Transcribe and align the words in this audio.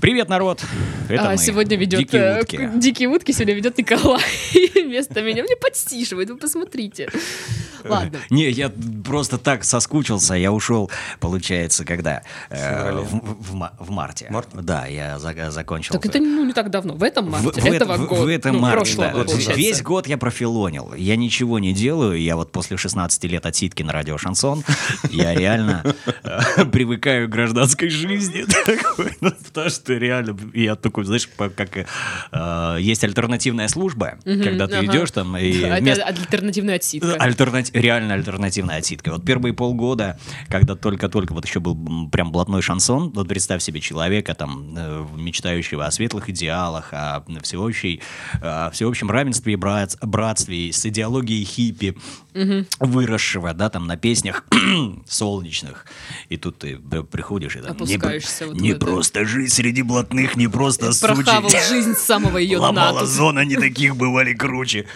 Привет, 0.00 0.28
народ! 0.28 0.62
Это 1.08 1.28
А, 1.28 1.30
мы, 1.32 1.38
сегодня 1.38 1.76
ведет 1.76 2.00
Дикие 2.00 2.22
э, 2.22 2.40
утки. 2.40 2.70
дикие 2.76 3.08
утки 3.08 3.32
сегодня 3.32 3.54
ведет 3.54 3.76
Николай 3.78 4.22
вместо 4.84 5.22
меня. 5.22 5.42
Мне 5.42 5.56
подстишивает, 5.56 6.30
вы 6.30 6.36
посмотрите. 6.36 7.08
Ладно. 7.84 8.18
Не, 8.30 8.48
я 8.50 8.72
просто 9.04 9.36
так 9.38 9.64
соскучился. 9.64 10.34
Я 10.34 10.52
ушел, 10.52 10.90
получается, 11.20 11.84
когда? 11.84 12.22
Э, 12.48 12.92
в, 12.92 13.50
в 13.50 13.54
ма- 13.54 13.74
в 13.78 13.90
марте. 13.90 14.26
Март? 14.30 14.48
Да, 14.54 14.86
я 14.86 15.18
за- 15.18 15.50
закончил. 15.50 15.92
Так 15.92 16.06
это 16.06 16.18
ну, 16.18 16.44
не 16.46 16.52
так 16.54 16.70
давно. 16.70 16.94
В 16.94 17.02
этом 17.02 17.30
марте 17.30 17.60
в 17.60 17.66
этого 17.66 17.92
это- 17.92 18.02
в- 18.02 18.06
года. 18.08 18.22
в 18.22 18.28
этом 18.28 18.54
ну, 18.54 18.60
марте, 18.60 18.76
прошлого 18.78 19.06
да. 19.08 19.12
года, 19.12 19.18
Вот 19.24 19.32
получается. 19.32 19.60
Весь 19.60 19.82
год 19.82 20.06
я 20.06 20.16
профилонил. 20.16 20.94
Я 20.94 21.16
ничего 21.16 21.58
не 21.58 21.74
делаю. 21.74 22.18
Я 22.20 22.36
вот 22.36 22.52
после 22.52 22.78
16 22.78 23.22
лет 23.24 23.44
отсидки 23.44 23.82
на 23.82 23.92
радио 23.92 24.16
Шансон, 24.16 24.64
я 25.10 25.34
реально 25.34 25.84
э, 26.22 26.64
привыкаю 26.72 27.28
к 27.28 27.30
гражданской 27.32 27.88
жизни. 27.90 28.44
Ну, 29.20 29.30
Потому 29.30 29.70
что 29.70 29.94
реально, 29.94 30.36
я 30.54 30.76
такой, 30.76 31.04
знаешь, 31.04 31.28
как 31.36 31.76
э, 31.76 32.76
есть 32.80 33.04
альтернативная 33.04 33.68
служба, 33.68 34.18
когда 34.24 34.66
ты 34.80 34.86
ага. 34.86 34.96
идешь 34.98 35.10
там 35.10 35.36
и 35.36 35.50
Это 35.60 35.80
вместо- 35.80 36.04
альтернативная 36.04 36.76
отсидка. 36.76 37.16
Альтернати- 37.18 37.70
реально 37.72 38.14
альтернативная 38.14 38.78
отсидка. 38.78 39.10
Вот 39.12 39.24
первые 39.24 39.52
полгода, 39.54 40.18
когда 40.48 40.74
только-только 40.76 41.32
вот 41.32 41.46
еще 41.46 41.60
был 41.60 42.08
прям 42.10 42.32
блатной 42.32 42.62
шансон, 42.62 43.10
вот 43.14 43.28
представь 43.28 43.62
себе 43.62 43.80
человека 43.80 44.34
там, 44.34 44.74
э, 44.76 45.06
мечтающего 45.16 45.86
о 45.86 45.90
светлых 45.90 46.28
идеалах, 46.30 46.88
о 46.92 47.24
всеобщей, 47.42 48.00
о 48.40 48.70
всеобщем 48.70 49.10
равенстве 49.10 49.54
и 49.54 49.56
брат- 49.56 49.96
братстве, 50.02 50.72
с 50.72 50.84
идеологией 50.86 51.44
хиппи, 51.44 51.96
выросшего, 52.80 53.54
да, 53.54 53.70
там 53.70 53.86
на 53.86 53.96
песнях 53.96 54.44
солнечных. 55.08 55.86
И 56.28 56.36
тут 56.36 56.58
ты 56.58 56.78
приходишь 56.78 57.56
и 57.56 57.60
там... 57.60 57.76
не 57.86 57.96
вот 57.96 58.60
не 58.60 58.70
это. 58.70 58.80
просто 58.80 59.24
жить 59.24 59.52
среди 59.52 59.82
блатных, 59.82 60.36
не 60.36 60.48
просто 60.48 60.90
Прохавал 61.00 61.50
сучить. 61.50 61.68
жизнь 61.68 61.94
с 61.94 62.00
самого 62.00 62.38
ее 62.38 62.58
дна. 62.58 62.68
Ломала 62.68 63.00
тут. 63.00 63.08
зон, 63.08 63.38
они 63.38 63.56
таких 63.56 63.96
бывали 63.96 64.34
круче. 64.34 64.86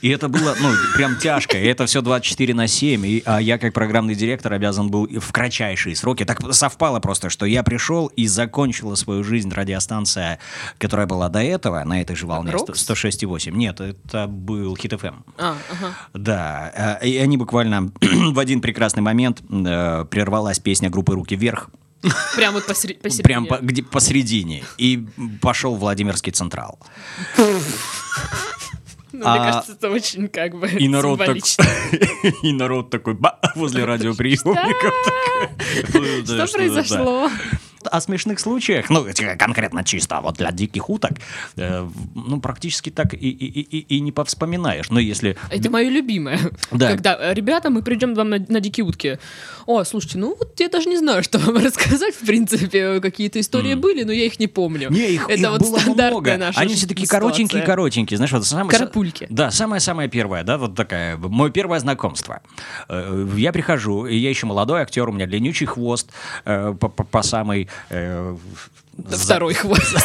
И 0.00 0.08
это 0.08 0.28
было, 0.28 0.56
ну, 0.60 0.72
прям 0.96 1.16
тяжко. 1.16 1.58
И 1.58 1.64
это 1.64 1.86
все 1.86 2.02
24 2.02 2.54
на 2.54 2.66
7. 2.66 3.06
И, 3.06 3.22
а 3.24 3.40
я, 3.40 3.58
как 3.58 3.72
программный 3.72 4.14
директор, 4.14 4.52
обязан 4.52 4.90
был 4.90 5.06
в 5.06 5.32
кратчайшие 5.32 5.94
сроки. 5.94 6.24
Так 6.24 6.40
совпало 6.54 7.00
просто, 7.00 7.30
что 7.30 7.46
я 7.46 7.62
пришел 7.62 8.08
и 8.08 8.26
закончила 8.26 8.94
свою 8.94 9.22
жизнь 9.22 9.52
радиостанция, 9.52 10.38
которая 10.78 11.06
была 11.06 11.28
до 11.28 11.42
этого, 11.42 11.84
на 11.84 12.00
этой 12.00 12.16
же 12.16 12.26
волне, 12.26 12.52
Рокс? 12.52 12.90
106,8. 12.90 13.52
Нет, 13.52 13.80
это 13.80 14.26
был 14.26 14.76
Хит 14.76 14.98
ФМ. 14.98 15.22
А, 15.38 15.56
ага. 15.70 15.94
Да, 16.14 16.72
и 17.02 17.16
они 17.18 17.36
буквально 17.36 17.92
в 18.00 18.38
один 18.38 18.60
прекрасный 18.60 19.02
момент 19.02 19.42
э, 19.50 20.04
прервалась 20.10 20.58
песня 20.58 20.90
группы 20.90 21.14
«Руки 21.14 21.36
вверх», 21.36 21.70
Прям 22.34 22.54
вот 22.54 22.66
посере- 22.66 22.94
посередине. 22.94 23.22
прям 23.22 23.46
по- 23.46 23.58
где, 23.58 23.82
посередине, 23.82 24.64
и 24.78 25.06
пошел 25.42 25.74
Владимирский 25.76 26.32
Централ. 26.32 26.78
Ну, 29.12 29.26
а- 29.26 29.36
Мне 29.36 29.44
кажется, 29.52 29.72
это 29.72 29.90
очень 29.90 30.28
как 30.28 30.54
бы 30.56 30.68
И 30.68 30.88
народ, 30.88 31.18
так- 31.18 31.36
и 32.42 32.52
народ 32.52 32.90
такой 32.90 33.14
ба, 33.14 33.38
возле 33.56 33.84
радиоприемников. 33.84 34.94
да, 36.26 36.46
Что 36.46 36.56
произошло? 36.56 37.28
О 37.90 38.00
смешных 38.00 38.38
случаях, 38.40 38.88
ну, 38.90 39.06
конкретно 39.38 39.84
чисто 39.84 40.20
вот 40.20 40.36
для 40.36 40.50
диких 40.52 40.88
уток, 40.90 41.12
э, 41.56 41.88
ну, 42.14 42.40
практически 42.40 42.90
так 42.90 43.14
и, 43.14 43.16
и, 43.16 43.46
и, 43.60 43.78
и- 43.96 44.00
не 44.00 44.12
повспоминаешь. 44.12 44.90
Но 44.90 45.00
если... 45.00 45.36
Это 45.50 45.70
мое 45.70 45.88
любимое. 45.90 46.38
Да. 46.70 46.88
Когда, 46.88 47.16
э, 47.20 47.34
ребята, 47.34 47.70
мы 47.70 47.82
придем 47.82 48.14
вам 48.14 48.30
на, 48.30 48.38
на 48.48 48.60
дикие 48.60 48.84
утки. 48.84 49.18
О, 49.66 49.84
слушайте, 49.84 50.18
ну 50.18 50.36
вот 50.38 50.58
я 50.60 50.68
даже 50.68 50.88
не 50.88 50.96
знаю, 50.98 51.22
что 51.24 51.38
вам 51.38 51.56
рассказать, 51.56 52.14
в 52.14 52.24
принципе. 52.26 53.00
Какие-то 53.00 53.40
истории 53.40 53.74
были, 53.74 54.04
но 54.04 54.12
я 54.12 54.24
их 54.26 54.38
не 54.38 54.46
помню. 54.46 54.90
Не, 54.90 55.10
их, 55.14 55.24
Это 55.28 55.34
их 55.40 55.50
вот 55.50 55.60
было 55.60 55.78
стандартная 55.78 56.10
много. 56.10 56.36
наша 56.36 56.60
Они 56.60 56.74
все 56.74 56.86
такие 56.86 57.08
коротенькие-коротенькие. 57.08 58.16
Знаешь, 58.16 58.32
вот 58.32 58.46
самое... 58.46 58.70
Карапульки. 58.70 59.26
Да, 59.30 59.50
самое-самое 59.50 60.08
первое, 60.08 60.44
да, 60.44 60.58
вот 60.58 60.74
такая, 60.74 61.16
мое 61.16 61.50
первое 61.50 61.78
знакомство. 61.80 62.40
Э, 62.88 63.26
Я 63.36 63.52
прихожу, 63.52 64.06
и 64.06 64.16
я 64.16 64.28
еще 64.30 64.46
молодой 64.46 64.82
актер, 64.82 65.08
у 65.08 65.12
меня 65.12 65.26
длиннючий 65.26 65.66
хвост 65.66 66.10
э, 66.44 66.74
по, 66.78 66.88
по- 66.88 67.04
по 67.04 67.22
самой... 67.22 67.68
э, 67.88 68.36
Да 68.92 69.16
за- 69.16 69.24
Второй 69.24 69.54
хвост. 69.54 69.96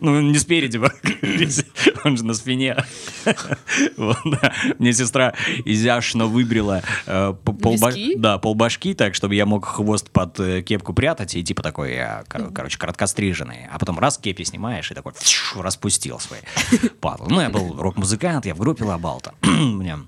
Ну, 0.00 0.20
не 0.20 0.38
спереди, 0.38 0.80
он 2.04 2.16
же 2.16 2.24
на 2.24 2.34
спине. 2.34 2.76
Мне 4.78 4.92
сестра 4.92 5.34
изящно 5.64 6.26
выбрила 6.26 6.82
э, 7.06 7.34
полбашки, 8.40 8.94
так, 8.94 9.14
чтобы 9.14 9.34
я 9.34 9.46
мог 9.46 9.64
хвост 9.64 10.10
под 10.10 10.40
э, 10.40 10.62
кепку 10.62 10.92
прятать, 10.92 11.34
и 11.36 11.42
типа 11.44 11.62
такой, 11.62 11.98
короче, 12.28 12.78
короткостриженный. 12.78 13.68
А 13.70 13.78
потом 13.78 13.98
раз 13.98 14.18
кепи 14.18 14.42
снимаешь, 14.42 14.90
и 14.90 14.94
такой 14.94 15.12
распустил 15.56 16.18
свой 16.18 16.40
падл. 17.00 17.26
Ну, 17.28 17.40
я 17.40 17.48
был 17.50 17.76
рок-музыкант, 17.80 18.46
я 18.46 18.54
в 18.54 18.58
группе 18.58 18.84
Лабалта. 18.84 19.34
Мне 19.42 19.98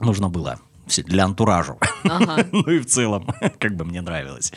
нужно 0.00 0.28
было 0.28 0.60
для 1.06 1.24
антуражу. 1.24 1.78
Ага. 2.04 2.46
Ну 2.52 2.62
и 2.70 2.78
в 2.78 2.86
целом, 2.86 3.26
как 3.58 3.74
бы 3.76 3.84
мне 3.84 4.00
нравилось. 4.00 4.52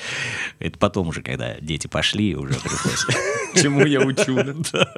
Это 0.59 0.77
потом 0.77 1.07
уже, 1.09 1.21
когда 1.21 1.55
дети 1.59 1.87
пошли, 1.87 2.35
уже 2.35 2.53
пришлось. 2.53 3.05
Чему 3.55 3.83
я 3.85 4.01
учу? 4.01 4.35
Да, 4.71 4.93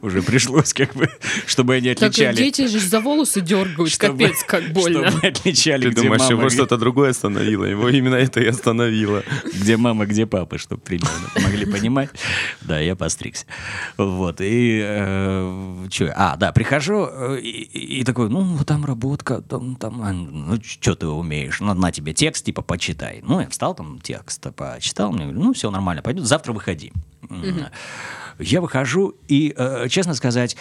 Уже 0.00 0.22
пришлось, 0.22 0.72
как 0.72 0.94
бы, 0.94 1.10
чтобы 1.46 1.74
они 1.74 1.92
Так 1.94 2.10
отличали. 2.10 2.36
дети 2.36 2.66
же 2.68 2.78
за 2.78 3.00
волосы 3.00 3.40
дергают, 3.40 3.90
чтобы- 3.90 4.18
капец, 4.26 4.44
как 4.44 4.72
больно. 4.72 5.10
Чтобы 5.10 5.26
отличали, 5.26 5.82
Ты 5.82 5.90
где 5.90 6.02
думаешь, 6.02 6.20
мама, 6.20 6.30
его 6.32 6.46
где- 6.46 6.54
что-то 6.56 6.76
другое 6.76 7.10
остановило? 7.10 7.64
Его 7.64 7.88
именно 7.88 8.14
это 8.14 8.40
и 8.40 8.46
остановило. 8.46 9.24
где 9.52 9.76
мама, 9.76 10.06
где 10.06 10.24
папа, 10.26 10.56
чтобы 10.58 10.80
примерно 10.82 11.10
могли 11.42 11.66
понимать. 11.66 12.10
Да, 12.60 12.78
я 12.78 12.94
постригся. 12.94 13.44
Вот, 13.96 14.36
и... 14.40 14.80
что? 15.90 16.12
А, 16.16 16.36
да, 16.36 16.52
прихожу 16.52 17.08
э, 17.10 17.40
и, 17.40 18.00
и 18.00 18.04
такой, 18.04 18.28
ну, 18.28 18.56
там 18.64 18.84
работка, 18.84 19.40
там, 19.42 19.74
там, 19.76 20.02
а, 20.02 20.12
ну, 20.12 20.59
что 20.64 20.94
ты 20.94 21.06
умеешь? 21.06 21.60
Ну, 21.60 21.74
на 21.74 21.92
тебе 21.92 22.12
текст, 22.12 22.44
типа, 22.44 22.62
почитай. 22.62 23.20
Ну, 23.22 23.40
я 23.40 23.48
встал, 23.48 23.74
там, 23.74 24.00
текст 24.00 24.46
почитал, 24.54 25.12
мне 25.12 25.24
говорю, 25.24 25.40
ну, 25.40 25.52
все 25.52 25.70
нормально, 25.70 26.02
пойдет, 26.02 26.24
завтра 26.24 26.52
выходи. 26.52 26.92
М. 27.28 27.66
Я 28.38 28.60
выхожу, 28.60 29.14
и, 29.28 29.54
э, 29.56 29.88
честно 29.88 30.14
сказать, 30.14 30.56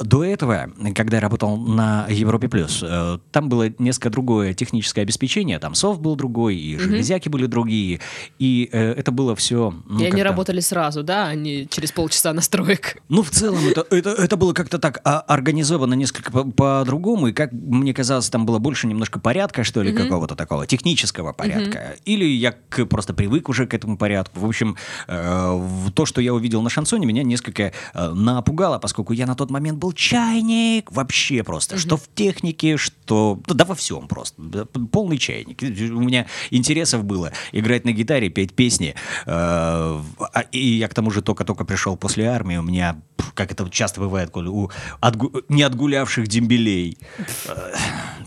до 0.00 0.24
этого, 0.24 0.70
когда 0.94 1.18
я 1.18 1.20
работал 1.20 1.56
на 1.56 2.06
Европе 2.08 2.48
Плюс, 2.48 2.82
э, 2.82 3.18
там 3.32 3.48
было 3.48 3.70
несколько 3.78 4.10
другое 4.10 4.54
техническое 4.54 5.02
обеспечение, 5.02 5.58
там 5.58 5.74
софт 5.74 6.00
был 6.00 6.16
другой, 6.16 6.56
и 6.56 6.78
железяки 6.78 7.28
были 7.28 7.46
другие, 7.46 8.00
и 8.38 8.68
э, 8.72 8.92
это 8.92 9.12
было 9.12 9.36
все... 9.36 9.74
И 9.98 10.04
они 10.04 10.22
работали 10.22 10.60
сразу, 10.60 11.02
да, 11.02 11.26
а 11.26 11.34
не 11.34 11.68
через 11.68 11.92
полчаса 11.92 12.32
настроек. 12.32 12.96
Ну, 13.10 13.22
в 13.22 13.30
целом, 13.30 13.58
это, 13.68 13.84
это, 13.90 14.10
это 14.10 14.36
было 14.36 14.52
как-то 14.52 14.78
так 14.78 15.00
а, 15.04 15.20
организовано 15.20 15.94
несколько 15.94 16.30
по- 16.30 16.44
по-другому, 16.44 17.26
и, 17.28 17.32
как 17.32 17.52
мне 17.52 17.92
казалось, 17.92 18.30
там 18.30 18.46
было 18.46 18.58
больше 18.58 18.86
немножко 18.86 19.18
порядка, 19.18 19.64
что 19.64 19.82
ли, 19.82 19.92
какого-то 19.92 20.36
такого 20.36 20.66
технического 20.66 21.32
порядка. 21.32 21.96
Или 22.04 22.24
я 22.24 22.52
к- 22.52 22.86
просто 22.86 23.12
привык 23.12 23.48
уже 23.48 23.66
к 23.66 23.74
этому 23.74 23.98
порядку. 23.98 24.40
В 24.40 24.46
общем, 24.46 24.76
э, 25.08 25.90
то, 25.94 26.06
что 26.06 26.20
я 26.20 26.32
увидел 26.32 26.62
на 26.62 26.70
шансоне, 26.70 27.06
меня 27.06 27.22
несколько 27.24 27.72
напугало, 27.94 28.78
поскольку 28.78 29.12
я 29.12 29.26
на 29.26 29.34
тот 29.34 29.50
момент 29.50 29.78
был 29.78 29.89
чайник 29.92 30.90
вообще 30.92 31.42
просто. 31.42 31.78
Что 31.78 31.96
в 31.96 32.08
технике, 32.14 32.76
что... 32.76 33.40
Да, 33.46 33.54
да 33.54 33.64
во 33.64 33.74
всем 33.74 34.08
просто. 34.08 34.66
Полный 34.92 35.18
чайник. 35.18 35.62
У 35.62 36.00
меня 36.00 36.26
интересов 36.50 37.04
было 37.04 37.32
играть 37.52 37.84
на 37.84 37.92
гитаре, 37.92 38.28
петь 38.28 38.54
песни. 38.54 38.94
э, 39.26 39.30
а- 39.30 40.44
И 40.52 40.58
я 40.78 40.88
к 40.88 40.94
тому 40.94 41.10
же 41.10 41.22
только-только 41.22 41.64
пришел 41.64 41.96
после 41.96 42.26
армии. 42.28 42.56
У 42.56 42.62
меня, 42.62 43.00
как 43.34 43.52
это 43.52 43.68
часто 43.70 44.00
бывает, 44.00 44.36
у 44.36 44.70
отгу- 45.00 45.44
неотгулявших 45.48 46.26
дембелей. 46.28 46.98
э, 47.46 47.72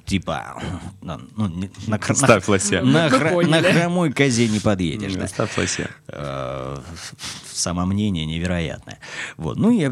Типа, 0.06 0.62
ну, 1.02 1.18
ну, 1.38 1.48
не- 1.48 1.72
на, 1.88 1.98
на- 1.98 2.16
Ставь 2.16 2.48
лося. 2.50 2.82
на, 2.82 3.08
Мы 3.08 3.16
хра- 3.18 3.48
на 3.48 3.62
хромой 3.64 4.12
козе 4.12 4.50
не 4.50 4.60
подъедешь. 4.60 5.14
да. 5.14 5.28
Ставь 5.28 5.58
лося. 5.58 5.90
Э, 6.10 6.78
самомнение 7.52 8.26
невероятное. 8.26 9.00
Вот. 9.38 9.58
Ну, 9.58 9.72
я 9.72 9.92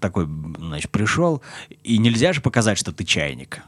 такой, 0.00 0.26
значит, 0.58 0.90
пришел, 1.04 1.42
и 1.82 1.98
нельзя 1.98 2.32
же 2.32 2.40
показать, 2.40 2.78
что 2.78 2.92
ты 2.92 3.04
чайник. 3.04 3.60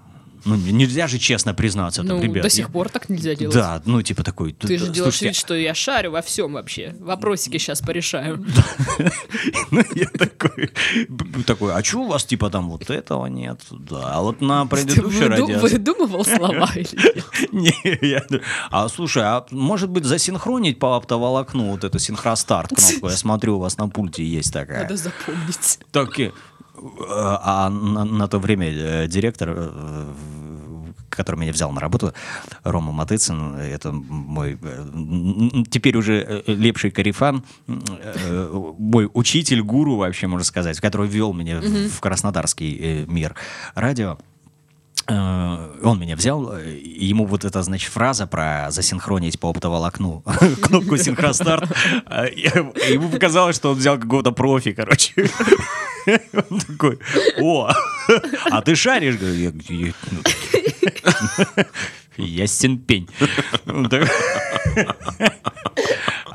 Ну, 0.44 0.54
нельзя 0.54 1.08
же 1.08 1.18
честно 1.18 1.54
признаться, 1.54 2.04
там, 2.04 2.18
Ну, 2.18 2.22
ребят. 2.22 2.42
до 2.42 2.46
я- 2.46 2.50
сих 2.50 2.70
пор 2.70 2.88
так 2.88 3.08
нельзя 3.08 3.34
делать. 3.34 3.52
Да, 3.56 3.82
ну, 3.84 4.00
типа 4.00 4.22
такой... 4.22 4.52
Ты 4.52 4.78
же 4.78 4.86
да, 4.86 4.92
делаешь 4.92 5.14
слушайте, 5.14 5.26
вид, 5.26 5.36
что 5.36 5.54
я 5.56 5.74
шарю 5.74 6.12
во 6.12 6.22
всем 6.22 6.52
вообще. 6.52 6.94
Вопросики 7.00 7.58
сейчас 7.58 7.80
порешаю. 7.80 8.44
Ну, 9.72 9.82
я 9.94 10.06
такой, 10.06 10.70
такой, 11.44 11.74
а 11.74 11.82
что 11.82 11.98
у 12.02 12.06
вас, 12.06 12.24
типа, 12.24 12.48
там 12.50 12.70
вот 12.70 12.88
этого 12.90 13.26
нет? 13.26 13.60
Да, 13.70 14.12
а 14.14 14.22
вот 14.22 14.40
на 14.40 14.64
предыдущей 14.66 15.18
Ты 15.18 15.28
радиации... 15.28 15.60
выдумывал 15.68 16.24
слова 16.24 16.70
или 16.76 16.88
нет? 17.52 17.74
Не, 17.82 18.08
я... 18.08 18.24
А 18.70 18.88
слушай, 18.88 19.24
а 19.24 19.44
может 19.50 19.90
быть 19.90 20.04
засинхронить 20.04 20.78
по 20.78 20.96
оптоволокну 20.96 21.70
вот 21.72 21.82
эту 21.82 21.98
синхростарт 21.98 22.70
кнопку? 22.70 23.08
Я 23.08 23.16
смотрю, 23.16 23.56
у 23.56 23.60
вас 23.60 23.76
на 23.78 23.88
пульте 23.88 24.24
есть 24.24 24.52
такая. 24.52 24.82
Надо 24.82 24.96
запомнить. 24.96 25.78
Так, 25.90 26.18
э, 26.20 26.30
а 26.78 27.70
на, 27.70 28.04
на 28.04 28.28
то 28.28 28.38
время 28.38 28.68
э, 28.70 29.06
директор, 29.08 29.54
э, 29.56 30.04
который 31.10 31.36
меня 31.40 31.52
взял 31.52 31.72
на 31.72 31.80
работу, 31.80 32.12
Рома 32.64 32.92
Матыцын, 32.92 33.54
это 33.56 33.92
мой 33.92 34.58
э, 34.60 35.62
теперь 35.70 35.96
уже 35.96 36.42
лепший 36.46 36.90
карифан, 36.90 37.42
мой 38.78 39.08
учитель, 39.14 39.62
гуру 39.62 39.96
вообще, 39.96 40.26
можно 40.26 40.44
сказать, 40.44 40.80
который 40.80 41.08
ввел 41.08 41.32
меня 41.32 41.60
в- 41.60 41.88
в 41.88 42.00
краснодарский 42.00 43.04
мир 43.06 43.34
радио. 43.74 44.18
Э, 45.08 45.78
Он 45.84 46.00
меня 46.00 46.16
взял, 46.16 46.52
э, 46.56 46.70
и 46.72 47.06
ему 47.06 47.26
вот 47.26 47.44
эта, 47.44 47.62
значит, 47.62 47.92
фраза 47.92 48.26
про 48.26 48.70
засинхронить 48.70 49.38
по 49.38 49.48
оптоволокну 49.50 50.22
кнопку 50.62 50.96
синхростарт, 50.96 51.70
э, 52.10 52.26
ему 52.34 53.08
показалось, 53.08 53.56
что 53.56 53.70
он 53.70 53.76
взял 53.78 53.98
какого-то 53.98 54.32
профи, 54.32 54.72
короче. 54.72 55.12
Он 56.50 56.60
такой, 56.60 56.98
о, 57.40 57.70
а 58.50 58.62
ты 58.62 58.74
шаришь? 58.76 59.16
Говорю, 59.16 59.34
«Я- 59.34 59.52
я- 59.76 59.92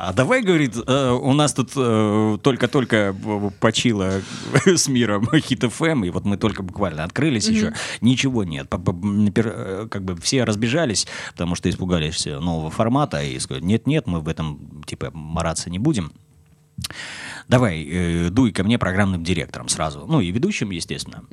А 0.03 0.13
давай, 0.13 0.41
говорит, 0.41 0.75
э, 0.75 1.11
у 1.11 1.31
нас 1.33 1.53
тут 1.53 1.73
э, 1.75 2.37
только-только 2.41 3.15
почила 3.59 4.21
с 4.65 4.87
миром 4.87 5.29
хит 5.31 5.63
ФМ, 5.63 6.05
и 6.05 6.09
вот 6.09 6.25
мы 6.25 6.37
только 6.37 6.63
буквально 6.63 7.03
открылись 7.03 7.47
еще, 7.47 7.73
ничего 8.01 8.43
нет. 8.43 8.67
Э, 8.73 9.87
Как 9.91 10.03
бы 10.03 10.15
все 10.19 10.43
разбежались, 10.43 11.07
потому 11.33 11.53
что 11.53 11.69
испугались 11.69 12.25
нового 12.25 12.71
формата, 12.71 13.21
и 13.21 13.37
сказали, 13.37 13.63
нет-нет, 13.63 14.07
мы 14.07 14.21
в 14.21 14.27
этом, 14.27 14.81
типа, 14.87 15.11
мараться 15.13 15.69
не 15.69 15.77
будем. 15.77 16.11
Давай, 17.47 17.83
э, 17.89 18.29
дуй 18.29 18.51
ко 18.51 18.63
мне 18.63 18.77
программным 18.77 19.23
директором 19.23 19.67
сразу. 19.69 20.05
Ну, 20.07 20.21
и 20.21 20.31
ведущим, 20.31 20.71
естественно. 20.71 21.23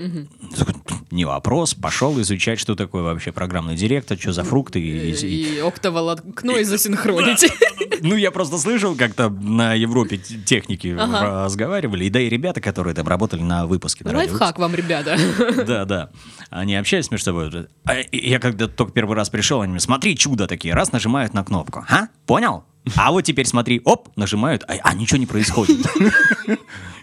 Такой, 0.56 0.74
Не 1.10 1.24
вопрос. 1.24 1.74
Пошел 1.74 2.20
изучать, 2.20 2.58
что 2.60 2.74
такое 2.74 3.02
вообще 3.02 3.32
программный 3.32 3.76
директор, 3.76 4.18
что 4.18 4.32
за 4.32 4.44
фрукты. 4.44 4.80
и- 4.80 5.10
и- 5.12 5.56
И 5.56 5.58
октоволокно 5.60 6.50
и 6.52 6.64
засинхронить. 6.64 7.46
ну, 8.02 8.14
я 8.16 8.30
просто 8.30 8.58
слышал, 8.58 8.94
как-то 8.94 9.28
на 9.30 9.74
Европе 9.74 10.18
техники 10.18 10.94
Ага. 10.98 11.44
разговаривали, 11.44 12.04
и 12.04 12.10
да 12.10 12.20
и 12.20 12.28
ребята, 12.28 12.60
которые 12.60 12.94
там 12.94 13.06
работали 13.08 13.42
на 13.42 13.66
выпуске. 13.66 14.04
на 14.04 14.16
Лайфхак 14.16 14.58
вам, 14.58 14.74
ребята. 14.74 15.16
Да, 15.66 15.84
да. 15.84 16.10
Они 16.50 16.76
общались 16.76 17.10
между 17.10 17.24
собой. 17.26 17.50
А 17.84 17.94
я 18.12 18.38
когда 18.38 18.68
только 18.68 18.92
первый 18.92 19.16
раз 19.16 19.30
пришел, 19.30 19.60
они 19.62 19.72
мне, 19.72 19.80
смотри, 19.80 20.16
чудо 20.16 20.46
такие, 20.46 20.74
раз 20.74 20.92
нажимают 20.92 21.34
на 21.34 21.44
кнопку. 21.44 21.84
А? 21.88 22.08
Понял? 22.26 22.64
А 22.96 23.10
вот 23.10 23.22
теперь 23.22 23.46
смотри, 23.46 23.80
оп, 23.84 24.08
нажимают, 24.16 24.64
а, 24.64 24.74
а 24.82 24.94
ничего 24.94 25.18
не 25.18 25.26
происходит. 25.26 25.86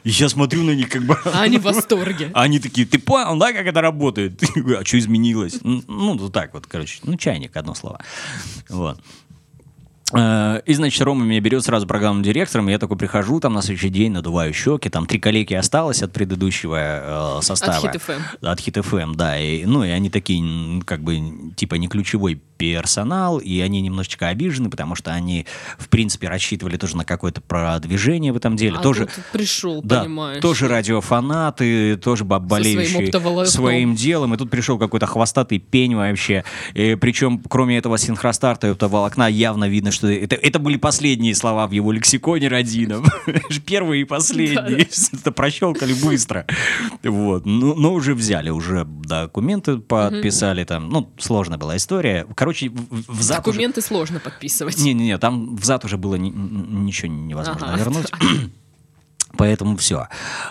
И 0.04 0.10
я 0.10 0.30
смотрю 0.30 0.64
на 0.64 0.76
них 0.76 0.90
как 0.90 1.04
бы... 1.04 1.18
А 1.26 1.42
они 1.42 1.58
в 1.58 1.64
восторге. 1.64 2.30
А 2.34 2.44
Они 2.44 2.60
такие, 2.60 2.86
ты 2.86 3.00
понял, 3.00 3.38
да, 3.38 3.52
как 3.54 3.66
это 3.66 3.82
работает? 3.82 4.42
А 4.80 4.86
что 4.86 5.00
изменилось? 5.00 5.60
Ну, 5.64 6.30
так 6.30 6.54
вот, 6.54 6.68
короче. 6.68 7.00
Ну, 7.04 7.18
чайник, 7.18 7.58
одно 7.58 7.74
слово. 7.74 8.02
Вот. 8.70 9.00
Э, 10.14 10.62
И, 10.66 10.74
значит, 10.74 11.02
Рома 11.02 11.26
меня 11.26 11.40
берет 11.40 11.64
сразу 11.64 11.88
программным 11.88 12.24
директором, 12.24 12.68
я 12.68 12.78
такой 12.78 12.98
прихожу, 12.98 13.40
там 13.40 13.54
на 13.54 13.62
следующий 13.62 13.90
день 13.90 14.12
надуваю 14.12 14.54
щеки, 14.54 14.90
там 14.90 15.06
три 15.06 15.20
коллеги 15.20 15.54
осталось 15.54 16.04
от 16.04 16.14
предыдущего 16.14 16.78
э, 17.40 17.42
состава. 17.42 17.86
Hit 17.86 18.02
FM. 18.08 18.22
От 18.42 18.60
Hit 18.60 18.84
FM, 18.84 19.16
да. 19.16 19.40
И, 19.40 19.66
ну, 19.66 19.84
и 19.84 19.90
они 19.90 20.10
такие, 20.10 20.82
как 20.84 21.02
бы, 21.02 21.20
типа, 21.56 21.76
не 21.76 21.88
ключевой 21.88 22.42
персонал, 22.58 23.40
и 23.40 23.60
они 23.60 23.82
немножечко 23.82 24.28
обижены, 24.30 24.70
потому 24.70 24.96
что 24.96 25.12
они, 25.12 25.46
в 25.78 25.90
принципе, 25.90 26.30
рассчитывали 26.30 26.78
тоже 26.78 26.96
на 26.96 27.04
какое-то 27.04 27.42
продвижение 27.42 28.32
в 28.32 28.38
этом 28.38 28.56
деле. 28.56 28.78
А 28.78 28.82
тоже, 28.82 29.10
пришел, 29.34 29.82
да, 29.84 30.04
понимаешь. 30.04 30.42
тоже 30.42 30.68
радиофанаты, 30.68 31.98
тоже 31.98 32.26
своим 32.26 32.48
болеющие 32.48 33.06
оптоволокном. 33.06 33.48
своим 33.48 33.96
делом. 33.96 34.34
И 34.34 34.38
тут 34.38 34.50
пришел 34.50 34.78
какой-то 34.78 35.06
хвостатый 35.06 35.60
пень 35.60 35.96
вообще. 35.96 36.44
И 36.74 36.96
причем, 36.96 37.42
кроме 37.50 37.78
этого 37.78 37.98
синхростарта 37.98 38.68
и 38.68 38.72
оптоволокна, 38.72 39.30
явно 39.30 39.68
видно, 39.68 39.92
что 39.96 40.08
это, 40.08 40.36
это 40.36 40.60
были 40.60 40.78
последние 40.78 41.34
слова 41.34 41.66
в 41.68 41.72
его 41.72 41.92
лексиконе 41.92 42.48
родином. 42.48 43.06
Первые 43.66 44.02
и 44.02 44.06
последние. 44.06 44.88
Это 45.14 45.32
прощелкали 45.32 45.94
быстро. 45.94 46.46
Вот. 47.04 47.46
Ну, 47.46 47.74
но 47.76 47.94
уже 47.94 48.14
взяли, 48.14 48.50
уже 48.50 48.86
документы 48.86 49.78
подписали 49.78 50.64
там. 50.64 50.90
Ну, 50.90 51.12
сложная 51.18 51.58
была 51.58 51.76
история. 51.78 52.28
Короче, 52.36 52.70
в- 52.70 53.14
в 53.18 53.22
зад 53.22 53.44
Документы 53.44 53.82
сложно 53.82 54.20
подписывать. 54.20 54.78
не-не-не, 54.78 55.18
там 55.18 55.56
взад 55.56 55.86
уже 55.86 55.98
было 55.98 56.16
ничего 56.16 57.12
невозможно 57.12 57.76
вернуть. 57.78 58.12
Поэтому 59.38 59.76
все. 59.78 60.08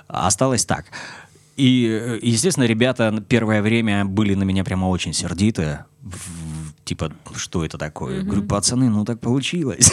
Осталось 0.08 0.64
так. 0.67 0.87
И, 1.56 1.87
э, 1.88 2.19
естественно, 2.20 2.64
ребята 2.64 3.25
первое 3.29 3.62
время 3.62 4.05
были 4.05 4.35
на 4.35 4.43
меня 4.43 4.64
прямо 4.64 4.87
очень 4.87 5.12
сердиты. 5.12 5.85
Типа, 6.84 7.10
что 7.34 7.64
это 7.64 7.78
такое? 7.78 8.22
Говорю, 8.22 8.42
пацаны, 8.42 8.90
ну 8.90 9.06
так 9.06 9.19
получилось. 9.19 9.90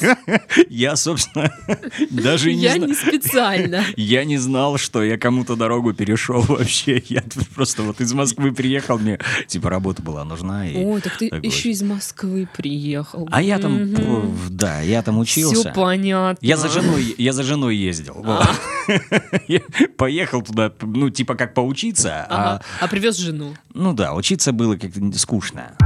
Я, 0.68 0.94
собственно, 0.94 1.52
даже 2.10 2.54
не 2.54 2.62
Я 2.62 2.78
не 2.78 2.94
специально. 2.94 3.84
Я 3.96 4.24
не 4.24 4.38
знал, 4.38 4.78
что 4.78 5.02
я 5.02 5.18
кому-то 5.18 5.56
дорогу 5.56 5.92
перешел 5.92 6.42
вообще. 6.42 7.02
Я 7.08 7.24
просто 7.54 7.82
вот 7.82 8.00
из 8.00 8.12
Москвы 8.12 8.52
приехал, 8.52 8.98
мне 8.98 9.18
типа 9.48 9.70
работа 9.70 10.02
была 10.02 10.24
нужна. 10.24 10.66
Ой, 10.72 11.00
так 11.00 11.18
ты 11.18 11.26
еще 11.42 11.70
из 11.70 11.82
Москвы 11.82 12.48
приехал. 12.56 13.28
А 13.32 13.42
я 13.42 13.58
там, 13.58 13.92
да, 14.50 14.80
я 14.82 15.02
там 15.02 15.18
учился. 15.18 15.70
Все 15.70 15.72
понятно. 15.72 16.38
Я 16.46 16.56
за 16.56 16.68
женой, 16.68 17.14
я 17.18 17.32
за 17.32 17.42
женой 17.42 17.76
ездил. 17.76 18.24
Я 19.48 19.60
Поехал 19.96 20.42
туда, 20.42 20.72
ну, 20.80 21.10
типа 21.10 21.34
как 21.34 21.54
поучиться, 21.54 22.26
а. 22.28 22.60
А 22.80 22.88
привез 22.88 23.16
жену. 23.16 23.54
ну 23.74 23.92
да, 23.92 24.14
учиться 24.14 24.52
было 24.52 24.76
как-то 24.76 25.18
скучно. 25.18 25.76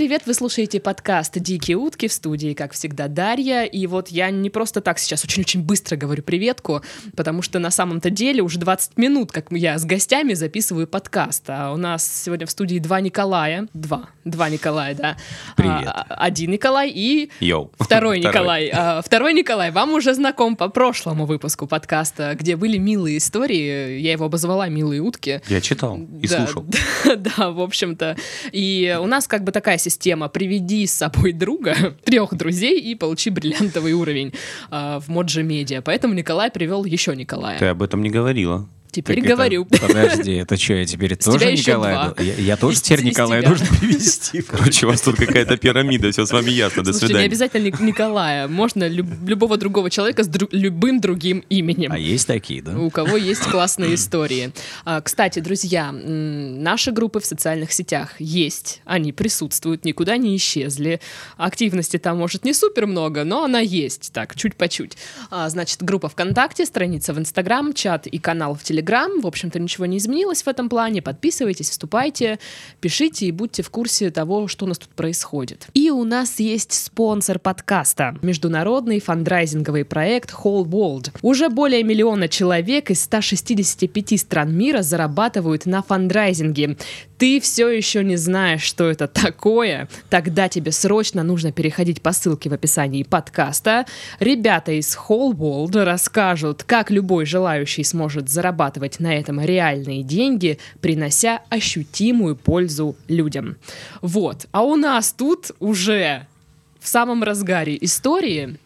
Привет! 0.00 0.22
Вы 0.24 0.32
слушаете 0.32 0.80
подкаст 0.80 1.38
«Дикие 1.38 1.76
утки» 1.76 2.08
в 2.08 2.12
студии, 2.14 2.54
как 2.54 2.72
всегда, 2.72 3.06
Дарья. 3.06 3.64
И 3.64 3.86
вот 3.86 4.08
я 4.08 4.30
не 4.30 4.48
просто 4.48 4.80
так 4.80 4.98
сейчас 4.98 5.22
очень-очень 5.24 5.62
быстро 5.62 5.94
говорю 5.96 6.22
приветку, 6.22 6.80
потому 7.14 7.42
что 7.42 7.58
на 7.58 7.70
самом-то 7.70 8.08
деле 8.08 8.40
уже 8.40 8.58
20 8.58 8.96
минут, 8.96 9.30
как 9.30 9.48
я 9.50 9.78
с 9.78 9.84
гостями 9.84 10.32
записываю 10.32 10.86
подкаст. 10.86 11.44
А 11.48 11.70
у 11.72 11.76
нас 11.76 12.22
сегодня 12.24 12.46
в 12.46 12.50
студии 12.50 12.78
два 12.78 13.02
Николая. 13.02 13.68
Два. 13.74 14.08
Два 14.24 14.48
Николая, 14.48 14.94
да. 14.94 15.18
Привет. 15.54 15.88
А, 15.88 16.06
один 16.08 16.50
Николай 16.52 16.88
и 16.88 17.30
Йоу. 17.40 17.70
Второй 17.78 18.20
Николай. 18.24 18.70
А, 18.72 19.02
Второй 19.02 19.34
Николай 19.34 19.70
вам 19.70 19.92
уже 19.92 20.14
знаком 20.14 20.56
по 20.56 20.70
прошлому 20.70 21.26
выпуску 21.26 21.66
подкаста, 21.66 22.34
где 22.36 22.56
были 22.56 22.78
милые 22.78 23.18
истории. 23.18 23.98
Я 23.98 24.12
его 24.12 24.24
обозвала 24.24 24.66
«Милые 24.68 25.02
утки». 25.02 25.42
Я 25.48 25.60
читал 25.60 25.98
и 25.98 26.26
Да, 26.26 26.36
слушал. 26.38 26.64
Да, 27.04 27.16
да, 27.36 27.50
в 27.50 27.60
общем-то. 27.60 28.16
И 28.50 28.98
у 28.98 29.06
нас 29.06 29.28
как 29.28 29.44
бы 29.44 29.52
такая 29.52 29.76
система: 29.76 29.89
приведи 30.28 30.86
с 30.86 30.94
собой 30.94 31.32
друга, 31.32 31.96
трех 32.04 32.34
друзей 32.34 32.80
и 32.80 32.94
получи 32.94 33.30
бриллиантовый 33.30 33.92
уровень 33.92 34.32
а, 34.70 35.00
в 35.00 35.08
Моджи 35.08 35.42
Медиа. 35.42 35.82
Поэтому 35.82 36.14
Николай 36.14 36.50
привел 36.50 36.84
еще 36.84 37.14
Николая. 37.16 37.58
Ты 37.58 37.66
об 37.66 37.82
этом 37.82 38.02
не 38.02 38.10
говорила. 38.10 38.68
Теперь 38.90 39.16
Так 39.16 39.24
это- 39.24 39.34
говорю. 39.34 39.64
Подожди, 39.66 40.32
это 40.34 40.56
что, 40.56 40.74
я 40.74 40.84
теперь 40.84 41.16
тоже 41.16 41.52
Николая? 41.52 41.94
два. 41.94 42.08
ду- 42.14 42.22
Я, 42.22 42.34
я 42.34 42.56
тоже 42.56 42.76
Из- 42.76 42.82
теперь 42.82 43.04
Николая 43.04 43.40
тебя. 43.40 43.48
должен 43.50 43.66
привести. 43.80 44.42
Короче, 44.42 44.86
у 44.86 44.88
вас 44.90 45.00
тут 45.00 45.16
какая-то 45.16 45.56
пирамида, 45.56 46.10
все 46.10 46.26
с 46.26 46.32
вами 46.32 46.50
ясно, 46.50 46.82
до 46.82 46.92
Слушайте, 46.92 47.04
не 47.04 47.08
свидания. 47.08 47.26
обязательно 47.26 47.64
Ник- 47.66 47.80
Николая. 47.80 48.48
Можно 48.48 48.88
люб- 48.88 49.28
любого 49.28 49.56
другого 49.56 49.90
человека 49.90 50.24
с 50.24 50.28
дру- 50.28 50.48
любым 50.50 51.00
другим 51.00 51.44
именем. 51.48 51.92
А 51.92 51.98
есть 51.98 52.26
такие, 52.26 52.62
да? 52.62 52.76
у 52.78 52.90
кого 52.90 53.16
есть 53.16 53.42
классные 53.42 53.94
истории. 53.94 54.52
А, 54.84 55.00
Кстати, 55.00 55.38
друзья, 55.38 55.92
наши 55.92 56.90
группы 56.92 57.20
в 57.20 57.24
социальных 57.26 57.72
сетях 57.72 58.14
есть, 58.18 58.80
они 58.84 59.12
присутствуют, 59.12 59.84
никуда 59.84 60.16
не 60.16 60.36
исчезли. 60.36 61.00
Активности 61.36 61.96
там, 61.98 62.18
может, 62.18 62.44
не 62.44 62.52
супер 62.54 62.86
много, 62.86 63.24
но 63.24 63.44
она 63.44 63.60
есть, 63.60 64.12
так, 64.12 64.34
чуть 64.36 64.56
по 64.56 64.68
чуть. 64.68 64.96
А, 65.30 65.48
Значит, 65.48 65.82
группа 65.82 66.08
ВКонтакте, 66.08 66.66
страница 66.66 67.12
в 67.12 67.18
Инстаграм, 67.18 67.72
чат 67.72 68.06
и 68.06 68.18
канал 68.18 68.54
в 68.54 68.62
Телеграм. 68.62 68.79
В 69.22 69.26
общем-то, 69.26 69.58
ничего 69.58 69.86
не 69.86 69.98
изменилось 69.98 70.42
в 70.42 70.48
этом 70.48 70.68
плане. 70.68 71.02
Подписывайтесь, 71.02 71.70
вступайте, 71.70 72.38
пишите 72.80 73.26
и 73.26 73.32
будьте 73.32 73.62
в 73.62 73.70
курсе 73.70 74.10
того, 74.10 74.48
что 74.48 74.64
у 74.64 74.68
нас 74.68 74.78
тут 74.78 74.90
происходит. 74.90 75.68
И 75.74 75.90
у 75.90 76.04
нас 76.04 76.40
есть 76.40 76.72
спонсор 76.72 77.38
подкаста. 77.38 78.16
Международный 78.22 79.00
фандрайзинговый 79.00 79.84
проект 79.84 80.32
Whole 80.32 80.64
World. 80.64 81.12
Уже 81.22 81.48
более 81.48 81.82
миллиона 81.82 82.28
человек 82.28 82.90
из 82.90 83.02
165 83.02 84.20
стран 84.20 84.56
мира 84.56 84.82
зарабатывают 84.82 85.66
на 85.66 85.82
фандрайзинге. 85.82 86.76
Ты 87.20 87.38
все 87.38 87.68
еще 87.68 88.02
не 88.02 88.16
знаешь, 88.16 88.62
что 88.62 88.88
это 88.88 89.06
такое? 89.06 89.90
Тогда 90.08 90.48
тебе 90.48 90.72
срочно 90.72 91.22
нужно 91.22 91.52
переходить 91.52 92.00
по 92.00 92.12
ссылке 92.12 92.48
в 92.48 92.54
описании 92.54 93.02
подкаста. 93.02 93.84
Ребята 94.20 94.72
из 94.72 94.96
Whole 94.96 95.34
World 95.34 95.84
расскажут, 95.84 96.62
как 96.62 96.90
любой 96.90 97.26
желающий 97.26 97.84
сможет 97.84 98.30
зарабатывать 98.30 99.00
на 99.00 99.14
этом 99.14 99.38
реальные 99.38 100.02
деньги, 100.02 100.58
принося 100.80 101.42
ощутимую 101.50 102.36
пользу 102.36 102.96
людям. 103.06 103.58
Вот. 104.00 104.46
А 104.50 104.62
у 104.62 104.76
нас 104.76 105.12
тут 105.12 105.50
уже 105.60 106.26
в 106.78 106.88
самом 106.88 107.22
разгаре 107.22 107.76
истории, 107.82 108.56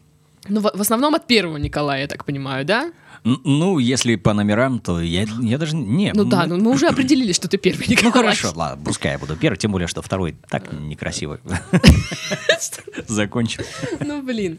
ну, 0.47 0.61
в, 0.61 0.71
в 0.73 0.81
основном 0.81 1.17
от 1.17 1.27
первого 1.27 1.57
Николая, 1.57 2.03
я 2.03 2.07
так 2.07 2.25
понимаю, 2.25 2.65
да? 2.65 2.93
Ну, 3.25 3.79
если 3.79 4.17
по 4.17 4.35
номерам, 4.35 4.81
то 4.81 5.01
я, 5.01 5.27
я 5.41 5.57
даже... 5.57 5.75
Не, 5.77 6.13
Ну 6.15 6.25
да, 6.25 6.45
ну 6.47 6.59
мы 6.59 6.71
уже 6.73 6.89
определили, 6.89 7.33
что 7.33 7.49
ты 7.49 7.57
первый 7.57 7.87
Николай. 7.89 8.05
Ну 8.05 8.13
хорошо, 8.13 8.53
ладно, 8.55 8.85
пускай 8.85 9.13
я 9.13 9.19
буду 9.19 9.35
первый, 9.35 9.57
тем 9.57 9.73
более, 9.73 9.89
что 9.89 10.03
второй 10.03 10.37
так 10.51 10.71
некрасиво 10.73 11.41
закончил. 13.09 13.65
Ну, 14.01 14.23
блин. 14.23 14.59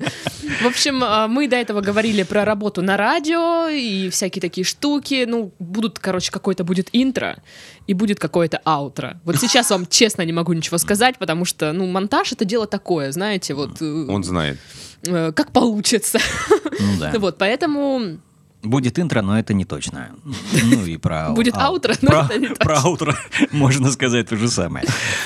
В 0.64 0.66
общем, 0.66 1.04
а, 1.04 1.28
мы 1.28 1.48
до 1.48 1.56
этого 1.58 1.82
говорили 1.82 2.24
про 2.24 2.44
работу 2.44 2.82
на 2.82 2.98
радио 2.98 3.68
и 3.68 4.10
всякие 4.10 4.42
такие 4.42 4.66
штуки. 4.66 5.26
Ну, 5.28 5.54
будут, 5.60 6.00
короче, 6.00 6.32
какой-то 6.32 6.64
будет 6.64 6.90
интро 6.92 7.38
и 7.88 7.94
будет 7.94 8.20
какое-то 8.20 8.60
аутро. 8.64 9.20
Вот 9.26 9.38
сейчас 9.38 9.70
вам 9.70 9.86
честно 9.88 10.24
не 10.24 10.34
могу 10.34 10.54
ничего 10.54 10.80
сказать, 10.80 11.18
потому 11.20 11.46
что, 11.46 11.72
ну, 11.72 11.86
монтаж— 11.86 12.32
это 12.34 12.46
дело 12.46 12.66
такое, 12.66 13.12
знаете, 13.12 13.54
вот... 13.54 13.80
э, 13.82 14.06
Он 14.10 14.24
знает. 14.24 14.58
э, 15.06 15.32
Как 15.34 15.52
получится. 15.52 16.20
Ну 16.80 17.00
да. 17.00 17.14
Вот, 17.20 17.38
поэтому 17.38 18.18
Будет 18.66 19.00
интро, 19.00 19.22
но 19.22 19.38
это 19.38 19.54
не 19.54 19.64
точно. 19.66 20.10
Ну 20.64 20.86
и 20.86 20.98
про... 20.98 21.30
Будет 21.36 21.56
ау- 21.56 21.76
аутро, 21.76 21.94
но 22.02 22.10
про, 22.10 22.26
это 22.30 22.40
не 22.40 22.48
Про 22.60 22.78
аутро 22.80 23.16
можно 23.52 23.92
сказать 23.92 24.30
то 24.30 24.36
же 24.36 24.50
самое. 24.50 24.86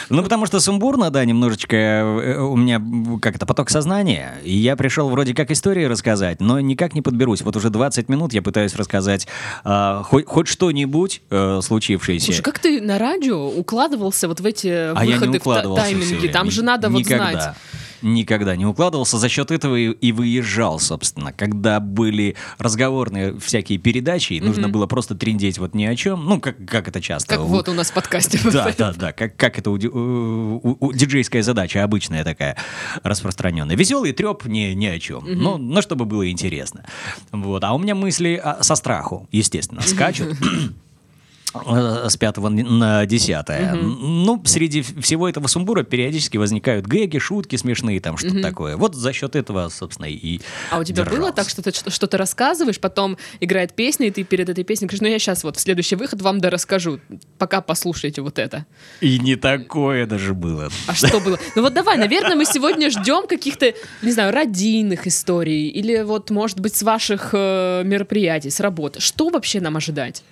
Ну, 0.10 0.22
потому 0.24 0.46
что 0.46 0.60
сумбурно, 0.60 1.10
да, 1.10 1.26
немножечко 1.26 1.76
э, 1.76 2.40
у 2.40 2.56
меня 2.56 2.82
как 3.22 3.36
это 3.36 3.46
поток 3.46 3.70
сознания, 3.70 4.36
и 4.44 4.56
я 4.56 4.76
пришел 4.76 5.10
вроде 5.10 5.34
как 5.34 5.52
истории 5.52 5.86
рассказать, 5.86 6.42
но 6.42 6.60
никак 6.60 6.94
не 6.94 7.02
подберусь. 7.02 7.42
Вот 7.42 7.56
уже 7.56 7.70
20 7.70 8.10
минут 8.10 8.34
я 8.34 8.42
пытаюсь 8.42 8.76
рассказать 8.76 9.28
а, 9.64 10.04
хоть, 10.04 10.26
хоть 10.26 10.48
что-нибудь 10.48 11.22
э, 11.30 11.60
случившееся. 11.64 12.26
Слушай, 12.26 12.42
как 12.44 12.60
ты 12.60 12.82
на 12.82 12.98
радио 13.00 13.48
укладывался 13.48 14.28
вот 14.28 14.40
в 14.40 14.46
эти 14.46 14.68
а 14.68 14.94
выходы 15.06 15.28
в 15.28 15.32
та- 15.32 15.38
укладывался 15.38 15.86
всё 15.86 15.94
тайминги? 15.96 16.16
время. 16.20 16.34
Там 16.34 16.52
же 16.52 16.64
надо 16.64 16.90
вот 16.90 17.00
Никогда. 17.00 17.32
знать. 17.32 17.56
Никогда 18.02 18.56
не 18.56 18.66
укладывался. 18.66 19.18
За 19.18 19.28
счет 19.30 19.52
этого 19.52 19.76
и, 19.76 19.90
и 19.92 20.12
выезжал, 20.12 20.80
собственно. 20.80 21.34
Когда 21.34 21.80
были 21.80 22.36
разговорные 22.58 23.38
всякие 23.40 23.78
передачи, 23.78 24.34
и 24.34 24.42
нужно 24.42 24.70
было 24.70 24.86
просто 24.88 25.16
триндеть 25.16 25.58
вот 25.58 25.74
ни 25.76 25.86
о 25.86 25.96
чем. 25.96 26.26
Ну, 26.26 26.40
как, 26.40 26.56
как 26.66 26.88
это 26.88 27.02
часто. 27.02 27.36
Как 27.36 27.44
у- 27.44 27.48
вот 27.48 27.68
у 27.70 27.74
нас 27.74 27.90
в 27.92 27.94
подкасте. 27.94 28.40
Да, 28.52 28.72
да, 28.78 28.94
да. 28.94 29.12
Как, 29.12 29.36
как 29.36 29.60
это 29.60 29.70
у, 29.72 29.78
ди- 29.78 29.88
у- 29.90 30.58
у- 30.64 30.78
у 30.88 30.94
диджейская 30.94 31.42
задача, 31.44 31.84
обычная 31.84 32.24
такая, 32.24 32.56
распространенная. 33.04 33.76
Веселый 33.76 34.12
треп 34.14 34.46
ни, 34.46 34.74
ни 34.74 34.86
о 34.86 35.00
чем. 35.00 35.24
Но, 35.26 35.58
но 35.58 35.82
чтобы 35.82 36.06
было 36.06 36.30
интересно. 36.30 36.86
Вот. 37.32 37.64
А 37.64 37.74
у 37.74 37.80
меня 37.80 37.96
мысли 37.96 38.40
а, 38.44 38.64
со 38.64 38.76
страху, 38.76 39.28
естественно, 39.32 39.82
скачут. 39.82 40.36
С 41.54 42.16
5 42.18 42.38
на 42.38 43.06
10. 43.06 43.46
Ну, 43.82 44.42
среди 44.46 44.82
всего 44.82 45.28
этого 45.28 45.48
сумбура 45.48 45.84
периодически 45.84 46.38
возникают 46.38 46.86
гэги, 46.86 47.18
шутки 47.18 47.56
смешные, 47.56 48.00
там 48.00 48.18
что-то 48.18 48.42
такое. 48.42 48.78
Вот 48.78 48.94
за 48.96 49.14
счет 49.14 49.36
этого, 49.36 49.70
собственно, 49.70 50.06
и 50.06 50.42
А 50.70 50.80
у 50.80 50.84
тебя 50.84 51.04
было 51.04 51.14
держался. 51.16 51.34
так, 51.36 51.50
что 51.50 51.62
ты 51.64 51.72
что- 51.72 51.90
что-то 51.90 52.18
рассказываешь, 52.18 52.80
потом 52.80 53.18
играет 53.40 53.74
песня, 53.74 54.08
и 54.08 54.12
ты 54.12 54.24
перед 54.24 54.48
этой 54.50 54.64
песней 54.64 54.88
говоришь, 54.88 55.02
ну 55.02 55.08
я 55.08 55.18
сейчас 55.20 55.44
вот 55.44 55.58
в 55.58 55.60
следующий 55.60 55.96
выход 55.96 56.22
вам 56.22 56.40
да 56.40 56.50
расскажу, 56.52 57.00
пока 57.38 57.62
послушайте 57.62 58.22
вот 58.22 58.38
это. 58.38 58.66
И 59.02 59.18
не 59.20 59.36
такое 59.36 60.06
даже 60.06 60.34
было. 60.36 60.70
А 60.88 60.94
что 60.94 61.20
было? 61.20 61.40
Ну 61.56 61.64
вот 61.64 61.74
давай, 61.74 61.98
наверное, 61.98 62.36
мы 62.36 62.46
сегодня 62.46 62.92
ждем 62.92 63.28
каких-то, 63.28 63.74
не 64.04 64.12
знаю, 64.12 64.34
родийных 64.34 65.08
историй, 65.08 65.68
или 65.68 66.04
вот, 66.04 66.30
может 66.30 66.60
быть, 66.60 66.76
с 66.76 66.84
ваших 66.84 67.30
э, 67.34 67.82
мероприятий, 67.86 68.50
с 68.52 68.60
работы. 68.60 69.00
Что 69.00 69.30
вообще 69.30 69.60
нам 69.62 69.76
ожидать? 69.78 70.24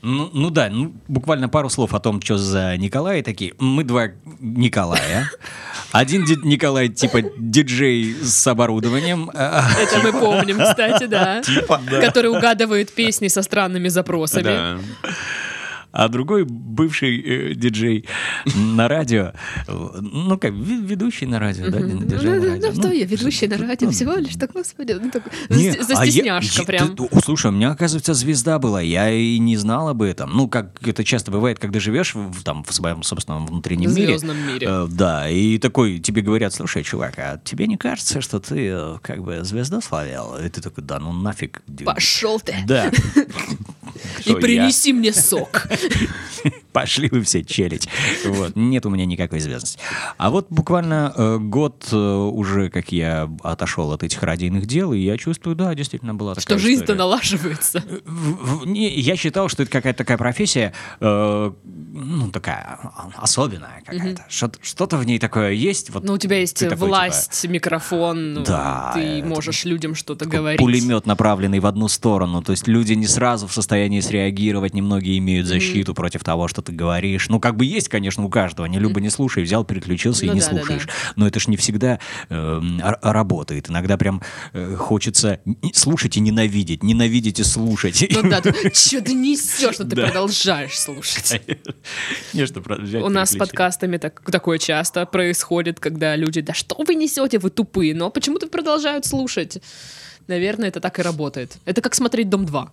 Ну, 0.00 0.30
ну 0.32 0.50
да, 0.50 0.68
ну, 0.70 0.92
буквально 1.08 1.48
пару 1.48 1.68
слов 1.70 1.92
о 1.92 1.98
том, 1.98 2.22
что 2.22 2.38
за 2.38 2.76
Николай 2.76 3.22
такие. 3.22 3.54
Мы 3.58 3.82
два 3.82 4.08
Николая. 4.40 5.28
Один 5.90 6.24
ди- 6.24 6.38
Николай 6.44 6.88
типа 6.88 7.22
диджей 7.36 8.14
с 8.22 8.46
оборудованием. 8.46 9.30
Это 9.30 10.00
мы 10.02 10.12
помним, 10.12 10.60
кстати, 10.60 11.06
да. 11.06 11.42
Который 12.00 12.30
угадывает 12.30 12.92
песни 12.92 13.28
со 13.28 13.42
странными 13.42 13.88
запросами. 13.88 14.42
Да. 14.44 14.78
А 15.90 16.08
другой 16.08 16.44
бывший 16.44 17.20
э, 17.20 17.54
диджей 17.54 18.04
на 18.54 18.88
радио. 18.88 19.32
Ну 19.66 20.38
как, 20.38 20.52
ведущий 20.52 21.26
на 21.26 21.38
радио, 21.38 21.70
да? 21.70 21.80
Ну, 21.80 22.02
диджей 22.04 22.30
на 22.30 22.36
ну, 22.40 22.48
радио. 22.50 22.66
ну, 22.68 22.72
что 22.74 22.88
Ну, 22.88 22.92
я, 22.94 23.04
ведущий 23.06 23.46
на 23.48 23.56
радио, 23.58 23.86
ну, 23.86 23.92
всего 23.92 24.14
лишь, 24.14 24.34
так, 24.36 24.52
господи, 24.52 24.92
ну, 24.92 25.10
так, 25.10 25.22
а 25.26 25.54
застесняшка 25.82 26.60
я- 26.60 26.66
прям. 26.66 26.96
слушай, 27.24 27.46
у 27.46 27.54
меня, 27.54 27.70
оказывается, 27.70 28.12
звезда 28.14 28.58
была. 28.58 28.80
Я 28.82 29.10
и 29.10 29.38
не 29.38 29.56
знал 29.56 29.88
об 29.88 30.02
этом. 30.02 30.30
Ну, 30.36 30.46
как 30.48 30.86
это 30.86 31.04
часто 31.04 31.30
бывает, 31.30 31.58
когда 31.58 31.80
живешь 31.80 32.14
в, 32.14 32.42
там, 32.44 32.64
в 32.64 32.72
своем 32.72 33.02
собственном 33.02 33.46
внутреннем 33.46 33.90
В 33.90 33.94
мире. 33.96 34.08
звездном 34.08 34.36
мире. 34.46 34.66
Э, 34.70 34.86
да, 34.90 35.28
и 35.28 35.58
такой 35.58 35.98
тебе 36.00 36.22
говорят, 36.22 36.52
слушай, 36.52 36.82
чувак, 36.82 37.14
а 37.18 37.40
тебе 37.42 37.66
не 37.66 37.76
кажется, 37.76 38.20
что 38.20 38.40
ты 38.40 38.68
э, 38.72 38.96
как 39.02 39.22
бы 39.22 39.42
звезду 39.42 39.80
словил? 39.80 40.36
И 40.36 40.48
ты 40.48 40.60
такой, 40.60 40.84
да 40.84 40.98
ну 40.98 41.12
нафиг. 41.12 41.62
Пошел 41.84 42.38
ты 42.40 42.54
Да, 42.66 42.90
и 44.28 44.34
Кто 44.34 44.38
я? 44.38 44.40
принеси 44.62 44.92
мне 44.92 45.12
сок. 45.12 45.66
пошли 46.78 47.08
вы 47.10 47.22
все 47.22 47.42
челить. 47.44 47.88
Вот, 48.24 48.54
нет 48.54 48.86
у 48.86 48.90
меня 48.90 49.04
никакой 49.04 49.38
известности. 49.40 49.80
А 50.16 50.30
вот 50.30 50.46
буквально 50.48 51.12
э, 51.16 51.38
год 51.38 51.88
э, 51.90 51.96
уже, 51.96 52.70
как 52.70 52.92
я 52.92 53.28
отошел 53.42 53.90
от 53.92 54.04
этих 54.04 54.22
радийных 54.22 54.66
дел, 54.66 54.92
и 54.92 54.98
я 55.00 55.16
чувствую, 55.18 55.56
да, 55.56 55.74
действительно 55.74 56.14
была 56.14 56.34
такая 56.34 56.56
Что 56.56 56.58
жизнь-то 56.58 56.94
налаживается. 56.94 57.82
В- 58.06 58.60
в- 58.62 58.66
не, 58.66 58.88
я 59.00 59.16
считал, 59.16 59.48
что 59.48 59.64
это 59.64 59.72
какая-то 59.72 59.98
такая 59.98 60.18
профессия, 60.18 60.72
э, 61.00 61.52
ну, 61.64 62.30
такая 62.30 62.78
особенная 63.16 63.82
какая-то. 63.84 64.24
Что-то, 64.28 64.58
что-то 64.62 64.96
в 64.98 65.04
ней 65.04 65.18
такое 65.18 65.50
есть. 65.50 65.90
Вот 65.90 66.04
Ну, 66.04 66.12
у 66.12 66.18
тебя 66.18 66.38
есть 66.38 66.58
такой, 66.60 66.76
типа, 66.76 66.86
власть, 66.86 67.44
микрофон, 67.48 68.34
ну, 68.34 68.44
Да, 68.44 68.92
ты 68.94 69.22
можешь 69.24 69.64
людям 69.64 69.96
что-то 69.96 70.26
говорить. 70.26 70.60
Пулемет, 70.60 71.06
направленный 71.06 71.58
в 71.58 71.66
одну 71.66 71.88
сторону. 71.88 72.40
То 72.42 72.52
есть 72.52 72.68
люди 72.68 72.92
не 72.92 73.06
сразу 73.08 73.48
в 73.48 73.52
состоянии 73.52 74.00
среагировать, 74.00 74.74
немногие 74.74 75.18
имеют 75.18 75.46
защиту 75.48 75.92
против 75.94 76.22
того, 76.22 76.46
что 76.46 76.62
ты 76.68 76.72
говоришь. 76.72 77.28
Ну, 77.28 77.40
как 77.40 77.56
бы 77.56 77.64
есть, 77.64 77.88
конечно, 77.88 78.24
у 78.24 78.28
каждого. 78.28 78.66
Не 78.66 78.78
люба, 78.78 79.00
не 79.00 79.10
слушай, 79.10 79.42
взял, 79.42 79.64
переключился 79.64 80.26
Ну 80.26 80.32
и 80.32 80.34
не 80.34 80.40
да, 80.40 80.46
да, 80.50 80.56
слушаешь. 80.58 80.86
да. 80.86 80.92
Но 81.16 81.26
это 81.26 81.40
ж 81.40 81.48
не 81.48 81.56
всегда 81.56 81.98
э, 82.28 82.60
работает. 83.02 83.70
Иногда 83.70 83.96
прям 83.96 84.22
э, 84.52 84.74
хочется 84.76 85.40
слушать 85.72 86.16
и 86.16 86.20
ненавидеть, 86.20 86.82
ненавидеть 86.82 87.40
и 87.40 87.44
слушать. 87.44 88.06
Ну 88.10 88.28
да, 88.28 88.42
что 88.74 89.00
ты 89.00 89.14
несешь, 89.14 89.74
что 89.74 89.84
ты 89.84 89.96
Да. 89.96 90.04
продолжаешь 90.06 90.78
слушать. 90.78 91.40
У 92.34 93.08
нас 93.08 93.30
с 93.30 93.36
подкастами 93.36 93.96
так, 93.96 94.20
такое 94.30 94.58
часто 94.58 95.06
происходит, 95.06 95.80
когда 95.80 96.14
люди, 96.16 96.40
да 96.40 96.54
что 96.54 96.76
вы 96.86 96.94
несете, 96.94 97.38
вы 97.38 97.50
тупые, 97.50 97.94
но 97.94 98.10
почему-то 98.10 98.46
продолжают 98.48 99.06
слушать. 99.06 99.62
Наверное, 100.26 100.68
это 100.68 100.80
так 100.80 100.98
и 100.98 101.02
работает. 101.02 101.56
Это 101.64 101.80
как 101.80 101.94
смотреть 101.94 102.28
«Дом 102.28 102.44
2». 102.44 102.68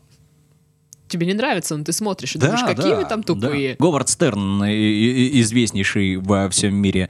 Тебе 1.08 1.28
не 1.28 1.34
нравится, 1.34 1.78
но 1.78 1.84
ты 1.84 1.92
смотришь 1.94 2.36
и 2.36 2.40
думаешь, 2.40 2.62
какие 2.62 2.92
да, 2.92 2.96
вы 2.96 3.06
там 3.06 3.22
да. 3.22 3.28
тупые. 3.28 3.76
Говард 3.78 4.10
Стерн, 4.10 4.64
известнейший 4.64 6.18
во 6.18 6.50
всем 6.50 6.76
мире 6.76 7.10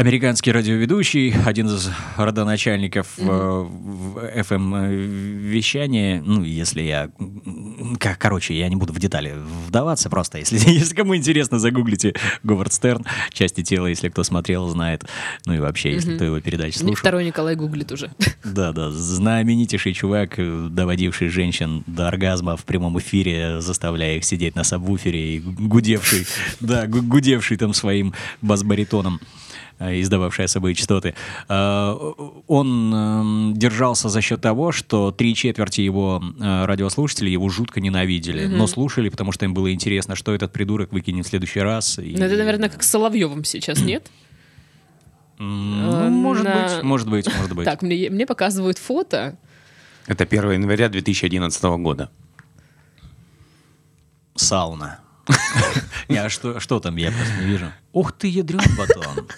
американский 0.00 0.50
радиоведущий, 0.50 1.34
один 1.44 1.66
из 1.66 1.90
родоначальников 2.16 3.06
э, 3.18 3.22
FM-вещания. 4.38 6.22
Ну, 6.24 6.42
если 6.42 6.80
я... 6.80 7.10
Короче, 8.18 8.58
я 8.58 8.70
не 8.70 8.76
буду 8.76 8.94
в 8.94 8.98
детали 8.98 9.34
вдаваться, 9.66 10.08
просто 10.08 10.38
если, 10.38 10.56
если 10.70 10.94
кому 10.94 11.14
интересно, 11.14 11.58
загуглите 11.58 12.14
Говард 12.42 12.72
Стерн, 12.72 13.04
части 13.30 13.62
тела, 13.62 13.88
если 13.88 14.08
кто 14.08 14.24
смотрел, 14.24 14.66
знает. 14.68 15.04
Ну 15.44 15.52
и 15.52 15.58
вообще, 15.58 15.92
если 15.92 16.14
кто 16.14 16.24
его 16.24 16.40
передачи 16.40 16.78
слушал. 16.78 16.96
Второй 16.96 17.26
Николай 17.26 17.54
гуглит 17.54 17.92
уже. 17.92 18.10
Да, 18.42 18.72
да, 18.72 18.90
знаменитейший 18.90 19.92
чувак, 19.92 20.38
э, 20.38 20.68
доводивший 20.70 21.28
женщин 21.28 21.84
до 21.86 22.08
оргазма 22.08 22.56
в 22.56 22.64
прямом 22.64 22.98
эфире, 22.98 23.60
заставляя 23.60 24.16
их 24.16 24.24
сидеть 24.24 24.56
на 24.56 24.64
сабвуфере, 24.64 25.36
и 25.36 25.40
гудевший, 25.40 26.26
да, 26.60 26.86
гу- 26.86 27.02
гудевший 27.02 27.58
там 27.58 27.74
своим 27.74 28.14
бас-баритоном 28.40 29.20
э, 29.20 29.49
издававший 29.80 30.44
особые 30.44 30.74
частоты. 30.74 31.14
Э, 31.48 31.94
Он 32.46 32.94
эм, 32.94 33.54
держался 33.56 34.08
за 34.08 34.20
счет 34.20 34.40
того, 34.40 34.72
что 34.72 35.10
три 35.10 35.34
четверти 35.34 35.80
его 35.80 36.22
э, 36.40 36.64
радиослушателей 36.66 37.32
его 37.32 37.48
жутко 37.48 37.80
ненавидели, 37.80 38.46
но 38.46 38.66
слушали, 38.66 39.08
потому 39.08 39.32
что 39.32 39.44
им 39.46 39.54
было 39.54 39.72
интересно, 39.72 40.14
что 40.14 40.34
этот 40.34 40.52
придурок 40.52 40.92
выкинет 40.92 41.26
в 41.26 41.28
следующий 41.30 41.60
раз. 41.60 41.98
и- 41.98 42.14
Ну, 42.18 42.24
это, 42.24 42.36
наверное, 42.36 42.68
как 42.68 42.82
с 42.82 42.88
Соловьевым 42.90 43.44
сейчас, 43.44 43.80
нет? 43.80 44.10
Э, 45.38 45.42
Ну, 45.42 46.10
может 46.10 46.44
на- 46.44 46.52
быть, 46.74 46.82
может 46.82 47.08
быть, 47.08 47.34
может 47.34 47.54
быть. 47.54 47.64
Так, 47.64 47.80
мне, 47.82 48.10
мне 48.10 48.26
показывают 48.26 48.76
фото. 48.78 49.38
Это 50.06 50.24
1 50.24 50.50
января 50.52 50.88
2011 50.88 51.78
года. 51.78 52.10
Сауна. 54.36 55.00
Не, 56.08 56.16
а 56.18 56.28
что, 56.28 56.60
что 56.60 56.80
там, 56.80 56.96
я 56.96 57.10
просто 57.12 57.34
не 57.40 57.46
вижу. 57.46 57.72
Ух 57.92 58.12
ты, 58.12 58.26
ядрен 58.28 58.60
батон. 58.76 59.28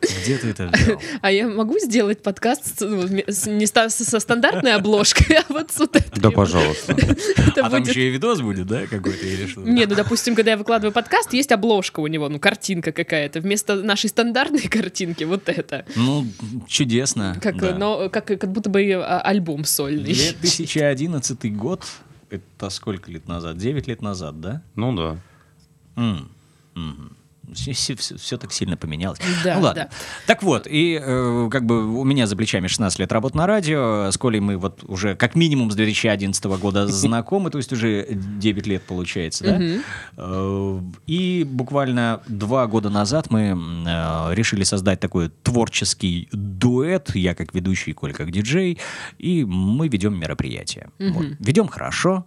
Где 0.00 0.38
ты 0.38 0.48
это 0.48 0.68
взял? 0.72 1.00
А 1.20 1.30
я 1.30 1.48
могу 1.48 1.78
сделать 1.78 2.22
подкаст 2.22 2.78
с- 2.78 2.84
ну, 2.86 3.02
с- 3.26 3.46
не 3.46 3.66
ста- 3.66 3.88
со 3.90 4.18
стандартной 4.20 4.74
обложкой, 4.74 5.36
а 5.48 5.52
вот 5.52 5.70
с 5.70 5.78
вот 5.78 5.96
этой. 5.96 6.20
Да, 6.20 6.30
пожалуйста. 6.30 6.92
Это 7.36 7.66
А 7.66 7.70
там 7.70 7.82
еще 7.82 8.08
и 8.08 8.10
видос 8.10 8.40
будет, 8.40 8.66
да, 8.66 8.86
какой-то 8.86 9.26
или 9.26 9.46
что? 9.46 9.60
Не, 9.60 9.86
ну, 9.86 9.94
допустим, 9.94 10.34
когда 10.34 10.52
я 10.52 10.56
выкладываю 10.56 10.92
подкаст, 10.92 11.32
есть 11.32 11.52
обложка 11.52 12.00
у 12.00 12.06
него, 12.06 12.28
ну, 12.28 12.38
картинка 12.38 12.92
какая-то. 12.92 13.40
Вместо 13.40 13.76
нашей 13.76 14.08
стандартной 14.10 14.68
картинки 14.68 15.24
вот 15.24 15.48
это. 15.48 15.84
Ну, 15.96 16.26
чудесно. 16.66 17.36
Как, 17.40 17.56
да. 17.58 17.74
но, 17.76 18.08
как, 18.08 18.26
как 18.26 18.50
будто 18.52 18.70
бы 18.70 18.80
а, 18.94 19.20
альбом 19.20 19.64
сольный. 19.64 20.14
2011 20.14 21.56
год, 21.56 21.84
это 22.30 22.70
сколько 22.70 23.10
лет 23.10 23.28
назад? 23.28 23.56
9 23.58 23.86
лет 23.88 24.02
назад, 24.02 24.40
да? 24.40 24.62
Ну 24.76 24.94
да. 24.96 25.18
Все, 27.54 28.36
так 28.36 28.52
сильно 28.52 28.76
поменялось. 28.76 29.18
Да, 29.44 29.56
ну 29.56 29.62
ладно. 29.62 29.88
да. 29.90 29.96
Так 30.26 30.42
вот, 30.42 30.66
и 30.66 30.98
э, 31.02 31.48
как 31.50 31.64
бы 31.66 31.98
у 31.98 32.04
меня 32.04 32.26
за 32.26 32.36
плечами 32.36 32.66
16 32.66 32.98
лет 32.98 33.12
работы 33.12 33.36
на 33.36 33.46
радио, 33.46 34.10
с 34.10 34.18
Колей 34.18 34.40
мы 34.40 34.56
вот 34.56 34.84
уже 34.86 35.14
как 35.16 35.34
минимум 35.34 35.70
с 35.70 35.74
2011 35.74 36.44
года 36.44 36.86
знакомы, 36.88 37.50
то 37.50 37.58
есть 37.58 37.72
уже 37.72 38.06
9 38.10 38.66
лет 38.66 38.82
получается, 38.82 39.44
да? 39.44 39.58
Э, 40.16 40.80
И 41.06 41.44
буквально 41.48 42.20
два 42.28 42.66
года 42.66 42.90
назад 42.90 43.30
мы 43.30 43.40
э, 43.86 44.34
решили 44.34 44.64
создать 44.64 45.00
такой 45.00 45.30
творческий 45.42 46.28
дуэт, 46.32 47.14
я 47.14 47.34
как 47.34 47.54
ведущий, 47.54 47.92
Коля 47.92 48.12
как 48.12 48.30
диджей, 48.30 48.78
и 49.18 49.44
мы 49.44 49.88
ведем 49.88 50.18
мероприятие. 50.18 50.90
Вот. 50.98 51.26
Ведем 51.38 51.68
хорошо. 51.68 52.26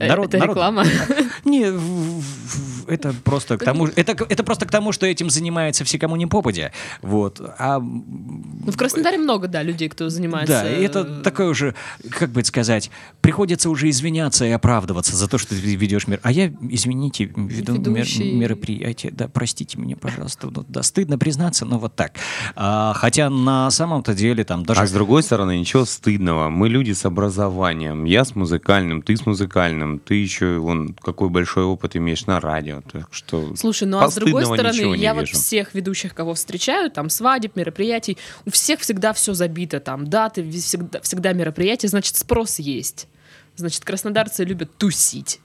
Э, 0.00 0.06
это 0.24 0.38
реклама? 0.38 0.84
Не, 1.44 1.70
в- 1.70 1.78
в- 2.20 2.88
это 2.88 3.14
просто 3.24 3.56
к 3.56 3.64
тому, 3.64 3.86
это, 3.86 4.12
это 4.28 4.42
просто 4.44 4.66
к 4.66 4.70
тому, 4.70 4.92
что 4.92 5.06
этим 5.06 5.30
занимается 5.30 5.84
все, 5.84 5.98
кому 5.98 6.16
не 6.16 6.26
попадя. 6.26 6.72
Вот. 7.02 7.40
А 7.58 7.78
Ну, 7.80 8.70
в 8.72 8.76
Краснодаре 8.76 9.16
много, 9.18 9.48
да, 9.48 9.62
людей, 9.62 9.88
кто 9.88 10.08
занимается... 10.10 10.62
да, 10.62 10.70
и 10.70 10.82
это 10.82 11.00
э, 11.00 11.22
такое 11.22 11.48
уже, 11.48 11.74
как 12.10 12.30
бы 12.30 12.40
это 12.40 12.48
сказать, 12.48 12.90
приходится 13.20 13.70
уже 13.70 13.88
извиняться 13.88 14.44
и 14.44 14.50
оправдываться 14.50 15.16
за 15.16 15.28
то, 15.28 15.38
что 15.38 15.50
ты 15.50 15.56
ведешь 15.56 16.06
мир. 16.08 16.20
А 16.22 16.30
я, 16.32 16.52
извините, 16.68 17.24
веду 17.24 17.74
мер- 17.74 18.04
Ведущий. 18.04 18.32
мероприятие. 18.34 19.12
Да, 19.12 19.28
простите 19.28 19.78
меня, 19.78 19.96
пожалуйста. 19.96 20.48
Ну, 20.50 20.64
да, 20.68 20.82
стыдно 20.82 21.16
признаться, 21.18 21.64
но 21.64 21.78
вот 21.78 21.94
так. 21.96 22.12
А, 22.56 22.92
хотя 22.94 23.30
на 23.30 23.70
самом-то 23.70 24.14
деле 24.14 24.44
там 24.44 24.64
даже... 24.64 24.80
А 24.80 24.86
с 24.86 24.92
другой 24.92 25.22
стороны, 25.22 25.58
ничего 25.58 25.84
стыдного. 25.84 26.48
Мы 26.50 26.68
люди 26.68 26.92
с 26.92 27.04
образованием. 27.06 28.04
Я 28.04 28.24
с 28.24 28.34
музыкальным, 28.34 29.00
ты 29.04 29.16
с 29.16 29.26
музыкальным. 29.26 29.98
Ты 29.98 30.14
еще, 30.14 30.58
вон, 30.58 30.94
какой 30.94 31.28
большой 31.28 31.64
опыт 31.64 31.96
имеешь 31.96 32.26
на 32.26 32.40
радио. 32.40 32.82
Так 32.90 33.08
что 33.12 33.54
Слушай, 33.56 33.86
ну 33.88 33.98
а 33.98 34.10
с 34.10 34.14
другой 34.14 34.44
стороны, 34.44 34.96
я 34.96 35.14
вот 35.14 35.22
вижу. 35.22 35.34
всех 35.34 35.74
ведущих, 35.74 36.14
кого 36.14 36.34
встречаю, 36.34 36.90
там 36.90 37.10
свадеб, 37.10 37.56
мероприятий, 37.56 38.18
у 38.46 38.50
всех 38.50 38.80
всегда 38.80 39.12
все 39.12 39.34
забито, 39.34 39.80
там 39.80 40.08
даты, 40.08 40.48
всегда, 40.50 41.00
всегда 41.00 41.32
мероприятия, 41.32 41.88
значит 41.88 42.16
спрос 42.16 42.58
есть. 42.58 43.08
Значит, 43.56 43.84
краснодарцы 43.84 44.44
любят 44.44 44.76
тусить 44.76 45.40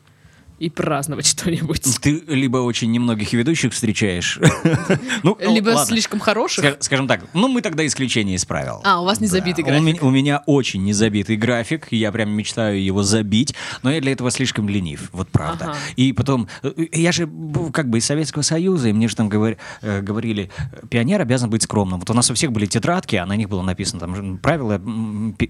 и 0.60 0.70
праздновать 0.70 1.26
что-нибудь. 1.28 1.82
Ты 2.02 2.22
либо 2.28 2.58
очень 2.58 2.92
немногих 2.92 3.34
ведущих 3.34 3.74
встречаешь, 3.74 4.40
ну, 5.24 5.38
Либо 5.40 5.70
ладно. 5.70 5.86
слишком 5.86 6.20
хороших. 6.20 6.64
Ска- 6.66 6.78
Скажем 6.82 7.08
так, 7.08 7.26
ну 7.34 7.48
мы 7.48 7.62
тогда 7.62 7.86
исключение 7.86 8.36
из 8.36 8.46
правил. 8.46 8.82
А, 8.84 9.02
у 9.02 9.06
вас 9.06 9.20
не 9.22 9.28
Да, 9.28 9.32
забитый 9.34 9.64
график. 9.64 9.84
меня- 9.84 10.00
У 10.02 10.10
меня 10.10 10.44
очень 10.46 10.84
незабитый 10.84 11.38
график, 11.38 11.88
я 11.92 12.12
прям 12.12 12.30
мечтаю 12.32 12.84
его 12.84 13.04
забить, 13.04 13.56
но 13.84 13.92
я 13.92 14.02
для 14.02 14.12
этого 14.12 14.32
слишком 14.32 14.68
ленив, 14.70 15.10
вот 15.14 15.30
правда. 15.30 15.66
Ага. 15.72 15.78
И 15.96 16.14
потом, 16.14 16.48
э, 16.64 16.72
я 16.94 17.12
же 17.12 17.30
как 17.74 17.90
бы 17.90 17.98
из 18.00 18.06
Советского 18.06 18.42
Союза, 18.44 18.90
и 18.90 18.94
мне 18.94 19.08
же 19.08 19.16
там 19.16 19.30
говор- 19.30 19.58
э, 19.82 20.02
говорили, 20.02 20.50
пионер 20.90 21.22
обязан 21.22 21.50
быть 21.50 21.64
скромным. 21.64 22.00
Вот 22.00 22.10
у 22.10 22.14
нас 22.14 22.30
у 22.32 22.34
всех 22.34 22.52
были 22.52 22.66
тетрадки, 22.66 23.16
а 23.16 23.26
на 23.26 23.36
них 23.36 23.50
было 23.50 23.62
написано 23.62 24.00
там 24.00 24.38
правила 24.38 24.82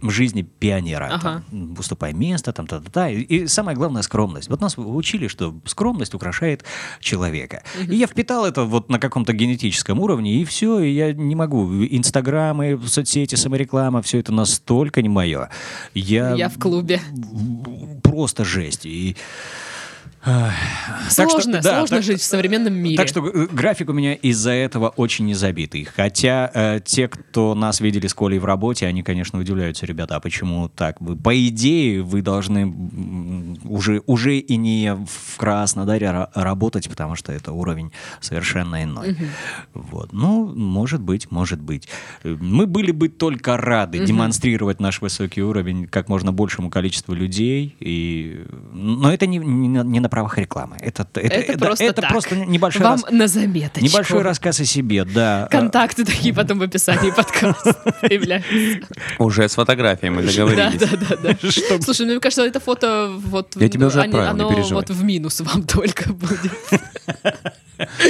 жизни 0.04 0.42
пионера. 0.44 1.10
Ага. 1.14 1.44
Там, 1.50 1.76
уступай 1.78 2.14
место, 2.14 2.52
там, 2.54 2.68
та-та-та. 2.68 3.10
И, 3.10 3.22
и 3.22 3.48
самое 3.48 3.78
главное, 3.78 4.02
скромность. 4.02 4.50
Вот 4.50 4.62
нас 4.62 4.78
учили, 5.00 5.28
что 5.28 5.56
скромность 5.66 6.14
украшает 6.14 6.64
человека. 7.00 7.64
И 7.88 7.96
я 7.96 8.08
впитал 8.08 8.46
это 8.46 8.64
вот 8.64 8.90
на 8.90 9.00
каком-то 9.00 9.34
генетическом 9.34 10.00
уровне, 10.00 10.42
и 10.42 10.46
все, 10.46 10.80
и 10.80 10.92
я 10.92 11.14
не 11.14 11.36
могу. 11.36 11.68
Инстаграмы, 11.86 12.80
соцсети, 12.86 13.36
самореклама, 13.36 14.02
все 14.02 14.20
это 14.20 14.32
настолько 14.32 15.02
не 15.02 15.10
мое. 15.10 15.50
Я, 15.94 16.34
Я 16.36 16.50
в 16.50 16.60
клубе. 16.60 17.02
просто 18.04 18.46
жесть. 18.46 18.86
И... 18.86 19.16
так 20.24 20.54
что- 21.10 21.30
Сложно, 21.30 21.62
да, 21.62 21.78
сложно 21.78 21.98
так- 21.98 22.04
жить 22.04 22.22
в 22.22 22.24
современном 22.26 22.74
мире. 22.74 22.98
так 22.98 23.08
что 23.08 23.26
э, 23.28 23.48
график 23.52 23.90
у 23.90 23.94
меня 23.94 24.14
из-за 24.16 24.52
этого 24.52 24.90
очень 24.90 25.26
незабитый. 25.26 25.86
Хотя 25.86 26.52
э, 26.54 26.80
те, 26.84 27.08
кто 27.08 27.56
нас 27.56 27.80
видели 27.80 28.08
с 28.08 28.14
Колей 28.14 28.40
в 28.40 28.46
работе, 28.46 28.86
они, 28.86 29.02
конечно, 29.04 29.40
удивляются, 29.40 29.86
ребята, 29.86 30.18
а 30.18 30.20
почему 30.20 30.70
так? 30.70 31.00
Вы, 31.00 31.16
по 31.16 31.34
идее, 31.48 32.02
вы 32.02 32.22
должны 32.22 33.60
уже, 33.64 34.02
уже 34.06 34.38
и 34.38 34.58
не 34.58 34.94
в 34.96 35.38
Краснодаре 35.38 36.08
ра- 36.08 36.30
работать, 36.34 36.90
потому 36.90 37.16
что 37.16 37.32
это 37.32 37.52
уровень 37.54 37.92
совершенно 38.20 38.84
иной. 38.84 39.16
Вот. 39.74 40.12
Ну, 40.14 40.54
может 40.54 41.02
быть, 41.02 41.32
может 41.32 41.62
быть. 41.62 41.88
Мы 42.24 42.66
были 42.68 42.92
бы 42.92 43.08
только 43.10 43.58
рады 43.58 44.00
демонстрировать 44.06 44.80
наш 44.80 45.02
высокий 45.02 45.42
уровень 45.42 45.86
как 45.88 46.10
можно 46.10 46.32
большему 46.34 46.70
количеству 46.70 47.14
людей. 47.14 47.76
И... 47.80 48.46
Но 48.74 49.12
это 49.14 49.26
не, 49.28 49.38
не 49.38 49.70
на- 49.70 49.84
не 49.84 50.00
на 50.10 50.12
правах 50.12 50.38
рекламы. 50.40 50.78
Это, 50.80 51.08
это, 51.14 51.36
Это 51.36 51.58
просто 51.60 51.84
это 51.86 52.02
так. 52.02 52.10
просто 52.10 52.36
небольшой, 52.36 52.82
Вам 52.82 52.94
рас- 53.04 53.12
на 53.12 53.28
заметочку. 53.28 53.86
небольшой 53.86 54.22
рассказ 54.24 54.60
о 54.60 54.66
себе, 54.66 55.06
да. 55.06 55.48
Контакты 55.52 56.04
такие 56.04 56.34
потом 56.34 56.58
в 56.60 56.64
описании 56.64 57.12
подкаста 57.12 57.74
появляются. 58.02 58.50
Уже 59.20 59.48
с 59.48 59.54
фотографией 59.56 60.10
мы 60.10 60.24
Да, 60.24 60.32
договорились. 60.32 60.80
да, 60.80 60.88
да, 60.98 61.16
да. 61.24 61.38
Слушай, 61.82 62.06
ну 62.06 62.12
мне 62.14 62.20
кажется, 62.20 62.44
это 62.46 62.60
фото 62.60 63.12
вот 63.18 63.56
Я 63.56 63.70
тебе 63.70 63.86
уже 63.86 64.02
отправил, 64.02 64.34
не 64.36 64.42
оно 64.44 64.50
переживай. 64.50 64.84
вот 64.86 64.90
в 64.90 65.04
минус 65.04 65.42
вам 65.42 65.64
только 65.68 66.12
будет. 66.12 66.52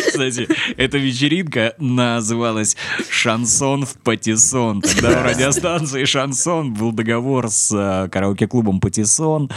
Кстати, 0.08 0.48
эта 0.78 0.98
вечеринка 0.98 1.74
называлась 1.78 2.76
«Шансон 3.10 3.86
в 3.86 3.94
Патиссон». 3.98 4.82
Тогда 4.82 5.22
у 5.22 5.24
радиостанции 5.24 6.06
«Шансон» 6.06 6.74
был 6.74 6.92
договор 6.92 7.50
с 7.50 7.72
э, 7.74 8.10
караоке-клубом 8.10 8.80
«Патиссон». 8.80 9.50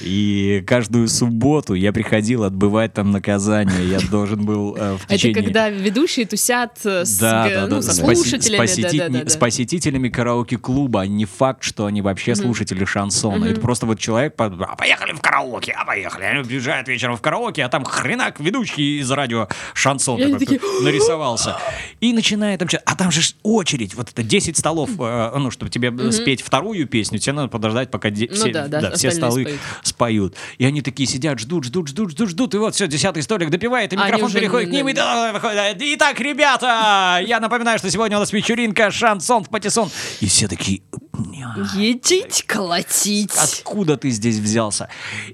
И 0.00 0.62
каждую 0.66 1.08
субботу 1.08 1.74
я 1.74 1.92
приходил 1.92 2.44
отбывать 2.44 2.92
там 2.94 3.10
наказание. 3.10 3.88
Я 3.88 4.00
должен 4.10 4.44
был 4.44 4.76
э, 4.76 4.96
в 4.96 5.04
Это 5.04 5.16
течение... 5.16 5.42
когда 5.42 5.68
ведущие 5.70 6.26
тусят 6.26 6.78
э, 6.84 7.04
с, 7.04 7.18
Да, 7.18 7.66
ну, 7.68 7.80
со 7.82 7.92
слушателями. 7.94 8.66
с, 8.66 8.70
посети- 8.70 8.98
да, 8.98 9.08
да, 9.08 9.22
да, 9.24 9.30
с 9.30 9.34
да. 9.34 9.38
посетителями 9.38 10.08
караоке-клуба. 10.08 11.02
а 11.02 11.06
Не 11.06 11.24
факт, 11.24 11.62
что 11.62 11.86
они 11.86 12.02
вообще 12.02 12.34
слушатели 12.34 12.84
шансона. 12.84 13.44
Это 13.46 13.60
просто 13.60 13.86
вот 13.86 13.98
человек, 13.98 14.34
а 14.38 14.76
поехали 14.76 15.12
в 15.12 15.20
караоке, 15.20 15.72
а 15.72 15.84
поехали. 15.84 16.24
Они 16.24 16.44
приезжают 16.44 16.88
вечером 16.88 17.16
в 17.16 17.20
караоке, 17.20 17.64
а 17.64 17.68
там 17.68 17.84
хренак 17.84 18.40
ведущий 18.40 19.00
из 19.00 19.10
радио 19.10 19.48
шансон 19.74 20.20
такой 20.20 20.38
такие, 20.38 20.60
нарисовался. 20.82 21.56
И 22.00 22.12
начинает 22.12 22.60
там... 22.60 22.68
А 22.84 22.94
там 22.96 23.10
же 23.10 23.22
очередь, 23.42 23.94
вот 23.94 24.10
это 24.10 24.22
10 24.22 24.56
столов, 24.56 24.90
э, 24.98 25.32
ну, 25.38 25.50
чтобы 25.50 25.70
тебе 25.70 25.92
э, 25.96 26.12
спеть 26.12 26.42
вторую 26.42 26.86
песню, 26.86 27.18
тебе 27.18 27.32
надо 27.34 27.48
подождать, 27.48 27.90
пока 27.90 28.10
де- 28.10 28.28
Ну 28.30 28.34
все, 28.36 28.52
да, 28.52 28.68
да, 28.68 28.90
все 28.92 29.08
остальные 29.08 29.14
столы 29.14 29.42
споют. 29.44 29.60
споют. 29.82 30.36
И 30.58 30.64
они 30.64 30.82
такие 30.82 31.08
сидят, 31.08 31.38
ждут, 31.38 31.64
ждут, 31.64 31.88
ждут, 31.88 32.10
ждут, 32.10 32.28
ждут, 32.30 32.54
и 32.54 32.58
вот 32.58 32.74
все, 32.74 32.86
десятый 32.86 33.22
столик 33.22 33.50
допивает, 33.50 33.92
и 33.92 33.96
А 33.96 34.04
микрофон 34.04 34.26
уже 34.28 34.38
переходит 34.40 34.68
к 34.68 34.72
ним, 34.72 34.88
и 34.88 34.92
да, 34.92 35.74
Итак, 35.78 36.20
ребята, 36.20 37.20
я 37.26 37.40
напоминаю, 37.40 37.78
что 37.78 37.90
сегодня 37.90 38.16
у 38.16 38.20
нас 38.20 38.32
вечеринка 38.32 38.90
шансон 38.90 39.44
в 39.44 39.48
патиссон. 39.50 39.90
И 40.20 40.26
все 40.26 40.48
такие, 40.48 40.82
«Ня, 41.18 41.54
Едить, 41.76 42.44
колотить. 42.46 43.32
откуда 43.36 43.96
ты 43.96 44.10
здесь 44.10 44.36
взялся? 44.38 44.88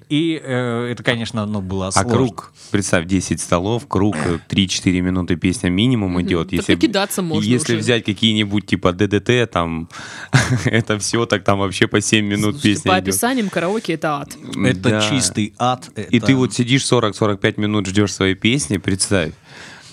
И 0.08 0.40
э, 0.42 0.88
это, 0.92 1.02
конечно, 1.02 1.46
ну, 1.46 1.60
было 1.60 1.88
А 1.88 1.92
сложно. 1.92 2.12
круг, 2.12 2.52
представь, 2.70 3.06
10 3.06 3.40
столов, 3.40 3.86
круг, 3.88 4.09
э, 4.16 4.38
3-4 4.48 5.00
минуты 5.00 5.36
песня 5.36 5.68
минимум 5.70 6.20
идет. 6.22 6.50
Так 6.50 6.68
накидаться 6.68 7.22
можно 7.22 7.48
Если 7.48 7.74
уже. 7.74 7.80
взять 7.82 8.04
какие-нибудь 8.04 8.66
типа 8.66 8.92
ДДТ, 8.92 9.50
там 9.50 9.88
это 10.64 10.98
все, 10.98 11.26
так 11.26 11.44
там 11.44 11.58
вообще 11.58 11.86
по 11.86 12.00
7 12.00 12.24
минут 12.24 12.52
Слушайте, 12.56 12.68
песня 12.74 12.90
По 12.92 12.94
идет. 12.98 13.08
описаниям 13.08 13.48
караоке 13.50 13.94
это 13.94 14.16
ад. 14.20 14.36
Это 14.64 14.90
Да. 14.90 15.00
чистый 15.08 15.54
ад. 15.58 15.90
И 15.96 16.16
это- 16.16 16.26
ты 16.26 16.34
вот 16.34 16.52
сидишь 16.54 16.82
40-45 16.84 17.58
минут, 17.60 17.86
ждешь 17.86 18.12
своей 18.12 18.34
песни, 18.34 18.76
представь. 18.78 19.32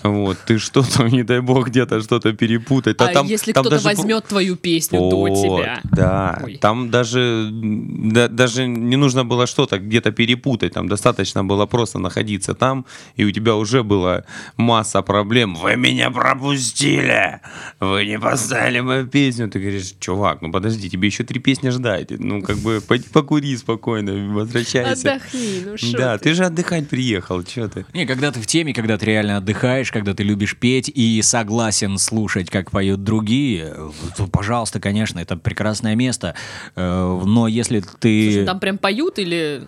Вот, 0.02 0.38
ты 0.46 0.58
что-то, 0.58 1.04
не 1.08 1.22
дай 1.22 1.40
бог, 1.40 1.68
где-то 1.68 2.00
что-то 2.00 2.32
перепутать. 2.32 2.96
А 3.00 3.08
там, 3.08 3.26
если 3.26 3.52
там 3.52 3.62
кто-то 3.64 3.76
даже 3.82 3.96
возьмет 3.96 4.26
твою 4.26 4.56
песню 4.56 5.00
до 5.00 5.16
Вот, 5.16 5.34
тебя? 5.42 5.80
Да, 5.84 6.40
Ой. 6.44 6.56
там 6.60 6.90
даже, 6.90 7.48
да- 7.52 8.28
даже 8.28 8.66
не 8.66 8.96
нужно 8.96 9.24
было 9.24 9.46
что-то 9.46 9.78
где-то 9.78 10.12
перепутать, 10.12 10.72
там 10.74 10.88
достаточно 10.88 11.44
было 11.44 11.66
просто 11.66 11.98
находиться 11.98 12.54
там, 12.54 12.86
и 13.16 13.24
у 13.24 13.30
тебя 13.30 13.54
уже 13.56 13.82
была 13.82 14.24
масса 14.56 15.02
проблем. 15.02 15.54
Вы 15.56 15.76
меня 15.76 16.10
пропустили, 16.10 17.40
вы 17.80 18.04
не 18.06 18.18
поставили 18.18 18.80
мою 18.80 19.06
песню. 19.06 19.48
Ты 19.50 19.58
говоришь, 19.60 19.94
чувак, 20.00 20.42
ну 20.42 20.50
подожди, 20.52 20.88
тебе 20.90 21.08
еще 21.08 21.24
три 21.24 21.40
песни 21.40 21.70
ждать. 21.70 22.10
Ну 22.10 22.42
как 22.42 22.56
бы 22.58 22.80
пойди 22.86 23.08
покури 23.12 23.56
спокойно, 23.56 24.32
возвращайся. 24.34 25.14
Отдохни, 25.14 25.62
ну 25.64 25.76
что 25.76 25.96
Да, 25.98 26.18
ты. 26.18 26.24
ты 26.24 26.34
же 26.34 26.44
отдыхать 26.44 26.88
приехал, 26.88 27.42
что 27.42 27.68
ты? 27.68 27.86
Не, 27.94 28.06
когда 28.06 28.30
ты 28.32 28.40
в 28.40 28.46
теме, 28.46 28.72
когда 28.74 28.96
ты 28.98 29.06
реально 29.06 29.38
отдыхаешь, 29.38 29.87
знаешь, 29.88 29.92
когда 29.92 30.14
ты 30.14 30.22
любишь 30.22 30.56
петь 30.56 30.90
и 30.94 31.22
согласен 31.22 31.98
слушать, 31.98 32.50
как 32.50 32.70
поют 32.70 33.04
другие, 33.04 33.74
то, 34.16 34.26
пожалуйста, 34.26 34.80
конечно, 34.80 35.18
это 35.18 35.36
прекрасное 35.36 35.96
место. 35.96 36.34
Э, 36.76 37.22
Но 37.24 37.48
если 37.48 37.80
ты... 37.80 38.32
Слушай, 38.32 38.46
там 38.46 38.60
прям 38.60 38.78
поют 38.78 39.18
или... 39.18 39.66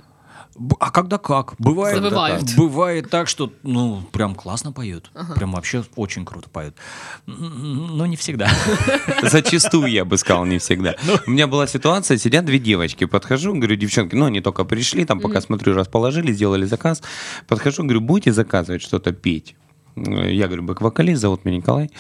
А 0.79 0.91
когда 0.91 1.17
как? 1.17 1.55
Бывает, 1.59 1.97
Завывают. 1.97 2.57
бывает 2.57 3.09
так, 3.09 3.29
что 3.29 3.51
ну 3.63 4.03
прям 4.13 4.35
классно 4.35 4.73
поют, 4.73 5.11
прям 5.37 5.53
вообще 5.53 5.85
очень 5.97 6.27
круто 6.27 6.51
поют, 6.51 6.75
но 7.27 8.05
не 8.05 8.17
всегда. 8.17 8.51
Зачастую, 9.23 9.87
я 9.87 10.05
бы 10.05 10.19
сказал, 10.19 10.45
не 10.45 10.59
всегда. 10.59 10.97
У 11.27 11.31
меня 11.31 11.47
была 11.47 11.67
ситуация, 11.67 12.19
сидят 12.19 12.45
две 12.45 12.59
девочки, 12.59 13.07
подхожу, 13.07 13.55
говорю, 13.55 13.77
девчонки, 13.77 14.17
ну, 14.17 14.27
они 14.27 14.41
только 14.41 14.65
пришли, 14.65 15.07
там, 15.07 15.21
пока 15.21 15.41
смотрю, 15.41 15.73
расположили, 15.73 16.33
сделали 16.33 16.67
заказ. 16.67 17.01
Подхожу, 17.47 17.85
говорю, 17.85 18.01
будете 18.03 18.33
заказывать 18.33 18.83
что-то 18.83 19.13
петь? 19.13 19.55
Э, 19.97 20.33
Я 20.33 20.47
говорю, 20.47 20.63
бэк-вокалист, 20.65 21.21
зовут 21.21 21.45
меня 21.45 21.59
Николай. 21.59 21.91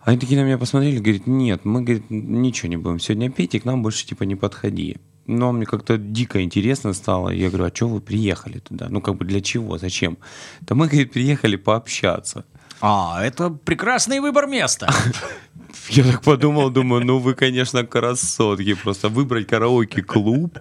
Они 0.00 0.18
такие 0.18 0.40
на 0.40 0.44
меня 0.44 0.56
посмотрели, 0.56 0.98
говорят, 0.98 1.26
нет, 1.26 1.64
мы, 1.64 1.82
говорит, 1.82 2.04
ничего 2.10 2.68
не 2.68 2.76
будем 2.76 3.00
сегодня 3.00 3.30
петь, 3.30 3.54
и 3.56 3.58
к 3.58 3.64
нам 3.64 3.82
больше, 3.82 4.06
типа, 4.06 4.22
не 4.22 4.36
подходи. 4.36 4.98
Но 5.26 5.50
мне 5.50 5.66
как-то 5.66 5.98
дико 5.98 6.40
интересно 6.42 6.92
стало. 6.92 7.30
Я 7.30 7.48
говорю, 7.48 7.64
а 7.64 7.74
что 7.74 7.88
вы 7.88 8.00
приехали 8.00 8.60
туда? 8.60 8.86
Ну, 8.88 9.00
как 9.00 9.16
бы 9.16 9.24
для 9.24 9.40
чего? 9.40 9.78
Зачем? 9.78 10.18
Да 10.60 10.76
мы, 10.76 10.86
говорит, 10.86 11.12
приехали 11.12 11.56
пообщаться. 11.56 12.44
А, 12.80 13.20
это 13.24 13.50
прекрасный 13.50 14.20
выбор 14.20 14.46
места. 14.46 14.88
Я 15.88 16.04
так 16.04 16.22
подумал, 16.22 16.70
думаю, 16.70 17.04
ну 17.04 17.18
вы, 17.18 17.34
конечно, 17.34 17.84
красотки. 17.84 18.74
Просто 18.74 19.08
выбрать 19.08 19.46
караоке-клуб, 19.46 20.58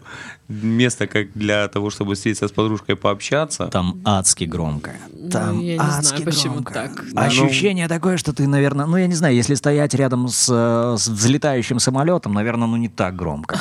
место 0.48 1.08
как 1.08 1.28
для 1.34 1.68
того, 1.68 1.90
чтобы 1.90 2.14
встретиться 2.16 2.48
с 2.48 2.52
подружкой 2.52 2.96
пообщаться. 2.96 3.68
Там 3.68 4.02
адски 4.06 4.44
громко. 4.46 4.92
Там 5.32 5.58
Ну, 5.58 5.62
я 5.62 5.74
не 5.74 5.78
знаю, 5.78 6.00
адски 6.00 6.24
почему 6.24 6.54
громко. 6.56 6.74
так. 6.74 7.06
Ощущение 7.16 7.88
такое, 7.88 8.18
что 8.18 8.34
ты, 8.34 8.48
наверное, 8.48 8.86
ну 8.86 8.98
я 8.98 9.08
не 9.08 9.16
знаю, 9.16 9.36
если 9.36 9.56
стоять 9.56 9.94
рядом 9.94 10.28
с, 10.28 10.48
э, 10.52 10.98
с 10.98 11.08
взлетающим 11.08 11.80
самолетом, 11.80 12.34
наверное, 12.34 12.68
ну 12.68 12.78
не 12.78 12.90
так 12.90 13.16
громко. 13.16 13.60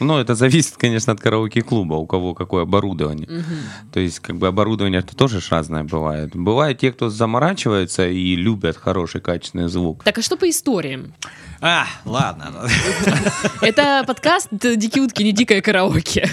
Ну, 0.00 0.18
это 0.18 0.34
зависит, 0.34 0.76
конечно, 0.76 1.12
от 1.12 1.20
караоке-клуба, 1.20 1.94
у 1.94 2.06
кого 2.06 2.34
какое 2.34 2.62
оборудование. 2.62 3.28
То 3.92 4.00
есть, 4.00 4.20
как 4.20 4.36
бы 4.36 4.46
оборудование 4.48 5.00
это 5.00 5.16
тоже 5.16 5.40
разное 5.50 5.84
бывает. 5.84 6.30
Бывают 6.34 6.78
те, 6.78 6.92
кто 6.92 7.08
заморачивается 7.08 8.08
и 8.08 8.36
любят 8.36 8.76
хороший, 8.76 9.20
качественный 9.20 9.68
звук. 9.68 10.04
Так, 10.04 10.18
а 10.18 10.22
что 10.22 10.36
по 10.36 10.48
историям? 10.48 11.14
А, 11.60 11.86
ладно. 12.04 12.68
Это 13.60 14.02
подкаст 14.06 14.48
«Дикие 14.50 15.04
утки», 15.04 15.22
не 15.22 15.32
«Дикое 15.32 15.60
караоке». 15.60 16.28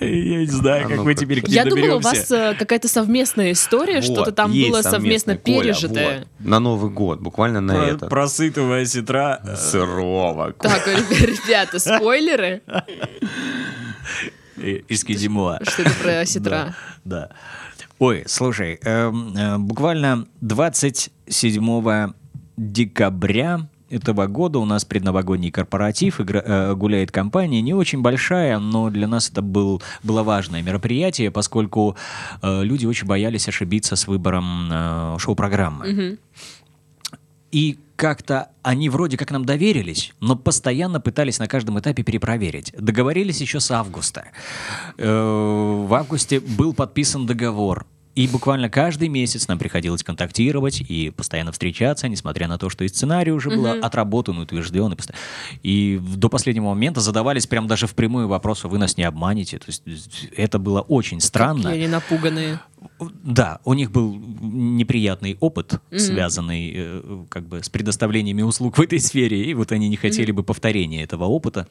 Я 0.00 0.40
не 0.40 0.46
знаю, 0.46 0.86
А 0.86 0.88
как 0.88 0.96
ну, 0.98 1.04
мы 1.04 1.14
теперь 1.14 1.40
к 1.42 1.46
ним 1.46 1.54
Я 1.54 1.64
думала, 1.64 1.96
у 1.96 2.00
вас 2.00 2.28
э, 2.32 2.54
какая-то 2.58 2.88
совместная 2.88 3.52
история, 3.52 3.96
Вот, 3.96 4.04
что-то 4.04 4.32
там 4.32 4.50
было 4.52 4.82
совместно 4.82 5.36
Коля, 5.36 5.62
пережитое. 5.62 6.18
вот. 6.18 6.28
на 6.48 6.58
Новый 6.58 6.90
год, 6.90 7.20
буквально 7.20 7.60
на 7.60 7.74
Про- 7.74 7.84
этот. 7.86 8.10
Просытывая 8.10 8.84
сетра. 8.84 9.40
э, 9.44 9.54
Сырого. 9.56 10.52
Так, 10.54 10.86
ребята, 11.10 11.78
спойлеры. 11.78 12.62
э, 14.56 14.70
Из 14.88 15.04
Кизимоа. 15.04 15.60
Что 15.68 15.82
это 15.82 15.92
про 16.02 16.20
осетра? 16.20 16.74
Да. 17.04 17.30
Ой, 17.98 18.24
слушай, 18.26 18.80
эм, 18.82 19.36
э, 19.36 19.58
буквально 19.58 20.26
27 20.40 22.12
декабря 22.56 23.68
этого 23.92 24.26
года 24.26 24.58
у 24.58 24.64
нас 24.64 24.84
предновогодний 24.84 25.50
корпоратив, 25.50 26.20
игра- 26.20 26.42
э, 26.44 26.74
гуляет 26.74 27.10
компания, 27.10 27.60
не 27.62 27.74
очень 27.74 28.00
большая, 28.02 28.58
но 28.58 28.90
для 28.90 29.06
нас 29.06 29.30
это 29.30 29.42
был, 29.42 29.82
было 30.02 30.22
важное 30.22 30.62
мероприятие, 30.62 31.30
поскольку 31.30 31.96
э, 32.42 32.64
люди 32.64 32.86
очень 32.86 33.06
боялись 33.06 33.48
ошибиться 33.48 33.94
с 33.96 34.06
выбором 34.08 34.68
э, 34.72 35.16
шоу-программы. 35.18 35.86
И 37.52 37.78
как-то 37.96 38.48
они 38.62 38.88
вроде 38.88 39.16
как 39.16 39.30
нам 39.30 39.44
доверились, 39.44 40.12
но 40.20 40.36
постоянно 40.36 41.00
пытались 41.00 41.38
на 41.38 41.46
каждом 41.46 41.78
этапе 41.78 42.02
перепроверить. 42.02 42.72
Договорились 42.78 43.40
еще 43.40 43.60
с 43.60 43.70
августа. 43.70 44.24
Э, 44.98 45.84
В 45.86 45.94
августе 45.94 46.40
был 46.40 46.72
подписан 46.74 47.26
договор. 47.26 47.86
И 48.14 48.26
буквально 48.28 48.68
каждый 48.68 49.08
месяц 49.08 49.48
нам 49.48 49.58
приходилось 49.58 50.02
контактировать 50.04 50.82
и 50.82 51.08
постоянно 51.10 51.50
встречаться, 51.50 52.08
несмотря 52.08 52.46
на 52.46 52.58
то, 52.58 52.68
что 52.68 52.84
и 52.84 52.88
сценарий 52.88 53.32
уже 53.32 53.48
был 53.48 53.64
отработан, 53.82 54.36
утвержден. 54.38 54.92
И, 54.92 54.96
поsto- 54.96 55.14
и 55.62 55.98
в- 56.00 56.16
до 56.16 56.28
последнего 56.28 56.66
момента 56.66 57.00
задавались 57.00 57.46
прям 57.46 57.66
даже 57.66 57.86
впрямую 57.86 58.28
вопросы, 58.28 58.68
вы 58.68 58.76
нас 58.76 58.98
не 58.98 59.04
обманете. 59.04 59.58
То 59.58 59.64
есть 59.68 59.82
это 60.36 60.58
было 60.58 60.82
очень 60.82 61.20
странно. 61.20 61.62
Какие 61.70 61.84
они 61.84 61.88
напуганные. 61.88 62.60
Да, 63.22 63.60
у 63.64 63.72
них 63.74 63.90
был 63.90 64.14
неприятный 64.14 65.36
опыт, 65.40 65.80
связанный 65.96 66.72
э, 66.74 67.24
как 67.30 67.46
бы 67.46 67.62
с 67.62 67.68
предоставлениями 67.70 68.42
услуг 68.42 68.76
в 68.76 68.80
этой 68.82 68.98
сфере, 69.00 69.42
и 69.44 69.54
вот 69.54 69.72
они 69.72 69.88
не 69.88 69.96
хотели 69.96 70.32
бы 70.32 70.42
повторения 70.42 71.02
этого 71.02 71.24
опыта. 71.24 71.66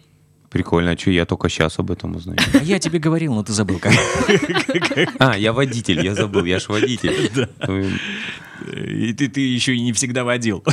Прикольно, 0.51 0.91
а 0.91 0.97
что 0.97 1.11
я 1.11 1.25
только 1.25 1.47
сейчас 1.49 1.79
об 1.79 1.89
этом 1.91 2.15
узнаю. 2.15 2.37
А 2.53 2.63
я 2.63 2.77
тебе 2.77 2.99
говорил, 2.99 3.33
но 3.33 3.41
ты 3.43 3.53
забыл. 3.53 3.79
как. 3.79 3.93
А, 5.19 5.37
я 5.37 5.53
водитель, 5.53 6.03
я 6.05 6.13
забыл, 6.13 6.43
я 6.45 6.59
ж 6.59 6.67
водитель. 6.69 7.31
Ну, 7.67 7.89
И 8.77 9.13
ты, 9.13 9.27
ты 9.29 9.41
еще 9.41 9.73
и 9.75 9.81
не 9.81 9.91
всегда 9.93 10.23
водил. 10.23 10.63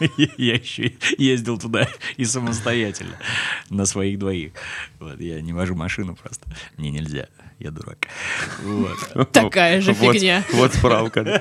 Я 0.36 0.54
еще 0.54 0.92
ездил 1.18 1.58
туда 1.58 1.88
и 2.16 2.24
самостоятельно 2.24 3.16
на 3.70 3.86
своих 3.86 4.18
двоих. 4.18 4.52
Вот, 5.00 5.20
я 5.20 5.40
не 5.40 5.52
вожу 5.52 5.74
машину 5.74 6.16
просто. 6.16 6.48
Мне 6.76 6.90
нельзя, 6.90 7.26
я 7.58 7.70
дурак. 7.70 8.06
Вот. 8.62 9.32
Такая 9.32 9.80
же 9.80 9.92
вот- 9.92 10.14
фигня. 10.14 10.44
Вот 10.52 10.74
справка. 10.74 11.40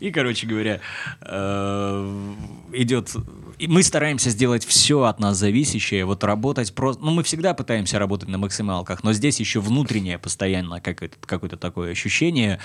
И, 0.00 0.10
короче 0.10 0.46
говоря, 0.46 0.80
э, 1.20 2.34
идет... 2.72 3.14
и 3.58 3.68
Мы 3.68 3.82
стараемся 3.82 4.30
сделать 4.30 4.64
все 4.64 5.02
от 5.02 5.20
нас 5.20 5.36
зависящее, 5.36 6.06
вот 6.06 6.24
работать 6.24 6.74
просто... 6.74 7.04
Ну, 7.04 7.10
мы 7.10 7.22
всегда 7.22 7.52
пытаемся 7.52 7.98
работать 7.98 8.28
на 8.28 8.38
максималках, 8.38 9.04
но 9.04 9.12
здесь 9.12 9.38
еще 9.40 9.60
внутреннее 9.60 10.18
постоянно 10.18 10.80
какое-то, 10.80 11.16
какое-то 11.26 11.58
такое 11.58 11.92
ощущение. 11.92 12.60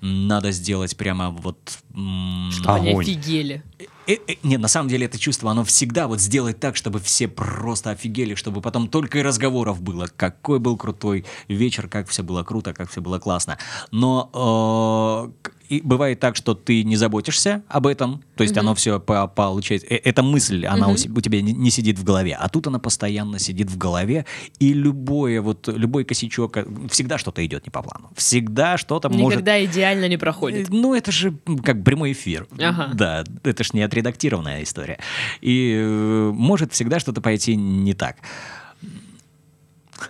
Надо 0.00 0.50
сделать 0.50 0.96
прямо 0.96 1.30
вот... 1.30 1.78
м, 1.94 2.50
Они 2.66 2.90
офигели. 2.92 3.62
Э, 4.08 4.14
э, 4.26 4.34
Не, 4.42 4.56
на 4.56 4.68
самом 4.68 4.88
деле 4.88 5.06
это 5.06 5.18
чувство, 5.18 5.52
оно 5.52 5.62
всегда 5.64 6.08
вот 6.08 6.20
сделать 6.20 6.58
так, 6.58 6.74
чтобы 6.74 6.98
все 6.98 7.28
просто 7.28 7.90
офигели, 7.90 8.34
чтобы 8.34 8.60
потом 8.60 8.88
только 8.88 9.20
и 9.20 9.22
разговоров 9.22 9.80
было, 9.80 10.08
какой 10.16 10.58
был 10.58 10.76
крутой 10.76 11.24
вечер, 11.46 11.88
как 11.88 12.08
все 12.08 12.24
было 12.24 12.42
круто, 12.42 12.74
как 12.74 12.90
все 12.90 13.00
было 13.00 13.20
классно. 13.20 13.58
Но 13.92 15.30
э, 15.44 15.48
и 15.72 15.80
бывает 15.80 16.20
так, 16.20 16.36
что 16.36 16.54
ты 16.54 16.84
не 16.84 16.96
заботишься 16.96 17.62
об 17.68 17.86
этом, 17.86 18.22
то 18.36 18.42
есть 18.44 18.56
оно 18.56 18.74
все 18.74 19.00
по- 19.00 19.26
получается, 19.26 19.86
э, 19.88 19.96
эта 20.04 20.22
мысль, 20.22 20.66
она 20.66 20.88
у, 20.88 20.96
се- 20.96 21.08
у 21.08 21.20
тебя 21.20 21.40
не, 21.42 21.52
не 21.52 21.70
сидит 21.70 21.98
в 21.98 22.04
голове, 22.04 22.36
а 22.38 22.48
тут 22.48 22.66
она 22.66 22.78
постоянно 22.78 23.38
сидит 23.38 23.70
в 23.70 23.78
голове, 23.78 24.24
и 24.58 24.72
любое 24.74 25.40
вот, 25.40 25.68
любой 25.68 26.04
косячок, 26.04 26.56
э, 26.56 26.66
всегда 26.90 27.18
что-то 27.18 27.44
идет 27.46 27.64
не 27.66 27.70
по 27.70 27.82
плану, 27.82 28.10
всегда 28.16 28.76
что-то 28.76 29.08
может... 29.08 29.38
Никогда 29.40 29.64
идеально 29.64 30.08
не 30.08 30.16
проходит. 30.18 30.68
Э, 30.68 30.72
Ну, 30.72 30.94
это 30.94 31.10
же 31.12 31.34
как 31.64 31.82
прямой 31.84 32.12
эфир. 32.12 32.46
Ага. 32.58 32.90
Да, 32.94 33.24
это 33.44 33.64
ж 33.64 33.72
не 33.72 33.82
отредактированная 33.82 34.62
история. 34.62 34.98
И 35.40 35.74
э, 35.76 36.30
может 36.34 36.72
всегда 36.72 37.00
что-то 37.00 37.20
пойти 37.20 37.56
не 37.56 37.94
так. 37.94 38.16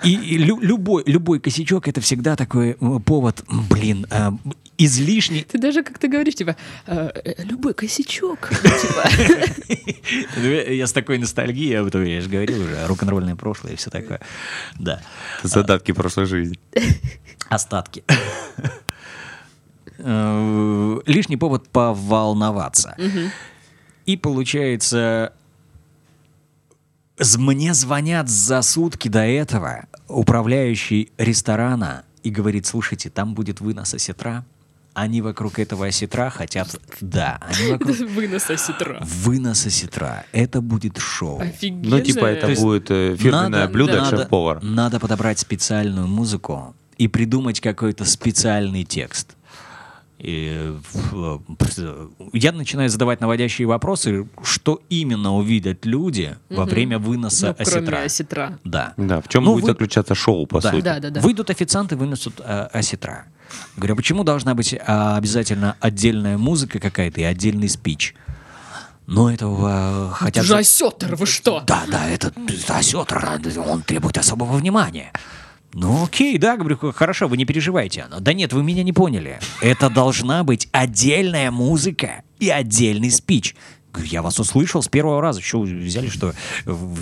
И, 0.02 0.14
и 0.14 0.38
лю- 0.38 0.60
любой, 0.60 1.02
любой 1.06 1.40
косячок 1.40 1.88
это 1.88 2.00
всегда 2.00 2.36
такой 2.36 2.76
э, 2.80 2.98
повод, 3.04 3.44
блин, 3.70 4.06
э, 4.10 4.30
излишний. 4.78 5.42
Ты 5.42 5.58
даже 5.58 5.82
как 5.82 5.98
ты 5.98 6.08
говоришь, 6.08 6.34
типа, 6.34 6.56
э, 6.86 7.10
э, 7.24 7.44
любой 7.44 7.74
косячок. 7.74 8.48
Типа, 8.52 9.08
Я 10.72 10.86
с 10.86 10.92
такой 10.92 11.18
ностальгией, 11.18 11.80
об 11.80 11.86
этом 11.86 12.04
я 12.04 12.20
же 12.20 12.28
говорил 12.28 12.60
уже, 12.62 12.86
рок-н-ролльное 12.86 13.36
прошлое 13.36 13.72
и 13.74 13.76
все 13.76 13.90
такое. 13.90 14.20
Да. 14.78 15.00
Задатки 15.42 15.92
прошлой 15.92 16.26
жизни. 16.26 16.58
остатки. 17.48 18.04
Э, 19.98 21.00
Лишний 21.06 21.36
повод 21.36 21.68
поволноваться. 21.68 22.96
И 24.06 24.16
получается, 24.16 25.32
мне 27.38 27.74
звонят 27.74 28.28
за 28.28 28.62
сутки 28.62 29.08
до 29.08 29.20
этого 29.24 29.86
управляющий 30.08 31.10
ресторана 31.18 32.04
и 32.22 32.30
говорит, 32.30 32.66
слушайте, 32.66 33.10
там 33.10 33.34
будет 33.34 33.60
вынос 33.60 33.94
осетра. 33.94 34.44
Они 34.94 35.22
вокруг 35.22 35.58
этого 35.58 35.86
осетра 35.86 36.28
хотят... 36.28 36.78
Да, 37.00 37.40
они 37.40 37.72
вокруг 37.72 37.96
вынос 37.96 38.50
осетра. 38.50 38.98
вынос 39.02 39.64
осетра. 39.66 40.24
Это 40.32 40.60
будет 40.60 40.98
шоу. 40.98 41.40
Офигенно. 41.40 41.96
Ну, 41.96 42.00
типа, 42.00 42.26
это 42.26 42.48
есть 42.50 42.60
будет 42.62 42.90
э, 42.90 43.16
фирменное 43.16 43.48
Надо- 43.62 43.72
блюдо 43.72 43.96
надо- 44.02 44.16
шеф-повар. 44.18 44.62
Надо 44.62 45.00
подобрать 45.00 45.38
специальную 45.38 46.06
музыку 46.06 46.74
и 46.98 47.08
придумать 47.08 47.60
какой-то 47.60 48.04
специальный 48.04 48.84
текст. 48.84 49.34
И, 50.22 50.72
э, 51.12 51.38
я 52.32 52.52
начинаю 52.52 52.88
задавать 52.88 53.20
наводящие 53.20 53.66
вопросы, 53.66 54.28
что 54.44 54.80
именно 54.88 55.34
увидят 55.34 55.84
люди 55.84 56.36
во 56.48 56.64
время 56.64 57.00
выноса 57.00 57.56
Ну, 57.58 57.64
кроме 57.64 57.78
осетра. 57.88 58.02
осетра. 58.04 58.58
Да. 58.62 58.94
Да, 58.96 59.20
в 59.20 59.26
чем 59.26 59.42
Ну, 59.42 59.54
будет 59.54 59.64
вы- 59.64 59.70
заключаться 59.72 60.14
шоу, 60.14 60.46
по 60.46 60.60
Да. 60.60 60.70
сути? 60.70 60.82
Да, 60.84 61.00
да, 61.00 61.10
да. 61.10 61.20
Выйдут 61.20 61.50
официанты, 61.50 61.96
вынесут 61.96 62.34
э, 62.38 62.68
осетра. 62.72 63.24
Говорю, 63.76 63.94
«А 63.94 63.96
почему 63.96 64.22
должна 64.22 64.54
быть 64.54 64.74
а, 64.86 65.16
обязательно 65.16 65.76
отдельная 65.80 66.38
музыка 66.38 66.78
какая-то 66.78 67.20
и 67.20 67.24
отдельный 67.24 67.68
спич? 67.68 68.14
Ну, 69.08 69.28
этого 69.28 70.10
э, 70.10 70.14
хотят... 70.14 70.36
Это 70.36 70.46
же 70.46 70.56
осетр, 70.56 71.16
вы 71.16 71.26
что? 71.26 71.62
Да, 71.66 71.82
да, 71.90 72.08
это, 72.08 72.32
это 72.48 72.76
осетр, 72.78 73.40
он 73.66 73.82
требует 73.82 74.16
особого 74.16 74.56
внимания. 74.56 75.12
Ну 75.74 76.04
окей, 76.04 76.36
да, 76.38 76.56
говорю, 76.56 76.76
хорошо, 76.92 77.28
вы 77.28 77.36
не 77.36 77.44
переживайте. 77.44 78.06
Но, 78.10 78.20
Да 78.20 78.32
нет, 78.32 78.52
вы 78.52 78.62
меня 78.62 78.82
не 78.82 78.92
поняли. 78.92 79.40
Это 79.60 79.88
должна 79.88 80.44
быть 80.44 80.68
отдельная 80.72 81.50
музыка 81.50 82.22
и 82.38 82.50
отдельный 82.50 83.10
спич. 83.10 83.54
Я 84.04 84.22
вас 84.22 84.38
услышал 84.38 84.82
с 84.82 84.88
первого 84.88 85.20
раза. 85.20 85.40
Что 85.42 85.60
взяли, 85.60 86.08
что 86.08 86.32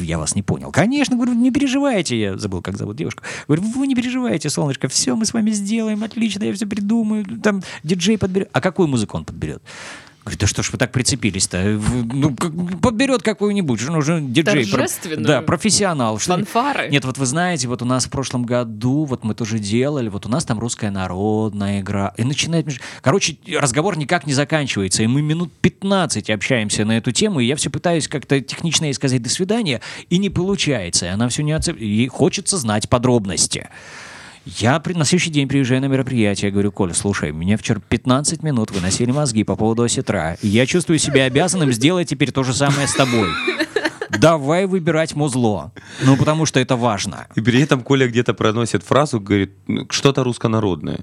я 0.00 0.18
вас 0.18 0.34
не 0.34 0.42
понял? 0.42 0.72
Конечно, 0.72 1.16
говорю, 1.16 1.34
не 1.34 1.50
переживайте. 1.50 2.18
Я 2.18 2.36
забыл, 2.36 2.62
как 2.62 2.76
зовут 2.76 2.96
девушку. 2.96 3.22
Говорю, 3.46 3.62
вы 3.62 3.86
не 3.86 3.94
переживайте, 3.94 4.50
солнышко, 4.50 4.88
все 4.88 5.14
мы 5.14 5.24
с 5.24 5.32
вами 5.32 5.50
сделаем, 5.50 6.02
отлично, 6.02 6.44
я 6.44 6.52
все 6.52 6.66
придумаю. 6.66 7.24
Там 7.42 7.62
диджей 7.84 8.18
подберет. 8.18 8.50
А 8.52 8.60
какую 8.60 8.88
музыку 8.88 9.16
он 9.16 9.24
подберет? 9.24 9.62
Говорю, 10.24 10.38
да 10.38 10.46
что 10.46 10.62
ж 10.62 10.70
вы 10.72 10.78
так 10.78 10.92
прицепились-то? 10.92 11.80
Ну, 12.12 12.34
подберет 12.34 13.22
какую-нибудь, 13.22 13.80
же 13.80 13.90
нужен 13.90 14.32
диджей. 14.32 14.66
про-? 14.70 14.86
Да, 15.16 15.40
профессионал. 15.40 16.18
Что- 16.18 16.34
Фанфары? 16.34 16.90
Нет, 16.90 17.06
вот 17.06 17.16
вы 17.16 17.24
знаете, 17.24 17.68
вот 17.68 17.80
у 17.80 17.86
нас 17.86 18.04
в 18.04 18.10
прошлом 18.10 18.44
году, 18.44 19.04
вот 19.04 19.24
мы 19.24 19.34
тоже 19.34 19.58
делали, 19.58 20.08
вот 20.08 20.26
у 20.26 20.28
нас 20.28 20.44
там 20.44 20.58
русская 20.58 20.90
народная 20.90 21.80
игра. 21.80 22.12
И 22.18 22.24
начинает... 22.24 22.66
Короче, 23.00 23.38
разговор 23.58 23.96
никак 23.96 24.26
не 24.26 24.34
заканчивается. 24.34 25.02
И 25.02 25.06
мы 25.06 25.22
минут 25.22 25.50
15 25.62 26.28
общаемся 26.28 26.84
на 26.84 26.98
эту 26.98 27.12
тему, 27.12 27.40
и 27.40 27.46
я 27.46 27.56
все 27.56 27.70
пытаюсь 27.70 28.06
как-то 28.06 28.40
технично 28.42 28.84
ей 28.84 28.94
сказать 28.94 29.22
«до 29.22 29.30
свидания», 29.30 29.80
и 30.10 30.18
не 30.18 30.28
получается. 30.28 31.06
И 31.06 31.08
она 31.08 31.28
все 31.30 31.42
не 31.42 31.52
оцеп... 31.52 31.80
Ей 31.80 32.08
хочется 32.08 32.58
знать 32.58 32.90
подробности. 32.90 33.70
Я 34.46 34.80
при- 34.80 34.94
на 34.94 35.04
следующий 35.04 35.30
день 35.30 35.48
приезжаю 35.48 35.80
на 35.82 35.86
мероприятие, 35.86 36.50
говорю, 36.50 36.72
Коля, 36.72 36.94
слушай, 36.94 37.30
меня 37.30 37.56
вчера 37.56 37.80
15 37.88 38.42
минут 38.42 38.70
выносили 38.70 39.10
мозги 39.10 39.44
по 39.44 39.54
поводу 39.54 39.82
осетра. 39.82 40.36
Я 40.42 40.66
чувствую 40.66 40.98
себя 40.98 41.24
обязанным 41.24 41.72
сделать 41.72 42.08
теперь 42.08 42.32
то 42.32 42.42
же 42.42 42.54
самое 42.54 42.88
с 42.88 42.94
тобой. 42.94 43.28
Давай 44.18 44.66
выбирать 44.66 45.14
музло. 45.14 45.72
Ну, 46.02 46.16
потому 46.16 46.44
что 46.46 46.58
это 46.58 46.76
важно. 46.76 47.26
И 47.36 47.40
при 47.40 47.60
этом 47.62 47.82
Коля 47.82 48.08
где-то 48.08 48.34
проносит 48.34 48.82
фразу, 48.82 49.20
говорит, 49.20 49.52
«Ну, 49.68 49.86
что-то 49.90 50.24
руссконародное. 50.24 51.00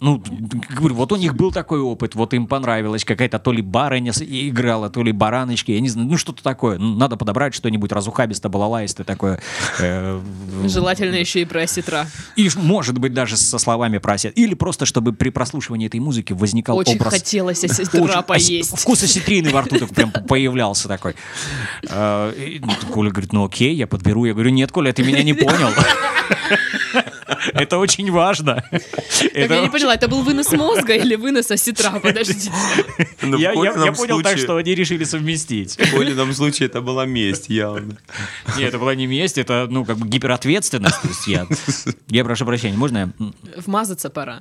Ну, 0.00 0.22
говорю, 0.70 0.94
вот 0.94 1.12
у 1.12 1.16
них 1.16 1.34
был 1.34 1.52
такой 1.52 1.80
опыт, 1.80 2.14
вот 2.14 2.32
им 2.32 2.46
понравилось, 2.46 3.04
какая-то 3.04 3.38
то 3.38 3.52
ли 3.52 3.60
барыня 3.60 4.12
играла, 4.18 4.88
то 4.88 5.02
ли 5.02 5.12
бараночки, 5.12 5.72
я 5.72 5.80
не 5.80 5.88
знаю, 5.90 6.08
ну 6.08 6.16
что-то 6.16 6.42
такое. 6.42 6.78
Ну, 6.78 6.94
надо 6.96 7.16
подобрать 7.18 7.54
что-нибудь 7.54 7.92
разухабисто, 7.92 8.48
балалайстое 8.48 9.04
такое. 9.04 9.40
э, 9.78 10.20
Желательно 10.64 11.16
еще 11.16 11.42
и 11.42 11.44
про 11.44 11.62
осетра. 11.62 12.06
И, 12.36 12.48
может 12.56 12.98
быть, 12.98 13.12
даже 13.12 13.36
со 13.36 13.58
словами 13.58 13.98
про 13.98 14.14
осет. 14.14 14.38
Или 14.38 14.54
просто, 14.54 14.86
чтобы 14.86 15.12
при 15.12 15.28
прослушивании 15.28 15.86
этой 15.86 16.00
музыки 16.00 16.32
возникал 16.32 16.78
Очень 16.78 16.96
образ... 16.96 17.12
хотелось 17.14 17.62
Очень- 17.62 17.72
осетра 17.72 18.18
ос- 18.20 18.24
поесть. 18.26 18.78
Вкус 18.78 19.02
осетрины 19.02 19.50
во 19.50 19.62
рту 19.62 19.86
прям 19.86 20.10
появлялся 20.12 20.88
такой. 20.88 21.14
Э, 21.88 22.32
и 22.36 22.60
Коля 22.92 23.10
говорит, 23.10 23.32
ну 23.34 23.44
окей, 23.44 23.74
я 23.74 23.86
подберу. 23.86 24.24
Я 24.24 24.32
говорю, 24.32 24.50
нет, 24.50 24.72
Коля, 24.72 24.92
ты 24.92 25.02
меня 25.02 25.22
не 25.22 25.34
понял. 25.34 25.68
Это 27.54 27.78
очень 27.78 28.10
важно. 28.10 28.64
Так 28.70 29.34
я 29.34 29.60
не 29.60 29.70
поняла, 29.70 29.94
это 29.94 30.08
был 30.08 30.22
вынос 30.22 30.52
мозга 30.52 30.94
или 30.94 31.14
вынос 31.14 31.50
осетра? 31.50 31.90
Подождите. 32.02 32.50
В 33.20 33.36
Я, 33.36 33.52
понял 33.92 34.22
так, 34.22 34.38
что 34.38 34.56
они 34.56 34.74
решили 34.74 35.04
совместить. 35.04 35.76
В 35.76 35.90
Колином 35.92 36.32
случае 36.32 36.68
это 36.68 36.80
была 36.80 37.06
месть, 37.06 37.48
явно. 37.48 37.96
Нет, 38.56 38.68
это 38.68 38.78
была 38.78 38.94
не 38.94 39.06
месть, 39.06 39.38
это, 39.38 39.66
ну, 39.70 39.84
как 39.84 39.96
бы 39.96 40.08
гиперответственность. 40.08 41.00
То 41.02 41.08
есть 41.08 41.26
я, 41.26 41.46
я 42.08 42.24
прошу 42.24 42.44
прощения, 42.44 42.76
можно 42.76 42.98
я 42.98 43.10
Вмазаться 43.56 44.10
пора. 44.10 44.40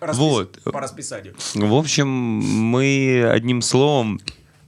Вот. 0.00 0.58
по 0.64 0.80
расписанию? 0.80 1.34
В 1.54 1.74
общем, 1.74 2.08
мы 2.08 3.28
одним 3.30 3.62
словом 3.62 4.20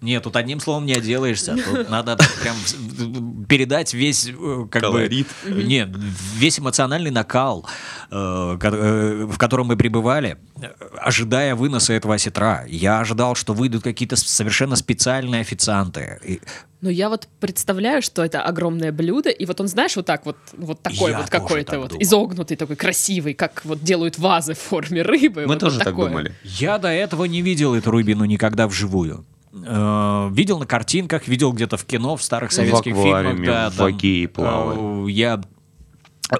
Нет, 0.03 0.23
тут 0.23 0.37
одним 0.37 0.61
словом 0.61 0.85
не 0.87 0.93
отделаешься. 0.93 1.57
Тут 1.57 1.89
надо 1.89 2.17
прям 2.43 3.47
передать 3.47 3.95
весь 3.95 4.29
э, 4.29 4.67
как 4.71 4.83
Колорит. 4.83 5.27
бы 5.45 5.63
нет 5.65 5.89
весь 6.37 6.59
эмоциональный 6.59 7.11
накал, 7.11 7.67
э, 8.11 8.15
э, 8.63 9.25
в 9.25 9.39
котором 9.39 9.69
мы 9.69 9.77
пребывали, 9.77 10.37
э, 10.61 10.67
ожидая 11.01 11.55
выноса 11.55 11.93
этого 11.95 12.15
осетра. 12.15 12.65
Я 12.69 13.01
ожидал, 13.01 13.35
что 13.35 13.55
выйдут 13.55 13.83
какие-то 13.85 14.17
совершенно 14.17 14.77
специальные 14.77 15.41
официанты. 15.41 16.41
Но 16.83 16.91
я 16.91 17.09
вот 17.09 17.27
представляю, 17.41 18.03
что 18.03 18.23
это 18.23 18.43
огромное 18.43 18.93
блюдо, 18.93 19.31
и 19.31 19.47
вот 19.47 19.61
он, 19.63 19.67
знаешь, 19.67 19.97
вот 19.97 20.05
так 20.05 20.27
вот, 20.27 20.37
вот 20.53 20.83
такой 20.83 21.11
Я 21.11 21.19
вот 21.19 21.31
какой-то 21.31 21.71
так 21.73 21.81
вот, 21.81 21.89
думал. 21.91 22.03
изогнутый 22.03 22.57
такой, 22.59 22.77
красивый, 22.77 23.33
как 23.33 23.65
вот 23.65 23.83
делают 23.83 24.19
вазы 24.19 24.53
в 24.53 24.59
форме 24.59 25.01
рыбы. 25.03 25.43
Мы 25.43 25.47
вот- 25.55 25.59
тоже 25.61 25.77
вот 25.77 25.85
так 25.85 25.95
такое. 25.95 26.09
думали. 26.11 26.35
Я 26.45 26.77
до 26.79 26.89
этого 26.89 27.25
не 27.25 27.41
видел 27.41 27.75
эту 27.75 27.91
рыбину 27.91 28.27
никогда 28.27 28.69
вживую. 28.69 29.25
Э, 29.65 30.29
Видел 30.33 30.59
на 30.59 30.67
картинках, 30.67 31.29
видел 31.29 31.53
где-то 31.53 31.77
в 31.77 31.85
кино, 31.85 32.17
в 32.17 32.23
старых 32.23 32.53
советских 32.53 32.93
аквариуме, 32.93 33.45
фильмах. 33.45 33.47
Да, 33.47 33.71
в 33.71 33.75
там, 33.75 35.07
э, 35.07 35.11
Я 35.11 35.41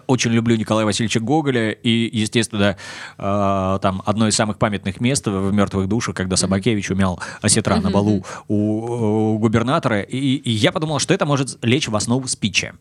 очень 0.09 0.33
люблю 0.33 0.57
Николая 0.57 0.85
Васильевича 0.85 1.21
Гоголя, 1.21 1.71
и, 1.71 2.11
естественно, 2.13 2.77
э, 3.19 3.79
там 3.81 4.03
одно 4.05 4.27
из 4.27 4.35
самых 4.35 4.59
памятных 4.59 5.01
мест 5.01 5.27
в 5.27 5.53
«Мертвых 5.53 5.89
душах», 5.89 6.17
когда 6.17 6.37
Собакевич 6.37 6.91
умял 6.91 7.21
осетра 7.41 7.77
на 7.77 7.91
балу 7.91 8.25
у, 8.49 8.55
у 8.55 9.39
губернатора, 9.39 10.01
и, 10.01 10.19
и 10.19 10.51
я 10.51 10.73
подумал, 10.73 10.99
что 10.99 11.15
это 11.15 11.25
может 11.25 11.59
лечь 11.63 11.89
в 11.89 11.95
основу 11.95 12.27
спича. 12.27 12.75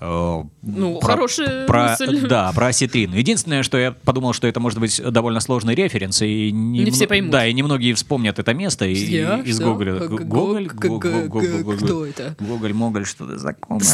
Ну, 0.00 1.00
хорошая 1.00 1.66
про, 1.66 1.96
мысль. 1.98 2.26
Да, 2.26 2.52
про 2.52 2.68
осетрину. 2.68 3.16
Единственное, 3.16 3.62
что 3.62 3.78
я 3.78 3.92
подумал, 3.92 4.32
что 4.32 4.46
это 4.46 4.60
может 4.60 4.78
быть 4.78 5.00
довольно 5.02 5.40
сложный 5.40 5.74
референс, 5.74 6.22
и 6.22 6.50
не, 6.52 6.84
Не 6.84 6.90
все 6.90 7.06
поймут. 7.06 7.30
Да, 7.30 7.46
и 7.46 7.52
немногие 7.52 7.94
вспомнят 7.94 8.38
это 8.38 8.54
место 8.54 8.84
и- 8.84 8.94
Я? 8.94 9.38
из 9.38 9.56
Что? 9.56 9.72
Гоголя. 9.74 9.94
Гоголь? 10.08 10.68
кто 10.68 12.06
это? 12.06 12.36
Гоголь, 12.38 12.72
Моголь, 12.74 13.06
что-то 13.06 13.38
знакомое. 13.38 13.84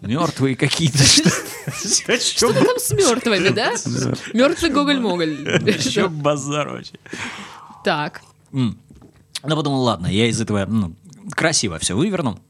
Мертвые 0.00 0.56
какие-то. 0.56 0.98
Что 0.98 1.30
Что-то 2.18 2.64
там 2.64 2.78
с 2.78 2.90
мертвыми, 2.92 3.48
да? 3.50 3.72
Мертвый 4.32 4.70
Гоголь-Моголь. 4.70 5.80
Что 5.80 6.08
базар 6.08 6.68
вообще? 6.68 6.94
Так. 7.84 8.22
Ну, 8.52 8.74
подумал, 9.42 9.82
ладно, 9.82 10.06
я 10.08 10.26
из 10.26 10.40
этого 10.40 10.66
ну, 10.66 10.94
красиво 11.30 11.78
все 11.78 11.96
выверну, 11.96 12.40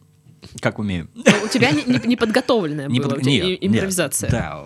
как 0.61 0.79
умею. 0.79 1.09
Но 1.15 1.23
у 1.45 1.49
тебя 1.49 1.71
не- 1.71 1.85
не- 1.85 2.07
неподготовленная 2.07 2.89
Не 2.89 3.01
была 3.01 3.15
под- 3.17 3.25
нет, 3.25 3.45
и- 3.45 3.49
нет, 3.51 3.59
импровизация. 3.63 4.31
да. 4.31 4.63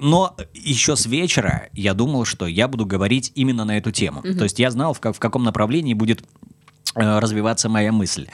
Но 0.00 0.36
еще 0.54 0.96
с 0.96 1.06
вечера 1.06 1.68
я 1.72 1.94
думал, 1.94 2.24
что 2.24 2.46
я 2.46 2.68
буду 2.68 2.86
говорить 2.86 3.32
именно 3.34 3.64
на 3.64 3.78
эту 3.78 3.90
тему. 3.90 4.22
То 4.22 4.44
есть 4.44 4.58
я 4.58 4.70
знал, 4.70 4.94
в, 4.94 5.00
ка- 5.00 5.12
в 5.12 5.18
каком 5.18 5.44
направлении 5.44 5.94
будет 5.94 6.22
развиваться 6.94 7.68
моя 7.68 7.92
мысль. 7.92 8.26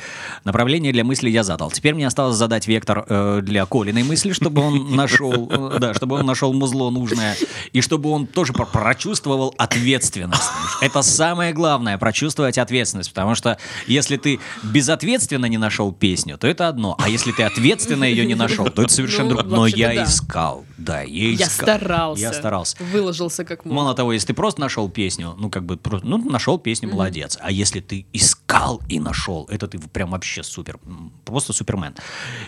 Направление 0.45 0.93
для 0.93 1.05
мысли 1.05 1.29
я 1.29 1.43
задал. 1.43 1.71
Теперь 1.71 1.95
мне 1.95 2.07
осталось 2.07 2.37
задать 2.37 2.67
вектор 2.67 3.05
э, 3.07 3.41
для 3.43 3.67
Колиной 3.67 4.03
мысли, 4.03 4.33
чтобы 4.33 4.63
он 4.63 4.95
нашел, 4.97 5.51
э, 5.51 5.79
да, 5.79 5.93
чтобы 5.95 6.17
он 6.17 6.27
нашел 6.27 6.53
музло 6.55 6.91
нужное, 6.91 7.37
и 7.73 7.81
чтобы 7.83 8.11
он 8.11 8.27
тоже 8.27 8.53
про- 8.55 8.65
прочувствовал 8.65 9.55
ответственность. 9.59 10.49
Это 10.81 11.03
самое 11.03 11.53
главное, 11.53 11.99
прочувствовать 11.99 12.57
ответственность, 12.57 13.11
потому 13.11 13.35
что 13.35 13.59
если 13.87 14.17
ты 14.17 14.41
безответственно 14.63 15.47
не 15.47 15.59
нашел 15.59 15.93
песню, 15.93 16.39
то 16.39 16.47
это 16.47 16.69
одно, 16.69 16.97
а 16.99 17.09
если 17.11 17.33
ты 17.33 17.43
ответственно 17.43 18.05
ее 18.05 18.25
не 18.25 18.35
нашел, 18.35 18.67
то 18.71 18.83
это 18.83 18.93
совершенно 18.93 19.31
Ну, 19.31 19.37
другое. 19.37 19.57
Но 19.57 19.67
я 19.67 19.89
да. 19.95 20.05
искал, 20.05 20.65
да, 20.79 21.03
я 21.03 21.35
искал. 21.35 21.47
Я 21.47 21.49
старался. 21.51 22.23
Я 22.23 22.33
старался. 22.33 22.77
Выложился 22.93 23.45
как 23.45 23.65
мог. 23.67 23.75
Мало 23.75 23.95
того, 23.95 24.13
если 24.15 24.29
ты 24.29 24.35
просто 24.35 24.61
нашел 24.63 24.89
песню, 24.89 25.35
ну, 25.39 25.51
как 25.51 25.65
бы, 25.65 25.79
ну, 26.03 26.17
нашел 26.19 26.59
песню, 26.59 26.89
молодец. 26.89 27.37
А 27.41 27.51
если 27.51 27.81
ты 27.81 28.07
искал 28.15 28.46
и 28.89 29.01
нашел, 29.01 29.47
это 29.51 29.67
ты 29.67 29.79
прям 29.79 30.11
вообще 30.11 30.43
супер, 30.43 30.79
просто 31.25 31.53
супермен. 31.53 31.95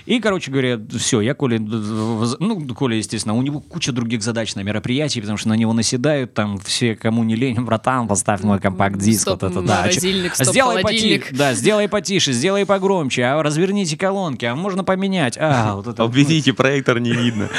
И, 0.07 0.21
короче 0.21 0.51
говоря, 0.51 0.79
все, 0.97 1.21
я 1.21 1.35
Коля, 1.35 1.59
ну, 1.59 2.67
Коля, 2.75 2.97
естественно, 2.97 3.35
у 3.35 3.43
него 3.43 3.61
куча 3.61 3.93
других 3.93 4.23
задач 4.23 4.55
на 4.55 4.61
мероприятии, 4.61 5.21
потому 5.21 5.39
что 5.39 5.49
на 5.49 5.55
него 5.55 5.73
наседают 5.73 6.35
там 6.35 6.59
все, 6.59 6.95
кому 6.95 7.25
не 7.25 7.35
лень, 7.35 7.61
братан, 7.65 8.09
поставь 8.09 8.43
мой 8.43 8.61
компакт-диск, 8.61 9.27
вот 9.27 9.43
это, 9.43 9.61
да. 9.61 9.79
А 9.79 9.83
морозильник, 9.83 10.35
стоп, 10.35 10.49
сделай 10.49 10.83
потише, 10.83 11.25
да, 11.33 11.55
сделай 11.55 11.89
потише, 11.89 12.33
сделай 12.33 12.65
погромче, 12.65 13.25
а 13.25 13.43
разверните 13.43 13.97
колонки, 13.97 14.45
а 14.45 14.55
можно 14.55 14.85
поменять, 14.85 15.37
а, 15.39 15.75
вот 15.77 15.89
это. 15.89 16.05
Обведите, 16.05 16.53
проектор 16.53 17.01
не 17.01 17.13
видно. 17.13 17.49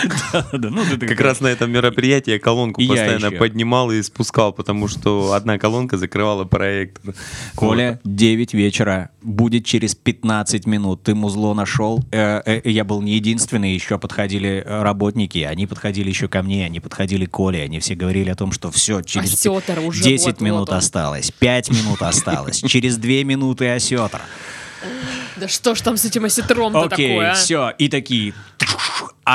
Ну, 0.51 0.83
Как 0.99 1.19
раз 1.21 1.39
на 1.41 1.47
этом 1.47 1.71
мероприятии 1.71 2.31
я 2.31 2.39
колонку 2.39 2.81
постоянно 2.85 3.31
поднимал 3.31 3.91
и 3.91 4.01
спускал, 4.01 4.53
потому 4.53 4.87
что 4.87 5.33
одна 5.33 5.57
колонка 5.57 5.97
закрывала 5.97 6.45
проектор. 6.45 7.15
Коля, 7.55 7.99
9 8.29 8.53
вечера, 8.53 9.09
будет 9.23 9.65
через 9.65 9.95
15 9.95 10.67
минут. 10.67 11.01
Ты 11.01 11.15
музло 11.15 11.55
нашел. 11.55 12.03
Э, 12.11 12.41
э, 12.45 12.61
я 12.69 12.83
был 12.83 13.01
не 13.01 13.13
единственный, 13.15 13.73
еще 13.73 13.97
подходили 13.97 14.63
э, 14.63 14.83
работники. 14.83 15.39
Они 15.39 15.65
подходили 15.65 16.09
еще 16.09 16.27
ко 16.27 16.43
мне, 16.43 16.63
они 16.65 16.79
подходили 16.79 17.25
к 17.25 17.31
Коле. 17.31 17.63
Они 17.63 17.79
все 17.79 17.95
говорили 17.95 18.29
о 18.29 18.35
том, 18.35 18.51
что 18.51 18.69
все, 18.69 19.01
через 19.01 19.33
Осетр 19.33 19.79
уже 19.79 20.03
10 20.03 20.25
вот-вот 20.25 20.41
минут 20.41 20.69
он. 20.69 20.75
осталось, 20.77 21.31
5 21.31 21.69
минут 21.71 22.01
осталось, 22.03 22.61
через 22.67 22.97
2 22.97 23.23
минуты 23.23 23.67
осетр. 23.69 24.21
Да 25.37 25.47
что 25.47 25.73
ж 25.73 25.81
там 25.81 25.97
с 25.97 26.05
этим 26.05 26.25
осетром-то 26.25 26.83
Окей, 26.83 27.09
такое? 27.09 27.31
а? 27.31 27.33
все, 27.33 27.73
и 27.77 27.89
такие 27.89 28.33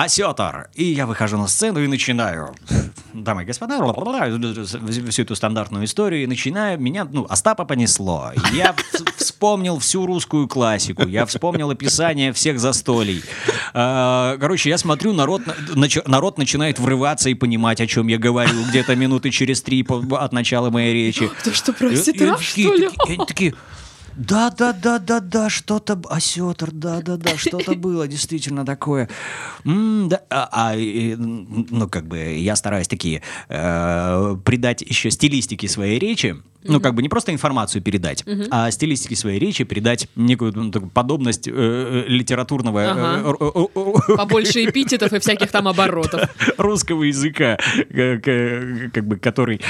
осетр. 0.03 0.69
И 0.75 0.85
я 0.85 1.07
выхожу 1.07 1.39
на 1.39 1.47
сцену 1.47 1.81
и 1.81 1.87
начинаю. 1.87 2.55
Дамы 3.13 3.43
и 3.43 3.47
господа, 3.47 3.79
всю 5.09 5.23
эту 5.23 5.37
стандартную 5.37 5.85
историю 5.85 6.25
и 6.25 6.27
начинаю. 6.27 6.81
Меня, 6.81 7.05
ну, 7.05 7.27
Остапа 7.29 7.65
понесло. 7.65 8.33
Я 8.53 8.75
вспомнил 9.17 9.79
всю 9.79 10.07
русскую 10.07 10.49
классику. 10.49 11.07
Я 11.07 11.27
вспомнил 11.27 11.71
описание 11.71 12.33
всех 12.33 12.59
застолий. 12.59 13.23
А, 13.73 14.37
Короче, 14.39 14.71
я 14.71 14.79
смотрю, 14.79 15.13
народ, 15.13 15.43
народ 16.07 16.39
начинает 16.39 16.79
врываться 16.79 17.31
и 17.31 17.35
понимать, 17.35 17.81
о 17.81 17.87
чем 17.87 18.09
я 18.09 18.19
говорю. 18.19 18.65
Где-то 18.69 18.97
минуты 18.97 19.31
через 19.31 19.63
три 19.63 19.87
от 19.89 20.33
начала 20.33 20.71
моей 20.71 20.93
речи. 20.93 21.31
Ты 21.45 21.53
что, 21.53 21.73
про 21.73 21.89
осетра, 21.89 22.37
что 22.39 22.75
ли? 22.75 22.91
такие, 23.29 23.55
да, 24.17 24.51
да, 24.51 24.73
да, 24.73 24.99
да, 24.99 25.21
да, 25.21 25.51
что-то, 25.51 26.01
осетр, 26.09 26.71
да, 26.73 27.01
да, 27.03 27.17
да, 27.17 27.37
что-то 27.37 27.75
было 27.75 28.07
действительно 28.07 28.65
такое. 28.65 29.09
М, 29.65 30.09
да, 30.09 30.21
а, 30.31 30.49
а, 30.53 30.77
и, 30.77 31.15
ну, 31.17 31.89
как 31.89 32.07
бы, 32.07 32.19
я 32.37 32.57
стараюсь 32.57 32.89
такие 32.89 33.23
э, 33.49 34.37
придать 34.45 34.83
еще 34.83 35.11
стилистики 35.11 35.67
своей 35.67 35.99
речи, 35.99 36.37
ну, 36.67 36.81
как 36.81 36.95
бы 36.95 37.03
не 37.03 37.09
просто 37.11 37.33
информацию 37.33 37.83
передать, 37.83 38.25
а 38.51 38.71
стилистики 38.71 39.15
своей 39.15 39.39
речи 39.39 39.65
придать 39.65 40.09
некую 40.17 40.53
ну, 40.55 40.71
такую 40.71 40.91
подобность 40.91 41.47
э, 41.47 41.53
э, 41.53 42.05
литературного 42.09 42.79
э, 42.79 42.87
Ага. 42.87 43.29
р- 43.29 43.37
р- 43.41 44.17
Побольше 44.17 44.65
эпитетов 44.71 45.13
и 45.13 45.19
всяких 45.19 45.51
там 45.51 45.69
оборотов. 45.69 46.23
русского 46.57 47.03
языка, 47.03 47.59
э, 47.91 48.19
как 48.93 49.07
бы, 49.07 49.17
который 49.19 49.61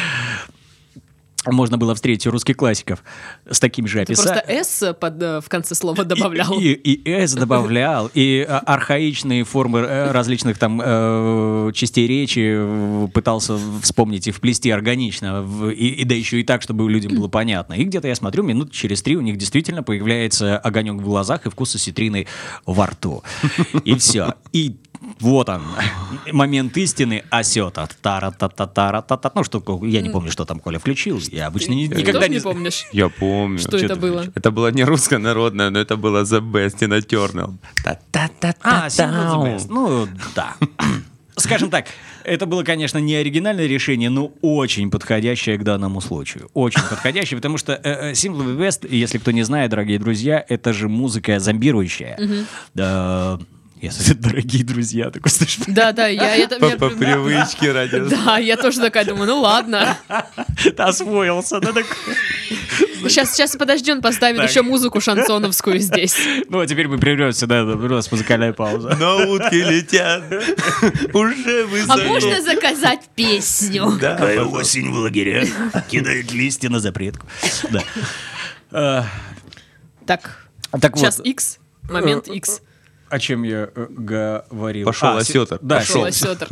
можно 1.46 1.78
было 1.78 1.94
встретить 1.94 2.26
русских 2.26 2.56
классиков 2.56 3.02
с 3.48 3.60
таким 3.60 3.86
же 3.86 4.04
Ты 4.04 4.14
просто. 4.14 4.44
«с» 4.48 4.94
под, 4.94 5.22
э, 5.22 5.40
в 5.40 5.48
конце 5.48 5.74
слова 5.74 6.04
добавлял. 6.04 6.58
И, 6.58 6.72
и, 6.72 6.92
и 6.92 7.26
«с» 7.26 7.34
добавлял, 7.34 8.10
и 8.14 8.44
а, 8.48 8.58
архаичные 8.60 9.44
формы 9.44 9.80
э, 9.80 10.10
различных 10.10 10.58
там 10.58 10.80
э, 10.84 11.70
частей 11.74 12.06
речи 12.06 12.54
э, 12.56 13.08
пытался 13.12 13.58
вспомнить 13.82 14.26
и 14.28 14.30
вплести 14.30 14.70
органично, 14.70 15.42
в- 15.42 15.70
и, 15.70 15.88
и 15.88 16.04
да 16.04 16.14
еще 16.14 16.40
и 16.40 16.44
так, 16.44 16.62
чтобы 16.62 16.90
людям 16.90 17.14
было 17.14 17.28
понятно. 17.28 17.74
И 17.74 17.84
где-то 17.84 18.08
я 18.08 18.14
смотрю, 18.14 18.42
минут 18.42 18.72
через 18.72 19.02
три 19.02 19.16
у 19.16 19.20
них 19.20 19.36
действительно 19.36 19.82
появляется 19.82 20.58
огонек 20.58 20.94
в 20.94 21.04
глазах 21.04 21.46
и 21.46 21.50
вкус 21.50 21.74
осетрины 21.74 22.26
во 22.66 22.86
рту. 22.86 23.22
И 23.84 23.94
все. 23.96 24.34
И 24.52 24.76
вот 25.20 25.48
он, 25.48 25.62
момент 26.32 26.76
истины, 26.76 27.24
осета. 27.30 27.88
тара 28.02 28.30
та 28.30 28.48
та 28.48 28.66
тара 28.66 29.02
та 29.02 29.16
та 29.16 29.32
Ну, 29.34 29.44
что, 29.44 29.62
я 29.82 30.02
не 30.02 30.10
помню, 30.10 30.30
что 30.30 30.44
там 30.44 30.60
Коля 30.60 30.78
включил. 30.78 31.18
Я 31.32 31.46
обычно 31.46 31.74
Ты 31.74 31.96
никогда 31.96 32.28
не... 32.28 32.36
не 32.36 32.40
помнишь? 32.40 32.86
Я 32.92 33.08
помню. 33.08 33.58
Что 33.58 33.78
Чё 33.78 33.86
это 33.86 33.96
было? 33.96 34.24
Это 34.34 34.50
было 34.50 34.70
не 34.72 34.84
русское 34.84 35.18
народное, 35.18 35.70
но 35.70 35.78
это 35.78 35.96
было 35.96 36.22
The 36.22 36.40
Best 36.40 36.78
Tina 36.78 37.00
Turner. 37.00 37.54
А, 38.62 38.88
Single 38.88 39.30
the 39.30 39.56
Best. 39.56 39.66
Ну, 39.68 40.08
да. 40.34 40.56
Скажем 41.36 41.68
так, 41.68 41.86
это 42.22 42.46
было, 42.46 42.62
конечно, 42.62 42.98
не 42.98 43.16
оригинальное 43.16 43.66
решение, 43.66 44.08
но 44.08 44.32
очень 44.40 44.90
подходящее 44.90 45.58
к 45.58 45.64
данному 45.64 46.00
случаю. 46.00 46.48
Очень 46.54 46.82
подходящее, 46.88 47.38
потому 47.38 47.58
что 47.58 47.72
э, 47.72 48.10
э, 48.10 48.12
Single 48.12 48.46
the 48.46 48.58
Best, 48.58 48.88
если 48.88 49.18
кто 49.18 49.32
не 49.32 49.42
знает, 49.42 49.70
дорогие 49.70 49.98
друзья, 49.98 50.44
это 50.48 50.72
же 50.72 50.88
музыка 50.88 51.40
зомбирующая. 51.40 52.46
Да, 52.74 53.40
если 53.84 54.14
дорогие 54.14 54.64
друзья, 54.64 55.10
такой 55.10 55.30
слышишь? 55.30 55.64
Да, 55.66 55.92
да, 55.92 56.06
я 56.08 56.36
это... 56.36 56.56
По, 56.58 56.66
я- 56.66 56.76
по 56.76 56.90
привычке 56.90 57.72
ради. 57.72 57.98
Да, 58.24 58.38
я 58.38 58.56
тоже 58.56 58.80
такая 58.80 59.04
думаю, 59.04 59.26
ну 59.28 59.40
ладно. 59.40 59.96
Ты 60.62 60.70
освоился, 60.82 61.60
да, 61.60 61.72
так. 61.72 61.86
Сейчас, 63.06 63.32
сейчас 63.34 63.54
подождем, 63.56 64.00
поставит 64.00 64.38
Так. 64.38 64.48
еще 64.50 64.62
музыку 64.62 65.00
шансоновскую 65.00 65.78
здесь. 65.78 66.16
Ну, 66.48 66.60
а 66.60 66.66
теперь 66.66 66.88
мы 66.88 66.98
прервемся, 66.98 67.46
да, 67.46 67.62
у 67.62 67.76
нас 67.76 68.10
музыкальная 68.10 68.52
пауза. 68.54 68.96
На 68.96 69.16
утки 69.26 69.56
летят, 69.56 70.22
уже 71.12 71.62
А 71.64 71.66
высоко. 71.66 72.02
можно 72.04 72.40
заказать 72.40 73.00
песню? 73.14 73.92
Да, 74.00 74.14
Какая 74.16 74.40
осень 74.44 74.90
в 74.90 74.96
лагерях 74.96 75.48
кидает 75.90 76.32
листья 76.32 76.70
на 76.70 76.80
запретку. 76.80 77.26
Да. 77.70 77.82
А, 78.72 79.06
Так, 80.06 80.48
Так 80.80 80.96
сейчас 80.96 81.18
вот, 81.18 81.26
X, 81.26 81.58
момент 81.90 82.28
X. 82.28 82.60
о 83.10 83.18
чем 83.18 83.42
я 83.42 83.68
э, 83.74 83.86
говорил? 83.90 84.86
Пошел 84.86 85.08
си- 85.20 85.30
осетр. 85.38 85.58
Да, 85.62 85.76
Пошел 85.76 86.04
осетр. 86.04 86.46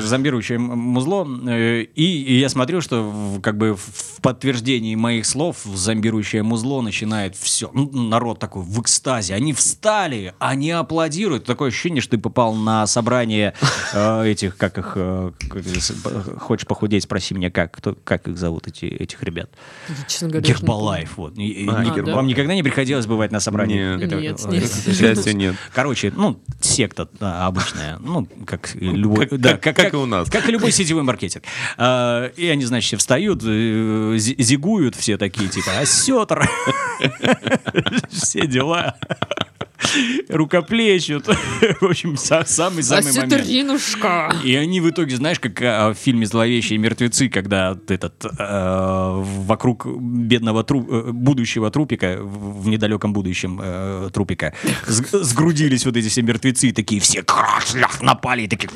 Же 0.00 0.06
зомбирующее 0.08 0.58
музло. 0.58 1.26
э, 1.48 1.82
И, 1.94 2.22
и 2.24 2.38
я 2.38 2.48
смотрю, 2.48 2.80
что 2.80 3.02
в- 3.02 3.40
как 3.40 3.56
бы 3.56 3.76
в 3.76 4.20
подтверждении 4.20 4.94
моих 4.94 5.26
слов 5.26 5.58
зомбирующее 5.64 6.42
музло 6.42 6.80
начинает 6.80 7.36
все. 7.36 7.70
Народ 7.72 8.38
такой 8.38 8.62
в 8.62 8.80
экстазе. 8.80 9.34
Они 9.34 9.52
встали, 9.52 10.34
они 10.38 10.70
аплодируют. 10.70 11.44
Такое 11.44 11.68
ощущение, 11.68 12.00
что 12.00 12.12
ты 12.12 12.18
попал 12.18 12.54
на 12.54 12.86
собрание 12.86 13.54
э, 13.92 14.26
этих, 14.28 14.56
как 14.56 14.78
их, 14.78 14.92
э, 14.96 15.30
хочешь 16.40 16.66
похудеть, 16.66 17.04
спроси 17.04 17.34
меня, 17.34 17.50
как, 17.50 17.72
кто, 17.72 17.96
как 18.04 18.26
их 18.28 18.36
зовут, 18.38 18.66
эти, 18.68 18.86
этих 18.86 19.22
ребят. 19.22 19.50
Я, 20.48 20.54
говоря. 20.54 21.08
Вот. 21.16 21.38
И- 21.38 21.64
А. 21.68 21.84
Вам 22.14 22.26
никогда 22.26 22.54
не 22.54 22.62
приходилось 22.62 23.06
бывать 23.06 23.30
на 23.30 23.40
собрании? 23.40 23.96
Нет. 24.22 24.38
нет. 25.34 25.56
Короче, 25.74 26.12
ну, 26.14 26.40
секта 26.60 27.08
да, 27.18 27.46
обычная, 27.46 27.98
ну, 27.98 28.28
как 28.46 28.74
любой, 28.76 29.26
Как- 29.26 29.40
да, 29.40 29.56
как- 29.56 29.74
как 29.76 29.92
и 29.92 29.96
у 29.96 30.06
нас. 30.06 30.30
Как 30.30 30.48
и 30.48 30.52
любой 30.52 30.70
сетевой 30.70 31.02
маркетинг. 31.02 31.42
А, 31.76 32.26
и 32.28 32.46
они, 32.46 32.64
значит, 32.64 32.86
все 32.86 32.96
встают, 32.96 33.42
э, 33.44 34.14
зи- 34.18 34.36
зигуют 34.38 34.94
все 34.94 35.16
такие, 35.18 35.48
типа, 35.48 35.78
осетр, 35.80 36.48
все 38.10 38.46
дела. 38.46 38.94
Рукоплещут. 40.28 41.26
В 41.80 41.84
общем, 41.84 42.14
са- 42.14 42.44
самый-самый 42.46 43.02
момент. 43.16 43.32
И 44.44 44.54
они 44.54 44.80
в 44.80 44.88
итоге, 44.90 45.16
знаешь, 45.16 45.38
как 45.40 45.60
а, 45.62 45.90
в 45.92 45.94
фильме 45.94 46.26
«Зловещие 46.26 46.78
мертвецы», 46.78 47.28
когда 47.28 47.76
этот 47.88 48.24
э, 48.24 49.22
вокруг 49.46 49.86
бедного 49.86 50.64
э, 50.68 51.10
будущего 51.12 51.70
трупика, 51.70 52.18
в 52.20 52.68
недалеком 52.68 53.12
будущем 53.12 53.60
э, 53.62 54.10
трупика, 54.12 54.54
сгрудились 54.86 55.84
вот 55.86 55.96
эти 55.96 56.08
все 56.08 56.22
мертвецы, 56.22 56.72
такие 56.72 57.00
все 57.00 57.24
напали, 58.00 58.42
и 58.42 58.48
такие 58.48 58.70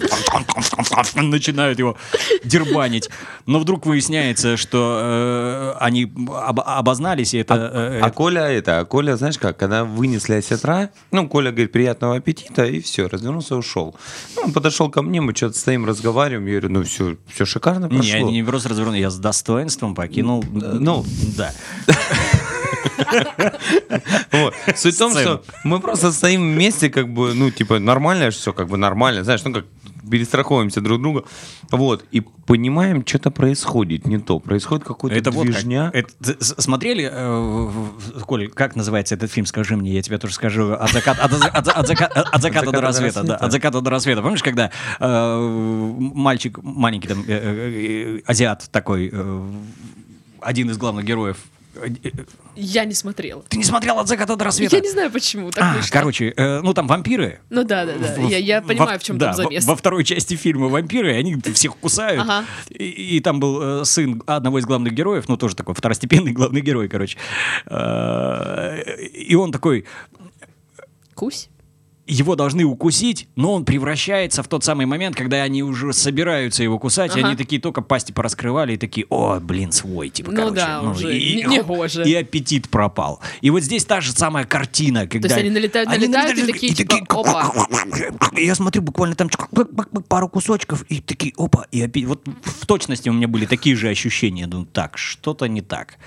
начинают 1.15 1.79
его 1.79 1.97
дербанить. 2.45 3.09
Но 3.47 3.59
вдруг 3.59 3.87
выясняется, 3.87 4.57
что 4.57 5.77
они 5.81 6.05
об- 6.29 6.61
обознались, 6.61 7.35
и 7.35 7.39
это... 7.39 7.71
э, 7.73 8.01
А 8.03 8.11
Коля 8.11 8.43
это, 8.43 8.81
а 8.81 8.85
Коля, 8.85 9.17
знаешь 9.17 9.39
как, 9.39 9.57
когда 9.57 9.85
вынесли 9.85 10.35
осетра, 10.35 10.88
ну, 11.11 11.29
Коля 11.29 11.51
говорит, 11.51 11.73
приятного 11.73 12.17
аппетита, 12.17 12.65
и 12.65 12.81
все, 12.81 13.09
развернулся, 13.09 13.57
ушел. 13.57 13.95
Ну, 14.37 14.43
он 14.43 14.53
подошел 14.53 14.91
ко 14.91 15.03
мне, 15.03 15.21
мы 15.21 15.35
что-то 15.35 15.59
стоим, 15.59 15.85
разговариваем, 15.85 16.47
я 16.47 16.61
говорю, 16.61 16.75
ну, 16.75 16.85
все, 16.85 17.17
все 17.33 17.45
шикарно 17.45 17.87
не, 17.87 17.99
прошло. 17.99 18.17
я 18.17 18.23
не 18.23 18.43
просто 18.43 18.69
развернул, 18.69 18.95
я 18.95 19.11
с 19.11 19.19
достоинством 19.19 19.95
покинул. 19.95 20.45
ну, 20.51 21.05
да. 21.37 21.53
Вот. 24.33 24.55
Суть 24.77 24.95
в 24.95 24.99
том, 24.99 25.13
что 25.13 25.43
мы 25.65 25.81
просто 25.81 26.13
стоим 26.13 26.53
вместе, 26.53 26.91
как 26.91 27.09
бы, 27.09 27.35
ну, 27.35 27.51
типа, 27.51 27.79
нормально 27.79 28.31
все, 28.31 28.53
как 28.53 28.69
бы 28.69 28.77
нормально, 28.77 29.25
знаешь, 29.25 29.43
ну, 29.45 29.53
как 29.53 29.65
перестраховываемся 30.11 30.81
друг 30.81 31.01
друга, 31.01 31.25
вот, 31.71 32.05
и 32.11 32.21
понимаем, 32.21 33.05
что-то 33.07 33.31
происходит 33.31 34.07
не 34.07 34.19
то, 34.19 34.39
происходит 34.41 34.85
какой-то 34.85 35.17
Это 35.17 35.31
вот 35.31 35.47
как. 35.47 35.53
движня. 35.55 35.91
Это- 35.93 36.13
смотрели, 36.61 37.09
э, 37.13 37.71
Коль, 38.27 38.49
как 38.49 38.77
называется 38.77 39.15
этот 39.15 39.31
фильм, 39.31 39.47
скажи 39.47 39.77
мне, 39.77 39.93
я 39.93 40.03
тебе 40.03 40.19
тоже 40.19 40.35
скажу. 40.35 40.73
От 40.73 40.91
заката, 40.93 41.23
от, 41.25 41.33
за- 41.33 41.47
от 41.49 41.67
за- 41.67 41.73
от 41.73 41.91
от 42.35 42.43
заката 42.43 42.71
до 42.73 42.81
рассвета. 42.81 43.23
да, 43.23 43.37
От 43.37 43.53
заката 43.53 43.81
до 43.81 43.91
рассвета. 43.91 44.23
Помнишь, 44.23 44.43
когда 44.43 44.71
э, 45.01 45.99
мальчик 45.99 46.59
маленький, 46.63 47.09
там, 47.09 47.21
э, 47.21 47.25
э, 47.29 48.17
э, 48.19 48.21
азиат 48.27 48.69
такой, 48.71 49.11
э, 49.13 49.43
один 50.41 50.71
из 50.71 50.79
главных 50.79 51.05
героев. 51.05 51.37
Я 52.57 52.85
не 52.85 52.95
смотрела. 52.95 53.43
Ты 53.49 53.57
не 53.57 53.65
смотрел 53.65 53.99
от 53.99 54.09
заката 54.09 54.37
до 54.37 54.45
рассвета? 54.45 54.77
Я 54.77 54.83
не 54.83 54.91
знаю, 54.91 55.11
почему 55.11 55.51
так 55.51 55.63
А, 55.65 55.77
вышло. 55.77 55.93
короче, 55.93 56.33
э, 56.37 56.61
ну 56.61 56.75
там 56.75 56.87
вампиры. 56.87 57.41
Ну 57.51 57.65
да, 57.65 57.85
да, 57.87 57.95
да. 57.99 58.15
В- 58.15 58.29
Я, 58.29 58.39
я 58.39 58.61
во- 58.61 58.69
понимаю, 58.69 58.99
в 58.99 59.03
чем 59.03 59.19
да, 59.19 59.27
там 59.27 59.35
замес. 59.37 59.65
Во, 59.65 59.73
во 59.73 59.77
второй 59.77 60.05
части 60.05 60.35
фильма 60.35 60.69
вампиры, 60.69 61.15
они 61.15 61.37
всех 61.55 61.77
кусают. 61.77 62.23
Ага. 62.23 62.45
И, 62.71 63.17
и 63.17 63.21
там 63.21 63.41
был 63.41 63.81
э, 63.83 63.85
сын 63.85 64.23
одного 64.27 64.59
из 64.59 64.65
главных 64.67 64.93
героев, 64.93 65.29
ну 65.29 65.37
тоже 65.37 65.55
такой 65.57 65.75
второстепенный 65.75 66.33
главный 66.33 66.61
герой, 66.61 66.89
короче. 66.89 67.17
Э, 67.67 68.83
И 69.13 69.35
он 69.35 69.53
такой, 69.53 69.85
Кусь? 71.15 71.49
Его 72.09 72.35
должны 72.37 72.65
укусить, 72.65 73.29
но 73.37 73.53
он 73.55 73.65
превращается 73.65 74.43
в 74.43 74.49
тот 74.49 74.65
самый 74.65 74.87
момент, 74.87 75.15
когда 75.15 75.43
они 75.43 75.63
уже 75.63 75.93
собираются 75.93 76.63
его 76.63 76.79
кусать, 76.79 77.15
и 77.17 77.21
Ага. 77.21 77.29
они 77.29 77.37
такие 77.37 77.61
только 77.61 77.83
пасти 77.83 78.13
пораскрывали, 78.13 78.73
и 78.75 78.77
такие, 78.79 79.07
о, 79.11 79.39
блин, 79.41 79.71
свой, 79.73 80.09
типа, 80.09 80.31
Ну 80.33 80.37
короче. 80.39 80.55
да, 80.57 80.83
уже, 80.83 81.17
и, 81.17 81.37
не- 81.37 81.43
и- 81.43 81.47
негоже. 81.47 82.05
и 82.09 82.15
аппетит 82.15 82.69
пропал. 82.71 83.21
И 83.43 83.51
вот 83.51 83.63
здесь 83.63 83.85
та 83.85 84.01
же 84.01 84.13
самая 84.13 84.45
картина, 84.47 85.07
когда... 85.07 85.29
есть 85.29 85.39
они 85.39 85.51
налетают, 85.51 85.89
налетают, 85.91 86.39
и 86.39 86.47
такие, 86.51 86.75
типа, 86.75 86.97
опа. 87.11 87.53
И 88.37 88.45
Я 88.49 88.55
смотрю, 88.55 88.81
буквально 88.83 89.15
там 89.15 89.29
пару 90.09 90.29
кусочков, 90.29 90.83
и 90.89 91.01
такие, 91.01 91.35
опа, 91.37 91.67
и 91.71 91.83
опять... 91.83 92.05
Вот 92.07 92.23
в 92.43 92.67
точности 92.67 93.11
у 93.11 93.13
меня 93.13 93.29
были 93.29 93.45
такие 93.45 93.77
же 93.77 93.89
ощущения. 93.91 94.47
Думаю, 94.47 94.67
так, 94.73 94.97
что-то 94.97 95.47
не 95.47 95.61
так. 95.61 95.99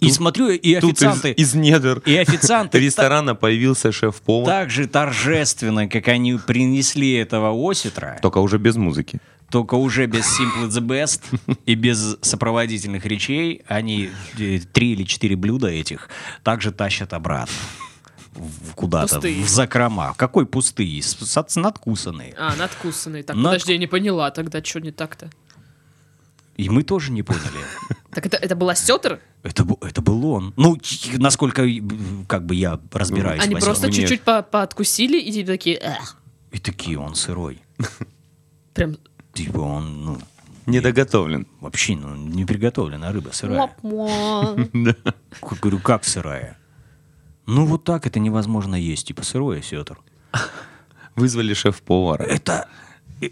И 0.00 0.10
смотрю, 0.10 0.48
и 0.50 0.74
Тут 0.80 0.92
из, 0.92 1.02
официанты... 1.02 1.32
из 1.32 1.54
недр 1.54 2.02
И 2.06 2.16
официанты 2.16 2.78
ресторана 2.78 3.34
появился 3.34 3.90
шеф-повар, 3.92 4.46
так 4.46 4.70
же 4.70 4.86
торжественно, 4.86 5.88
как 5.88 6.06
они 6.08 6.34
принесли 6.34 7.12
этого 7.14 7.50
осетра, 7.70 8.18
только 8.22 8.38
уже 8.38 8.58
без 8.58 8.76
музыки. 8.76 9.20
только 9.50 9.74
уже 9.74 10.06
без 10.06 10.24
Simple 10.38 10.68
the 10.68 10.80
Best 10.86 11.22
и 11.66 11.74
без 11.74 12.16
сопроводительных 12.22 13.04
речей, 13.06 13.62
они 13.66 14.10
э, 14.38 14.60
три 14.72 14.92
или 14.92 15.02
четыре 15.04 15.34
блюда 15.36 15.66
этих 15.68 16.08
также 16.44 16.70
тащат 16.70 17.12
обратно. 17.12 17.54
Куда-то, 18.76 19.16
Пустые. 19.16 19.42
в 19.42 19.48
закрома. 19.48 20.14
Какой 20.16 20.46
пустые? 20.46 21.02
С, 21.02 21.16
с- 21.18 21.56
надкусанные. 21.56 22.34
А, 22.38 22.54
надкусанный. 22.56 23.24
Так, 23.24 23.34
Над- 23.34 23.44
подожди, 23.54 23.72
я 23.72 23.78
не 23.78 23.88
поняла 23.88 24.30
тогда, 24.30 24.62
что 24.62 24.80
не 24.80 24.92
так-то. 24.92 25.28
И 26.58 26.68
мы 26.68 26.82
тоже 26.82 27.12
не 27.12 27.22
поняли. 27.22 27.64
Так 28.10 28.26
это, 28.26 28.36
это 28.36 28.56
была 28.56 28.74
сетр? 28.74 29.20
Это, 29.44 29.64
это 29.80 30.02
был 30.02 30.26
он. 30.26 30.52
Ну, 30.56 30.76
насколько 31.18 31.62
э, 31.62 31.80
как 32.26 32.46
бы 32.46 32.56
я 32.56 32.80
разбираюсь 32.90 33.42
Они 33.44 33.54
просто 33.54 33.92
чуть-чуть 33.92 34.22
по- 34.22 34.42
пооткусили 34.42 35.20
и 35.20 35.32
типа 35.32 35.46
такие... 35.46 35.78
«Эх». 35.78 36.16
И 36.50 36.58
такие, 36.58 36.98
он 36.98 37.14
сырой. 37.14 37.62
Прям... 38.74 38.96
Типа 39.34 39.58
он, 39.60 40.04
ну, 40.04 40.18
Недоготовлен. 40.66 41.46
вообще 41.60 41.94
ну, 41.94 42.16
не 42.16 42.44
приготовленная 42.44 43.12
рыба, 43.12 43.30
сырая. 43.30 43.70
Говорю, 43.82 45.78
как 45.78 46.04
сырая? 46.04 46.58
Ну, 47.46 47.66
вот 47.66 47.84
так 47.84 48.06
это 48.06 48.18
невозможно 48.18 48.74
есть, 48.74 49.06
типа 49.06 49.22
сырое 49.22 49.62
сетр. 49.62 49.98
Вызвали 51.14 51.54
шеф-повара, 51.54 52.24
Это 52.24 52.68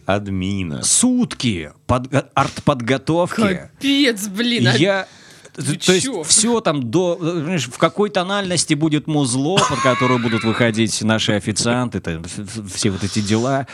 админа. 0.06 0.82
сутки 0.82 1.70
подго- 1.86 2.26
артподготовки. 2.34 3.40
Капец, 3.76 4.28
блин. 4.28 4.68
а- 4.68 4.76
Я... 4.76 5.06
Ты 5.56 5.76
То 5.76 5.92
есть 5.94 6.08
все 6.26 6.60
там 6.60 6.90
до... 6.90 7.16
в 7.16 7.78
какой 7.78 8.10
тональности 8.10 8.74
будет 8.74 9.06
музло, 9.06 9.56
под 9.56 9.80
которое 9.80 10.18
будут 10.18 10.44
выходить 10.44 11.00
наши 11.02 11.32
официанты, 11.32 12.00
там, 12.00 12.22
все 12.74 12.90
вот 12.90 13.02
эти 13.02 13.20
дела. 13.20 13.66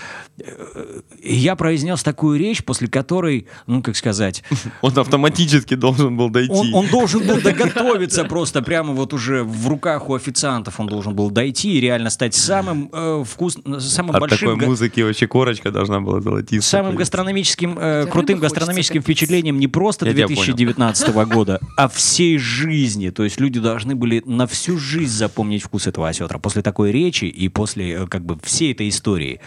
И 1.21 1.35
я 1.35 1.57
произнес 1.57 2.03
такую 2.03 2.39
речь, 2.39 2.65
после 2.65 2.89
которой, 2.89 3.47
ну, 3.67 3.83
как 3.83 3.97
сказать, 3.97 4.43
Он 4.81 4.97
автоматически 4.97 5.75
должен 5.75 6.17
был 6.17 6.31
дойти. 6.31 6.53
он, 6.53 6.73
он 6.75 6.87
должен 6.87 7.27
был 7.27 7.41
доготовиться 7.41 8.25
просто 8.25 8.63
прямо 8.63 8.93
вот 8.95 9.13
уже 9.13 9.43
в 9.43 9.69
руках 9.69 10.09
у 10.09 10.15
официантов 10.15 10.79
он 10.81 10.87
должен 10.87 11.15
был 11.15 11.31
дойти 11.31 11.73
и 11.77 11.81
реально 11.81 12.11
стать 12.11 12.35
самым 12.35 12.89
э, 12.93 13.25
вкусным, 13.27 13.81
самым 13.81 14.15
От 14.17 14.21
большим... 14.21 14.39
такой 14.39 14.57
га- 14.61 14.67
музыки 14.67 15.01
вообще 15.01 15.27
корочка 15.27 15.71
должна 15.71 16.01
была 16.01 16.21
золотиться. 16.21 16.69
Самым 16.69 16.95
гастрономическим, 16.97 17.79
э, 17.79 18.07
крутым 18.07 18.39
гастрономическим 18.39 19.03
впечатлением 19.03 19.59
не 19.59 19.69
просто 19.69 20.07
Я 20.07 20.13
тебя 20.13 20.27
понял. 20.27 20.37
2019 20.37 21.15
года, 21.33 21.61
а 21.77 21.89
всей 21.89 22.39
жизни. 22.39 23.11
То 23.11 23.25
есть 23.25 23.41
люди 23.41 23.61
должны 23.61 23.95
были 23.95 24.23
на 24.27 24.47
всю 24.47 24.79
жизнь 24.79 25.13
запомнить 25.13 25.63
вкус 25.63 25.87
этого 25.87 26.09
осетра 26.09 26.39
после 26.39 26.63
такой 26.63 26.93
речи 26.93 27.25
и 27.25 27.49
после 27.49 27.93
э, 27.93 28.07
как 28.07 28.25
бы 28.25 28.39
всей 28.43 28.73
этой 28.73 28.89
истории. 28.89 29.41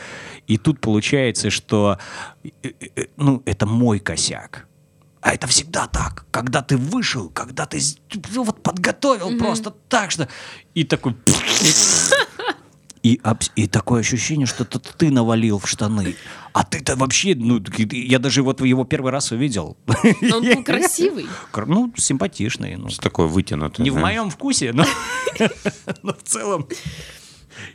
И 0.47 0.57
тут 0.57 0.80
получается, 0.80 1.49
что 1.49 1.97
э, 2.43 2.49
э, 2.63 3.05
ну, 3.17 3.41
это 3.45 3.65
мой 3.65 3.99
косяк. 3.99 4.67
А 5.21 5.34
это 5.34 5.47
всегда 5.47 5.88
так. 5.88 6.26
Когда 6.32 6.61
ты 6.61 6.78
вышел, 6.78 7.30
когда 7.30 7.65
ты 7.65 7.80
ну, 8.34 8.43
вот 8.43 8.61
подготовил 8.61 9.38
просто 9.39 9.71
так, 9.71 10.11
что... 10.11 10.30
И 10.76 10.84
такой... 10.84 11.15
И, 13.06 13.20
абс- 13.24 13.51
и 13.56 13.68
такое 13.68 13.99
ощущение, 13.99 14.47
что 14.47 14.64
это 14.64 14.80
ты 14.80 15.12
навалил 15.12 15.60
в 15.60 15.68
штаны. 15.68 16.16
А 16.53 16.64
ты-то 16.64 16.95
вообще, 16.95 17.36
ну, 17.36 17.62
я 17.91 18.18
даже 18.18 18.41
вот 18.41 18.62
его 18.62 18.84
первый 18.84 19.12
раз 19.12 19.32
увидел. 19.32 19.78
Но 20.22 20.38
он 20.38 20.43
был 20.43 20.64
красивый. 20.72 21.28
Кр- 21.51 21.68
Ну, 21.68 21.93
симпатичный. 21.95 22.78
Ну, 22.78 22.89
Что 22.89 23.01
такое 23.03 23.28
вытянутое? 23.28 23.84
не 23.84 23.91
в 23.91 23.93
знаешь? 23.93 24.08
моем 24.18 24.30
вкусе, 24.32 24.74
но, 24.74 24.86
но 26.01 26.14
в 26.14 26.24
целом. 26.24 26.68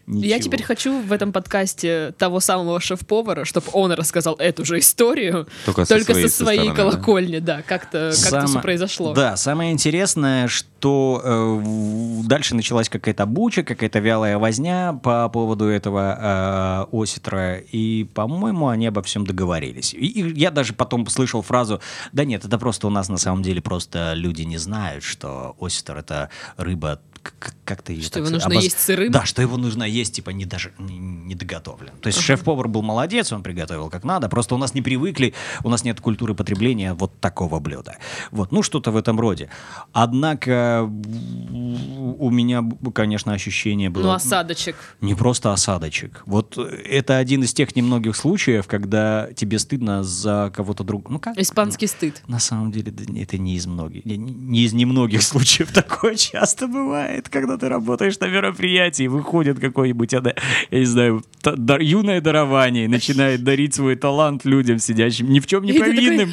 Я 0.07 0.37
ничего. 0.37 0.39
теперь 0.41 0.63
хочу 0.63 1.01
в 1.01 1.13
этом 1.13 1.33
подкасте 1.33 2.15
того 2.19 2.41
самого 2.41 2.81
шеф-повара, 2.81 3.45
чтобы 3.45 3.67
он 3.73 3.93
рассказал 3.93 4.35
эту 4.37 4.65
же 4.65 4.79
историю, 4.79 5.47
Только 5.65 5.85
со 5.85 5.95
только 5.95 6.13
своей 6.13 6.29
со 6.29 6.45
своей 6.45 6.61
стороны, 6.61 6.77
да? 6.77 6.91
колокольни, 6.91 7.39
да, 7.39 7.63
как-то 7.63 8.11
как 8.11 8.31
Само- 8.31 8.47
все 8.47 8.61
произошло. 8.61 9.15
Да, 9.15 9.37
самое 9.37 9.73
интересное, 9.73 10.49
что 10.49 11.21
э, 11.25 12.23
дальше 12.27 12.55
началась 12.55 12.89
какая-то 12.89 13.27
буча, 13.27 13.63
какая-то 13.63 13.99
вялая 13.99 14.39
возня 14.39 14.93
по 15.03 15.29
поводу 15.29 15.67
этого 15.67 16.87
э, 16.93 16.97
осетра, 16.97 17.57
и, 17.59 18.05
по-моему, 18.15 18.69
они 18.69 18.87
обо 18.87 19.03
всем 19.03 19.27
договорились. 19.27 19.95
И, 19.95 20.07
и 20.07 20.39
я 20.39 20.51
даже 20.51 20.73
потом 20.73 21.07
слышал 21.09 21.43
фразу, 21.43 21.81
да 22.13 22.25
нет, 22.25 22.45
это 22.45 22.59
просто 22.59 22.87
у 22.87 22.91
нас 22.91 23.09
на 23.09 23.19
самом 23.19 23.43
деле 23.43 23.61
просто 23.61 24.13
люди 24.15 24.43
не 24.43 24.59
знают, 24.59 25.05
что 25.05 25.57
осетр— 25.61 25.97
это 25.99 26.31
рыба 26.57 27.01
к- 27.23 27.33
к- 27.39 27.55
как 27.65 27.83
ты 27.83 27.93
её 27.93 28.03
Что 28.03 28.19
его 28.21 28.31
нужно 28.31 28.49
обоз- 28.49 28.63
есть 28.65 28.79
сырым? 28.81 29.13
Да, 29.13 29.25
что 29.25 29.43
его 29.43 29.57
нужно 29.57 29.85
есть, 29.85 30.15
типа, 30.15 30.31
не 30.31 30.45
даже 30.45 30.73
не, 30.79 30.99
не 30.99 31.35
доготовлен. 31.35 31.93
То 32.01 32.09
есть 32.09 32.21
шеф-повар 32.21 32.69
был 32.69 32.83
молодец, 32.83 33.33
он 33.33 33.43
приготовил 33.43 33.91
как 33.91 34.05
надо, 34.05 34.29
просто 34.29 34.55
у 34.55 34.59
нас 34.59 34.75
не 34.75 34.83
привыкли, 34.83 35.35
у 35.65 35.69
нас 35.69 35.85
нет 35.85 36.01
культуры 36.01 36.35
потребления 36.35 36.95
вот 36.95 37.19
такого 37.21 37.61
блюда. 37.61 37.97
Вот, 38.31 38.53
ну 38.53 38.63
что-то 38.63 38.91
в 38.91 38.97
этом 38.97 39.21
роде. 39.21 39.49
Однако 39.93 40.83
у 40.85 42.31
меня, 42.31 42.65
конечно, 42.95 43.33
ощущение 43.33 43.91
было... 43.91 44.03
Ну, 44.05 44.11
осадочек. 44.13 44.77
Не 45.01 45.15
просто 45.15 45.53
осадочек. 45.53 46.23
Вот 46.27 46.59
это 46.59 47.19
один 47.19 47.43
из 47.43 47.53
тех 47.55 47.75
немногих 47.77 48.17
случаев, 48.17 48.67
когда 48.67 49.29
тебе 49.35 49.59
стыдно 49.59 50.03
за 50.03 50.53
кого-то 50.55 50.85
другого. 50.85 51.13
Ну 51.13 51.19
как? 51.19 51.39
Испанский 51.39 51.87
стыд. 51.87 52.23
На 52.27 52.39
самом 52.39 52.73
деле 52.73 52.93
это 53.21 53.39
не 53.39 53.57
из 53.57 53.67
многих, 53.67 54.05
не, 54.05 54.17
не 54.17 54.61
из 54.63 54.73
немногих 54.73 55.23
случаев 55.23 55.71
такое 55.75 56.15
часто 56.17 56.67
бывает, 56.67 57.10
когда 57.31 57.57
ты 57.57 57.69
работаешь 57.69 58.19
на 58.21 58.27
мероприятии, 58.29 59.07
выходит 59.09 59.59
какой-нибудь, 59.61 60.13
я 60.13 60.23
не 60.71 60.85
знаю, 60.85 61.23
та- 61.43 61.57
дар- 61.57 61.81
юное 61.81 62.21
дарование, 62.21 62.85
и 62.85 62.89
начинает 62.89 63.43
дарить 63.45 63.75
свой 63.75 63.97
талант 63.97 64.45
людям, 64.45 64.79
сидящим 64.79 65.31
ни 65.31 65.41
в 65.41 65.47
чем 65.47 65.65
не 65.65 65.73
повинным, 65.73 66.29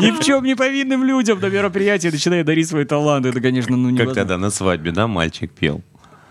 ни 0.00 0.10
в 0.10 0.20
чем 0.24 0.44
не 0.44 0.54
повинным 0.56 1.04
людям 1.04 1.40
на 1.40 1.46
мероприятии 1.46 2.08
начинает 2.08 2.46
дарить 2.46 2.68
свой 2.68 2.84
талант. 2.84 3.26
Это, 3.26 3.40
конечно, 3.40 3.76
ну 3.76 3.88
Как 3.88 3.92
невозможно. 3.92 4.14
тогда 4.22 4.38
на 4.38 4.50
свадьбе, 4.50 4.90
да, 4.92 5.06
мальчик 5.06 5.50
пел 5.50 5.82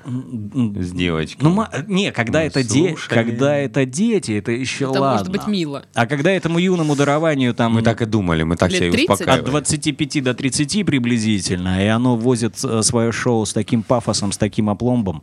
с 0.08 0.92
девочкой. 0.94 1.44
Ну, 1.50 1.66
не, 1.88 2.12
когда 2.14 2.40
Ну, 2.40 2.46
это 2.46 2.64
де- 2.64 2.90
слушай. 2.90 3.10
когда 3.10 3.56
это 3.58 3.86
дети, 3.86 4.32
это 4.32 4.52
еще 4.54 4.86
Это 4.86 5.02
ладно. 5.02 5.12
может 5.12 5.30
быть 5.32 5.48
мило. 5.48 5.84
А 5.94 6.06
когда 6.08 6.32
этому 6.32 6.60
юному 6.60 6.96
дарованию 6.96 7.54
там 7.54 7.74
Мы 7.74 7.82
так 7.82 8.02
и 8.02 8.06
думали, 8.06 8.44
мы 8.44 8.56
так 8.56 8.72
себя 8.72 8.88
и 8.88 8.92
30? 8.92 9.10
от 9.10 9.14
успокаивали. 9.20 9.50
25 9.50 10.22
до 10.22 10.34
30 10.34 10.84
приблизительно, 10.86 11.84
и 11.84 11.88
оно 11.88 12.16
возит 12.16 12.56
э, 12.64 12.82
свое 12.84 13.12
шоу 13.12 13.46
с 13.46 13.52
таким 13.54 13.84
пафосом, 13.84 14.32
с 14.32 14.38
таким 14.38 14.70
опломбом. 14.70 15.22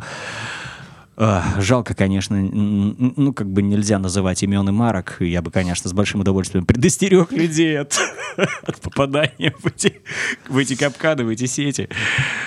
А, 1.17 1.61
жалко, 1.61 1.95
конечно, 1.95 2.37
ну, 2.37 3.33
как 3.33 3.49
бы 3.49 3.63
нельзя 3.63 3.99
называть 4.01 4.43
имен 4.43 4.69
и 4.69 4.73
марок. 4.73 5.17
Я 5.21 5.43
бы, 5.43 5.53
конечно, 5.53 5.89
с 5.89 5.93
большим 5.93 6.21
удовольствием 6.21 6.67
предостерег 6.67 7.31
людей 7.31 7.79
от, 7.79 7.97
от 8.37 8.81
попадания 8.81 9.55
в 9.61 9.67
эти, 9.67 10.03
в 10.49 10.59
эти 10.59 10.75
капканы, 10.75 11.25
в 11.25 11.29
эти 11.29 11.47
сети. 11.47 11.89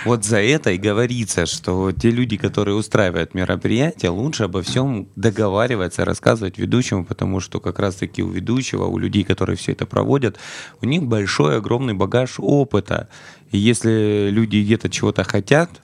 Вот 0.03 0.26
за 0.26 0.41
это 0.41 0.72
и 0.72 0.78
говорится, 0.78 1.45
что 1.45 1.93
те 1.93 2.11
люди, 2.11 2.36
которые 2.36 2.76
устраивают 2.76 3.34
мероприятия, 3.34 4.09
лучше 4.09 4.43
обо 4.43 4.61
всем 4.61 5.07
договариваться, 5.15 6.03
рассказывать 6.03 6.57
ведущему, 6.57 7.05
потому 7.05 7.39
что 7.39 7.61
как 7.61 7.80
раз-таки 7.80 8.22
у 8.22 8.30
ведущего, 8.30 8.86
у 8.86 8.97
людей, 8.97 9.24
которые 9.24 9.55
все 9.55 9.72
это 9.72 9.86
проводят, 9.86 10.38
у 10.82 10.86
них 10.86 11.03
большой, 11.03 11.57
огромный 11.57 11.93
багаж 11.93 12.36
опыта. 12.38 13.07
И 13.51 13.57
если 13.57 14.28
люди 14.30 14.57
где-то 14.57 14.89
чего-то 14.89 15.24
хотят, 15.24 15.82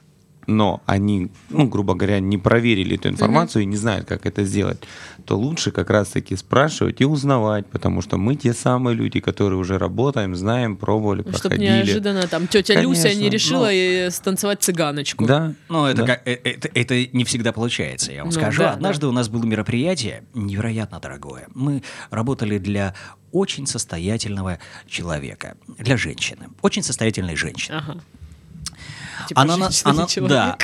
но 0.48 0.82
они, 0.86 1.30
ну, 1.50 1.68
грубо 1.68 1.94
говоря, 1.96 2.20
не 2.20 2.38
проверили 2.38 2.96
эту 2.96 3.10
информацию 3.10 3.64
и 3.64 3.66
не 3.66 3.76
знают, 3.78 4.08
как 4.08 4.26
это 4.26 4.44
сделать, 4.44 4.80
то 5.26 5.38
лучше 5.38 5.72
как 5.72 5.90
раз-таки 5.90 6.36
спрашивать 6.36 7.02
и 7.02 7.06
узнавать, 7.06 7.66
потому 7.68 8.02
что 8.02 8.18
мы 8.18 8.36
те 8.36 8.54
самые 8.54 8.96
люди, 8.96 9.20
которые 9.20 9.58
уже 9.60 9.78
работаем, 9.78 10.36
знаем, 10.36 10.76
пробовали, 10.78 11.22
Чтобы 11.22 11.40
проходили. 11.40 11.66
неожиданно 11.68 12.28
там 12.28 12.48
тетя 12.48 12.80
Люся 12.82 13.04
Конечно, 13.04 13.22
не 13.22 13.30
решила 13.30 13.66
ну. 13.66 13.72
э, 13.72 14.12
станцевать 14.12 14.62
цыганочку. 14.62 15.26
Да. 15.26 15.54
Ну, 15.70 15.86
это, 15.86 16.02
Да. 16.04 16.08
как, 16.16 16.28
э- 16.28 16.40
это, 16.44 16.70
это 16.74 17.06
не 17.14 17.24
всегда 17.24 17.52
получается, 17.54 18.12
я 18.12 18.20
вам 18.20 18.28
Ну, 18.28 18.32
скажу. 18.32 18.62
да, 18.62 18.74
Однажды 18.74 19.08
у 19.08 19.12
нас 19.12 19.30
было 19.30 19.44
мероприятие 19.46 20.24
невероятно 20.34 21.00
дорогое. 21.00 21.48
Мы 21.54 21.84
работали 22.10 22.58
для 22.58 22.94
очень 23.32 23.66
состоятельного 23.66 24.60
человека, 24.88 25.56
для 25.80 25.98
женщины, 25.98 26.50
очень 26.62 26.84
состоятельной 26.84 27.36
женщины. 27.36 27.78
Ага. 27.78 28.00
Типа 29.28 29.42
она, 29.42 29.58
не 29.58 29.64
она- 29.84 30.06
человек. 30.08 30.30
да. 30.30 30.58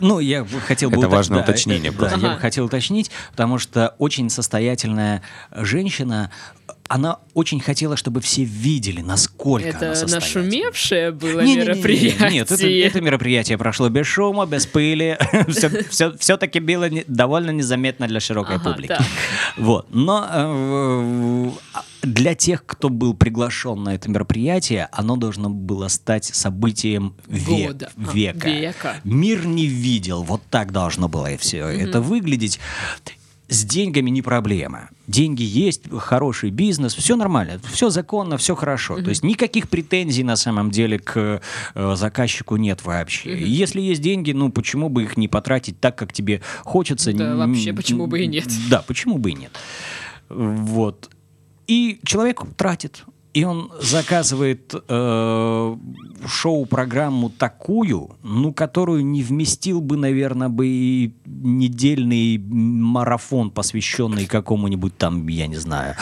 Ну, 0.00 0.20
я 0.20 0.44
бы 0.44 0.60
хотел 0.60 0.90
бы 0.90 0.96
Это 0.98 1.06
уточ- 1.06 1.10
важное 1.10 1.38
да, 1.38 1.44
уточнение 1.44 1.92
просто. 1.92 2.16
Да, 2.16 2.22
я 2.22 2.28
Ага. 2.28 2.34
бы 2.36 2.40
хотел 2.40 2.64
уточнить, 2.66 3.10
потому 3.32 3.58
что 3.58 3.94
очень 3.98 4.30
состоятельная 4.30 5.22
женщина, 5.52 6.30
она 6.88 7.18
очень 7.32 7.60
хотела, 7.60 7.96
чтобы 7.96 8.20
все 8.20 8.44
видели, 8.44 9.00
насколько 9.00 9.68
она 9.70 9.78
Это 9.78 9.94
состоятельна. 9.94 10.42
нашумевшее 10.42 11.10
было 11.12 11.40
Не-не-не-не, 11.40 11.64
мероприятие. 11.68 12.30
Нет, 12.30 12.50
это, 12.52 12.66
это 12.68 13.00
мероприятие 13.00 13.58
прошло 13.58 13.88
без 13.88 14.06
шума, 14.06 14.44
без 14.46 14.66
пыли. 14.66 15.18
Все-таки 16.18 16.60
было 16.60 16.88
не- 16.88 17.04
довольно 17.08 17.50
незаметно 17.50 18.06
для 18.06 18.20
широкой 18.20 18.60
публики. 18.60 18.96
Вот. 19.56 19.86
Но 19.90 20.26
э, 20.30 21.50
для 22.06 22.34
тех, 22.34 22.64
кто 22.66 22.88
был 22.88 23.14
приглашен 23.14 23.82
на 23.82 23.94
это 23.94 24.10
мероприятие, 24.10 24.88
оно 24.92 25.16
должно 25.16 25.50
было 25.50 25.88
стать 25.88 26.24
событием 26.24 27.14
ве- 27.28 27.66
Года. 27.66 27.90
А, 27.96 28.12
века. 28.12 28.48
века. 28.48 28.96
Мир 29.04 29.46
не 29.46 29.66
видел. 29.66 30.22
Вот 30.22 30.42
так 30.50 30.72
должно 30.72 31.08
было 31.08 31.32
и 31.32 31.36
все 31.36 31.66
это 31.66 32.00
выглядеть. 32.00 32.58
С 33.48 33.62
деньгами 33.64 34.08
не 34.08 34.22
проблема. 34.22 34.88
Деньги 35.06 35.42
есть, 35.42 35.82
хороший 35.98 36.48
бизнес, 36.50 36.94
все 36.94 37.14
нормально, 37.14 37.60
все 37.70 37.90
законно, 37.90 38.38
все 38.38 38.54
хорошо. 38.56 39.02
То 39.02 39.10
есть 39.10 39.22
никаких 39.22 39.68
претензий 39.68 40.24
на 40.24 40.36
самом 40.36 40.70
деле 40.70 40.98
к 40.98 41.42
э, 41.74 41.94
заказчику 41.94 42.56
нет 42.56 42.84
вообще. 42.86 43.36
И 43.36 43.46
Если 43.48 43.82
есть 43.82 44.00
деньги, 44.00 44.32
ну 44.32 44.50
почему 44.50 44.88
бы 44.88 45.02
их 45.02 45.18
не 45.18 45.28
потратить 45.28 45.78
так, 45.78 45.94
как 45.94 46.14
тебе 46.14 46.40
хочется? 46.62 47.12
Да, 47.12 47.36
вообще, 47.36 47.74
почему 47.74 48.06
бы 48.06 48.22
и 48.22 48.26
нет? 48.26 48.48
Да, 48.70 48.82
почему 48.86 49.18
бы 49.18 49.30
и 49.30 49.34
нет. 49.34 49.52
Вот. 50.30 51.10
И 51.66 52.00
человек 52.04 52.42
тратит. 52.56 53.04
И 53.34 53.42
он 53.42 53.72
заказывает 53.80 54.72
э, 54.88 55.76
шоу-программу 56.24 57.30
такую, 57.30 58.16
ну, 58.22 58.52
которую 58.52 59.04
не 59.04 59.24
вместил 59.24 59.80
бы, 59.80 59.96
наверное, 59.96 60.48
бы 60.48 60.68
и 60.68 61.12
недельный 61.24 62.38
марафон, 62.38 63.50
посвященный 63.50 64.26
какому-нибудь 64.26 64.96
там, 64.96 65.26
я 65.26 65.48
не 65.48 65.56
знаю, 65.56 65.96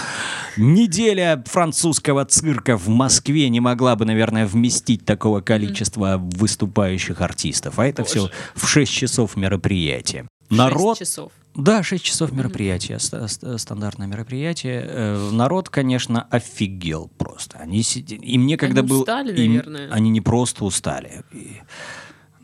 неделя 0.59 1.43
французского 1.47 2.27
цирка 2.27 2.77
в 2.77 2.89
Москве 2.89 3.49
не 3.49 3.61
могла 3.61 3.97
бы, 3.97 4.05
наверное, 4.05 4.47
вместить 4.47 5.07
такого 5.07 5.41
количества 5.41 6.19
выступающих 6.21 7.23
артистов. 7.23 7.79
А 7.79 7.87
это 7.87 8.05
все 8.05 8.29
в 8.55 8.69
6 8.69 8.93
часов 8.93 9.37
мероприятия. 9.37 10.29
Народ 10.51 10.99
часов. 10.99 11.33
Да, 11.55 11.83
6 11.83 12.03
часов 12.05 12.33
мероприятия, 12.33 12.99
ста- 12.99 13.29
стандартное 13.59 14.07
мероприятие. 14.07 14.85
Э, 14.87 15.31
Народ, 15.33 15.69
конечно, 15.69 16.27
офигел 16.31 17.11
просто. 17.19 17.59
Они 17.59 17.83
сиди- 17.83 18.17
Им 18.17 18.47
некогда 18.47 18.81
Они 18.81 18.89
был... 18.89 19.01
устали, 19.01 19.39
им- 19.41 19.53
наверное. 19.57 19.91
Они 19.93 20.11
не 20.11 20.21
просто 20.21 20.65
устали. 20.65 21.23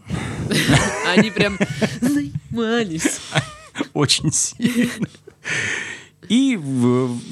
Они 1.07 1.31
прям 1.31 1.59
занимались. 2.01 3.21
Очень 3.95 4.33
сильно. 4.33 5.07
И 6.29 6.59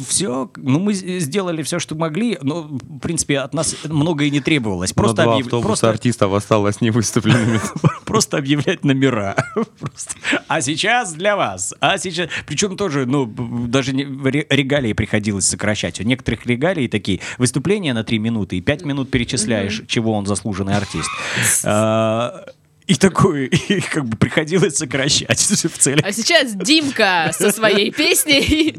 все, 0.09 0.51
ну 0.57 0.79
мы 0.79 0.95
сделали 0.95 1.63
все, 1.63 1.79
что 1.79 1.95
могли, 1.97 2.39
но 2.41 2.63
в 2.63 2.99
принципе 3.01 3.41
от 3.41 3.53
нас 3.53 3.77
многое 3.85 4.31
не 4.31 4.41
требовалось. 4.41 4.93
Просто 4.95 5.17
Просто, 5.17 5.23
два 5.25 5.35
объяв- 5.35 5.47
автобуса 5.47 5.67
просто, 5.67 5.91
артистов 5.91 6.33
осталось 6.33 6.81
невыступленными. 6.81 7.61
Просто 8.07 8.39
объявлять 8.39 8.85
номера. 8.85 9.35
Просто. 9.81 10.15
А 10.49 10.61
сейчас 10.63 11.13
для 11.13 11.37
вас. 11.37 11.75
А 11.81 11.99
сейчас. 11.99 12.31
Причем 12.47 12.77
тоже, 12.77 13.05
ну, 13.05 13.27
даже 13.27 13.93
не- 13.93 14.05
ре- 14.05 14.47
регалии 14.49 14.93
приходилось 14.95 15.47
сокращать. 15.47 16.01
У 16.01 16.05
некоторых 16.05 16.47
регалий 16.47 16.89
такие 16.89 17.21
выступления 17.37 17.93
на 17.93 18.05
3 18.05 18.19
минуты 18.19 18.57
и 18.57 18.61
5 18.63 18.85
минут 18.85 19.11
перечисляешь, 19.11 19.83
чего 19.89 20.13
он 20.13 20.25
заслуженный 20.27 20.75
артист. 20.77 21.11
А, 21.65 22.47
И 22.87 22.95
такое, 22.95 23.47
и 23.69 23.81
как 23.81 24.05
бы 24.07 24.17
приходилось 24.17 24.77
сокращать 24.77 25.39
в 25.41 25.79
целях. 25.79 26.05
А 26.05 26.13
сейчас 26.13 26.55
Димка 26.55 27.33
со 27.33 27.51
своей 27.51 27.91
песней. 27.91 28.77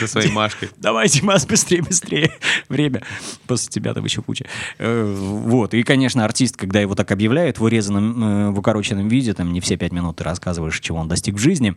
За 0.00 0.06
своей 0.06 0.30
Машкой. 0.30 0.70
Давайте, 0.76 1.24
Мас, 1.24 1.46
быстрее, 1.46 1.82
быстрее. 1.82 2.30
Время. 2.68 3.02
После 3.46 3.68
тебя 3.70 3.94
там 3.94 4.04
еще 4.04 4.22
куча. 4.22 4.46
Э, 4.78 5.04
Вот. 5.04 5.74
И, 5.74 5.82
конечно, 5.82 6.24
артист, 6.24 6.56
когда 6.56 6.80
его 6.80 6.94
так 6.94 7.10
объявляют 7.10 7.58
в 7.58 7.64
урезанном, 7.64 8.22
э, 8.22 8.50
в 8.50 8.58
укороченном 8.60 9.08
виде, 9.08 9.34
там 9.34 9.52
не 9.52 9.60
все 9.60 9.76
пять 9.76 9.92
минут 9.92 10.16
ты 10.16 10.24
рассказываешь, 10.24 10.78
чего 10.80 10.98
он 10.98 11.08
достиг 11.08 11.34
в 11.34 11.38
жизни, 11.38 11.74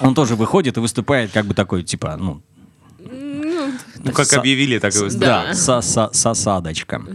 он 0.00 0.14
тоже 0.14 0.36
выходит 0.36 0.76
и 0.76 0.80
выступает 0.80 1.30
как 1.32 1.46
бы 1.46 1.54
такой, 1.54 1.82
типа, 1.82 2.16
ну, 2.18 2.42
Ну, 4.04 4.12
как 4.12 4.26
Со- 4.26 4.38
объявили, 4.38 4.78
так 4.78 4.94
и 4.94 5.10
да, 5.16 5.54
со- 5.54 5.80
со- 5.80 6.10
с 6.12 6.26
осадочком. 6.26 7.08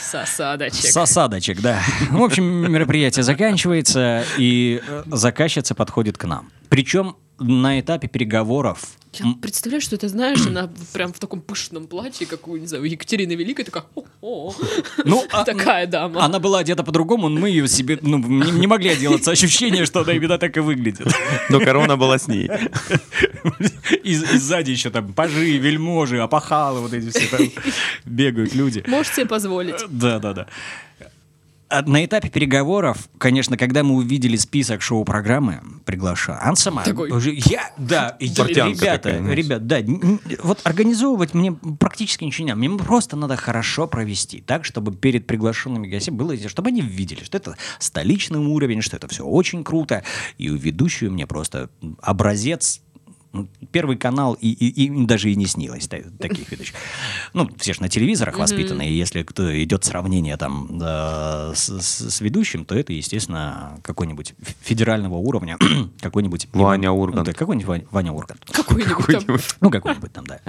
С 0.00 0.14
осадочек. 0.14 0.90
С 0.90 0.96
осадочек, 0.96 1.60
да. 1.60 1.80
В 2.10 2.22
общем, 2.22 2.44
мероприятие 2.44 3.22
заканчивается, 3.22 4.24
и 4.38 4.80
э, 4.86 5.02
заказчица 5.06 5.74
подходит 5.74 6.18
к 6.18 6.24
нам. 6.24 6.50
Причем 6.68 7.16
на 7.38 7.80
этапе 7.80 8.06
переговоров 8.08 8.80
Я 9.12 9.26
представляю, 9.40 9.80
что 9.80 9.96
это, 9.96 10.08
знаешь, 10.08 10.46
она 10.46 10.70
прям 10.92 11.12
в 11.12 11.18
таком 11.18 11.40
пышном 11.40 11.86
платье, 11.86 12.26
как 12.26 12.46
у, 12.48 12.56
не 12.56 12.66
знаю, 12.66 12.84
Екатерины 12.84 13.32
Великой, 13.32 13.64
такая, 13.64 13.84
«О-о». 13.94 14.54
Ну, 15.04 15.24
а- 15.32 15.44
такая 15.52 15.86
дама. 15.86 16.24
Она 16.24 16.38
была 16.38 16.60
одета 16.60 16.84
по-другому, 16.84 17.28
мы 17.28 17.48
ее 17.50 17.68
себе, 17.68 17.98
ну, 18.02 18.18
не, 18.18 18.50
не 18.52 18.66
могли 18.66 18.90
отделаться. 18.90 19.32
Ощущение, 19.32 19.84
что 19.86 20.00
она 20.00 20.12
именно 20.12 20.38
так 20.38 20.56
и 20.56 20.60
выглядит. 20.60 21.08
Но 21.50 21.60
корона 21.60 21.96
была 21.96 22.18
с 22.18 22.28
ней. 22.28 22.48
И, 24.02 24.12
и 24.12 24.14
сзади 24.16 24.70
еще 24.70 24.90
там 24.90 25.12
пажи, 25.12 25.58
вельможи, 25.58 26.18
опахалы, 26.18 26.80
вот 26.80 26.92
эти 26.94 27.10
все 27.10 27.26
там 27.28 27.46
бегают 28.06 28.54
люди. 28.54 28.82
Можешь 28.86 29.12
себе 29.12 29.26
позволить. 29.26 29.76
Да, 29.88 30.18
да, 30.18 30.32
да. 30.32 30.46
А 31.00 31.04
На 31.70 32.04
этапе 32.04 32.28
переговоров, 32.28 33.08
конечно, 33.18 33.56
когда 33.56 33.82
мы 33.82 33.96
увидели 33.96 34.36
список 34.36 34.82
шоу-программы, 34.82 35.60
сама. 36.56 36.82
Такой. 36.84 37.10
я, 37.46 37.72
да, 37.78 38.16
Портянка 38.36 38.80
ребята, 38.80 39.10
такая, 39.10 39.34
ребят, 39.34 39.66
да, 39.66 39.78
вот 40.42 40.60
организовывать 40.64 41.34
мне 41.34 41.52
практически 41.52 42.24
ничего 42.24 42.46
не 42.46 42.52
надо, 42.52 42.68
мне 42.68 42.78
просто 42.78 43.16
надо 43.16 43.36
хорошо 43.36 43.86
провести, 43.86 44.40
так, 44.40 44.64
чтобы 44.64 44.94
перед 44.94 45.26
приглашенными 45.26 45.86
гостями 45.86 46.16
было, 46.16 46.36
чтобы 46.48 46.68
они 46.68 46.80
видели, 46.80 47.24
что 47.24 47.38
это 47.38 47.56
столичный 47.78 48.38
уровень, 48.38 48.82
что 48.82 48.96
это 48.96 49.08
все 49.08 49.24
очень 49.24 49.64
круто, 49.64 50.04
и 50.38 50.50
у 50.50 50.56
ведущую 50.56 51.12
мне 51.12 51.26
просто 51.26 51.70
образец 52.00 52.82
Первый 53.72 53.96
канал 53.96 54.34
и, 54.40 54.48
и- 54.50 54.84
и 54.86 55.06
даже 55.06 55.30
и 55.30 55.36
не 55.36 55.46
снилось 55.46 55.88
та- 55.88 55.98
таких 56.18 56.48
ведущих. 56.52 56.74
Ну, 57.32 57.48
все 57.58 57.72
же 57.74 57.80
на 57.82 57.88
телевизорах 57.88 58.38
воспитаны, 58.38 58.88
и 58.88 58.92
если 58.94 59.22
кто 59.22 59.62
идет 59.62 59.84
сравнение 59.84 60.36
там 60.36 60.68
э, 60.80 61.52
с, 61.54 61.68
с- 61.80 62.10
с 62.14 62.20
ведущим, 62.20 62.64
то 62.64 62.74
это, 62.74 62.92
естественно, 62.92 63.78
какой-нибудь 63.82 64.34
федерального 64.62 65.16
уровня, 65.16 65.56
какой-нибудь... 66.00 66.48
Ваня 66.52 66.90
Ургант. 66.92 67.26
Да, 67.26 67.32
какой-нибудь 67.32 67.66
Ваня, 67.68 67.84
Ваня 67.90 68.12
Ургант. 68.12 68.44
Какой-нибудь 68.52 69.26
там. 69.26 69.38
Ну, 69.60 69.70
какой-нибудь 69.70 70.12
там, 70.12 70.24
да. 70.26 70.40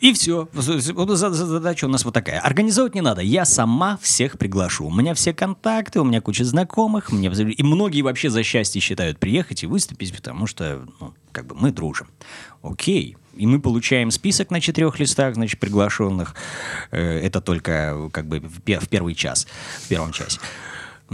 И 0.00 0.12
все. 0.12 0.48
Задача 0.52 1.84
у 1.84 1.88
нас 1.88 2.04
вот 2.04 2.14
такая. 2.14 2.40
Организовать 2.40 2.94
не 2.94 3.00
надо. 3.00 3.20
Я 3.22 3.44
сама 3.44 3.98
всех 4.00 4.38
приглашу. 4.38 4.86
У 4.86 4.90
меня 4.90 5.14
все 5.14 5.32
контакты, 5.32 6.00
у 6.00 6.04
меня 6.04 6.20
куча 6.20 6.44
знакомых. 6.44 7.12
Мне... 7.12 7.28
И 7.28 7.62
многие 7.62 8.02
вообще 8.02 8.30
за 8.30 8.42
счастье 8.42 8.80
считают 8.80 9.18
приехать 9.18 9.62
и 9.62 9.66
выступить, 9.66 10.14
потому 10.14 10.46
что, 10.46 10.86
ну, 11.00 11.14
как 11.32 11.46
бы 11.46 11.54
мы 11.54 11.72
дружим. 11.72 12.08
Окей. 12.62 13.16
И 13.36 13.46
мы 13.46 13.60
получаем 13.60 14.10
список 14.10 14.50
на 14.50 14.60
четырех 14.60 15.00
листах, 15.00 15.34
значит, 15.34 15.58
приглашенных. 15.58 16.34
Э, 16.92 17.18
Это 17.18 17.40
только 17.40 18.08
как 18.12 18.26
бы 18.26 18.40
в 18.40 18.60
первый 18.60 19.14
час, 19.14 19.46
в 19.80 19.88
первом 19.88 20.12
часе. 20.12 20.38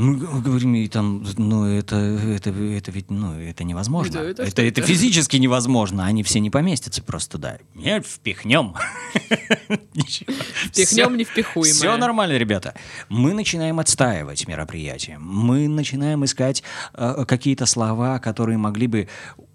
Мы 0.01 0.16
г- 0.16 0.26
говорим, 0.40 0.74
и 0.76 0.88
там, 0.88 1.24
ну, 1.36 1.66
это, 1.66 1.96
это, 1.96 2.51
это 2.51 2.90
ведь, 2.90 3.11
ну, 3.11 3.38
это 3.38 3.64
невозможно. 3.64 4.18
Это- 4.18 4.30
это 4.30 4.42
это, 4.44 4.62
это 4.62 4.82
физически 4.82 5.36
невозможно, 5.36 6.07
они 6.07 6.22
все 6.22 6.40
не 6.40 6.48
поместятся 6.51 7.03
просто, 7.03 7.36
да. 7.38 7.59
Нет, 7.74 8.07
впихнем. 8.07 8.74
Впихнем 9.94 11.16
невпихуемое. 11.16 11.72
Все 11.74 11.96
нормально, 11.96 12.36
ребята. 12.38 12.74
Мы 13.09 13.34
начинаем 13.34 13.78
отстаивать 13.78 14.46
мероприятие. 14.48 15.18
Мы 15.18 15.68
начинаем 15.68 16.24
искать 16.24 16.62
э, 16.94 17.24
какие-то 17.26 17.66
слова, 17.66 18.18
которые 18.18 18.59
могли 18.59 18.86
бы 18.86 19.09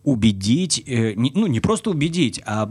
убедить, 0.05 0.83
э, 0.85 1.13
не- 1.15 1.31
ну 1.35 1.47
не 1.47 1.59
просто 1.59 1.89
убедить, 1.89 2.41
а 2.45 2.69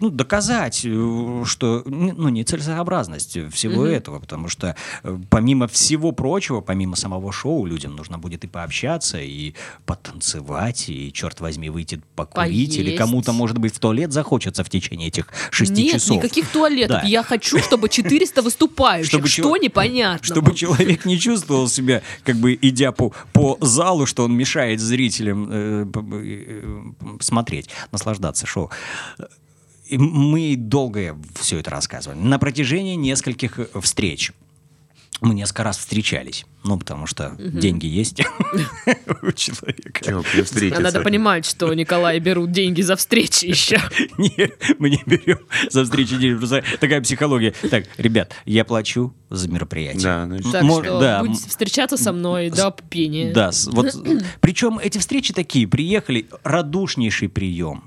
ну, 0.00 0.10
доказать, 0.10 0.80
э, 0.84 1.42
что 1.44 1.82
ну, 1.84 2.28
нецелесообразность 2.30 3.38
всего 3.52 3.84
этого, 3.84 4.18
потому 4.20 4.48
что 4.48 4.74
э, 5.04 5.18
помимо 5.30 5.68
всего 5.68 6.12
прочего, 6.12 6.60
помимо 6.62 6.96
самого 6.96 7.30
шоу, 7.32 7.66
людям 7.66 7.94
нужно 7.94 8.18
будет 8.18 8.44
и 8.44 8.46
пообщаться, 8.48 9.18
и 9.20 9.52
потанцевать, 9.84 10.88
и, 10.88 11.12
черт 11.12 11.40
возьми, 11.40 11.68
выйти 11.70 12.00
покурить, 12.14 12.76
или 12.76 12.84
Поесть. 12.84 12.98
кому-то, 12.98 13.32
может 13.32 13.58
быть, 13.58 13.74
в 13.74 13.78
туалет 13.78 14.12
захочется 14.12 14.64
в 14.64 14.70
течение 14.70 15.08
этих 15.08 15.28
шести 15.50 15.84
Нет, 15.84 15.92
часов. 15.94 16.16
никаких 16.16 16.48
туалетов. 16.48 17.02
Да. 17.02 17.06
Я 17.08 17.22
хочу, 17.22 17.58
чтобы 17.58 17.88
400 17.88 18.42
выступающих. 18.42 19.08
Чтобы 19.10 19.28
Что 19.28 19.42
чел- 19.42 19.56
непонятно? 19.62 20.24
Чтобы 20.24 20.54
человек 20.54 21.04
не 21.04 21.18
чувствовал 21.18 21.68
себя, 21.68 22.02
как 22.24 22.36
бы 22.36 22.58
идя 22.60 22.92
по, 22.92 23.12
по 23.32 23.58
залу, 23.60 24.06
что 24.06 24.24
он 24.24 24.34
мешает 24.34 24.80
зрителям 24.80 25.46
смотреть, 27.20 27.70
наслаждаться 27.92 28.46
шоу. 28.46 28.70
И 29.86 29.98
мы 29.98 30.56
долго 30.56 31.16
все 31.40 31.58
это 31.58 31.70
рассказывали. 31.70 32.18
На 32.18 32.38
протяжении 32.38 32.96
нескольких 32.96 33.58
э, 33.58 33.66
встреч. 33.80 34.32
Мы 35.20 35.34
несколько 35.34 35.64
раз 35.64 35.78
встречались. 35.78 36.44
Ну, 36.64 36.78
потому 36.78 37.06
что 37.06 37.36
деньги 37.38 37.86
есть 37.86 38.20
у 39.22 39.32
человека. 39.32 40.24
А 40.76 40.80
надо 40.80 41.00
понимать, 41.00 41.46
что 41.46 41.72
Николай 41.72 42.18
берут 42.18 42.50
деньги 42.50 42.82
за 42.82 42.96
встречи 42.96 43.44
еще. 43.46 43.80
Не, 44.18 44.50
мы 44.78 44.90
не 44.90 45.00
берем 45.06 45.38
за 45.70 45.84
встречи 45.84 46.16
денег. 46.16 46.38
Просто 46.38 46.64
такая 46.80 47.00
психология. 47.00 47.54
Так, 47.70 47.84
ребят, 47.98 48.34
я 48.44 48.64
плачу 48.64 49.14
за 49.30 49.48
мероприятие. 49.48 50.02
Да, 50.02 50.26
ну, 50.26 50.38
Так 50.38 50.64
что 50.64 51.00
да, 51.00 51.20
будете 51.20 51.48
встречаться 51.48 51.96
со 51.96 52.12
мной 52.12 52.50
до 52.50 52.74
пения. 52.90 53.32
Да, 53.32 53.50
вот, 53.66 53.94
причем 54.40 54.78
эти 54.78 54.98
встречи 54.98 55.32
такие, 55.32 55.66
приехали, 55.68 56.26
радушнейший 56.42 57.28
прием. 57.28 57.84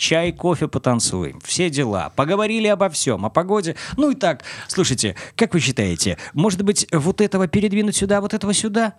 Чай, 0.00 0.32
кофе, 0.32 0.66
потанцуем. 0.66 1.40
Все 1.44 1.68
дела. 1.68 2.10
Поговорили 2.16 2.66
обо 2.68 2.88
всем, 2.88 3.26
о 3.26 3.28
погоде. 3.28 3.76
Ну 3.98 4.10
и 4.10 4.14
так, 4.14 4.44
слушайте, 4.66 5.14
как 5.36 5.52
вы 5.52 5.60
считаете, 5.60 6.16
может 6.32 6.62
быть, 6.62 6.86
вот 6.90 7.20
этого 7.20 7.46
передвинуть 7.48 7.96
сюда, 7.96 8.22
вот 8.22 8.32
этого 8.32 8.54
сюда? 8.54 8.94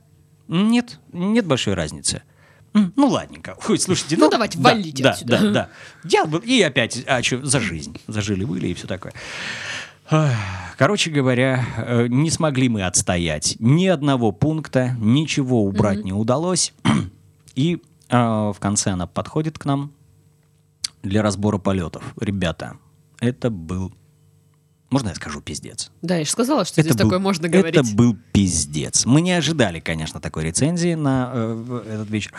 Нет, 0.47 0.99
нет 1.11 1.47
большой 1.47 1.73
разницы. 1.73 2.21
Ну, 2.73 3.07
ладненько. 3.07 3.57
Ой, 3.67 3.79
слушайте, 3.79 4.15
Ну, 4.15 4.29
давайте, 4.29 4.59
да, 4.59 4.63
валите 4.69 5.01
да, 5.01 5.09
отсюда. 5.09 5.39
Да, 5.39 5.49
да. 5.51 5.69
Я 6.03 6.25
бы- 6.25 6.37
и 6.45 6.61
опять, 6.61 7.03
а 7.07 7.23
что, 7.23 7.43
за 7.43 7.59
жизнь. 7.59 7.99
Зажили-были 8.05 8.67
и 8.67 8.73
все 8.75 8.85
такое. 8.85 9.13
Короче 10.77 11.09
говоря, 11.09 11.65
э, 11.77 12.05
не 12.09 12.29
смогли 12.29 12.69
мы 12.69 12.83
отстоять 12.85 13.55
ни 13.57 13.87
одного 13.87 14.31
пункта, 14.31 14.95
ничего 14.99 15.63
убрать 15.63 16.03
не 16.03 16.13
удалось. 16.13 16.73
И 17.55 17.81
э, 18.09 18.17
в 18.17 18.57
конце 18.59 18.91
она 18.91 19.07
подходит 19.07 19.57
к 19.57 19.65
нам 19.65 19.93
для 21.03 21.21
разбора 21.21 21.57
полетов. 21.57 22.03
Ребята, 22.19 22.77
это 23.19 23.49
был... 23.49 23.93
Можно 24.89 25.09
я 25.09 25.15
скажу 25.15 25.39
пиздец? 25.41 25.89
Да, 26.01 26.17
я 26.17 26.25
же 26.25 26.31
сказала, 26.31 26.65
что 26.65 26.81
здесь 26.81 26.93
был- 26.95 27.05
такое 27.05 27.19
можно 27.19 27.47
говорить. 27.47 27.75
Это 27.75 27.95
был 27.95 28.17
пиздец. 28.33 29.05
Мы 29.05 29.21
не 29.21 29.31
ожидали, 29.31 29.79
конечно, 29.79 30.19
такой 30.19 30.43
рецензии 30.43 30.95
на 30.95 31.31
э, 31.33 31.83
этот 31.93 32.09
вечер. 32.09 32.33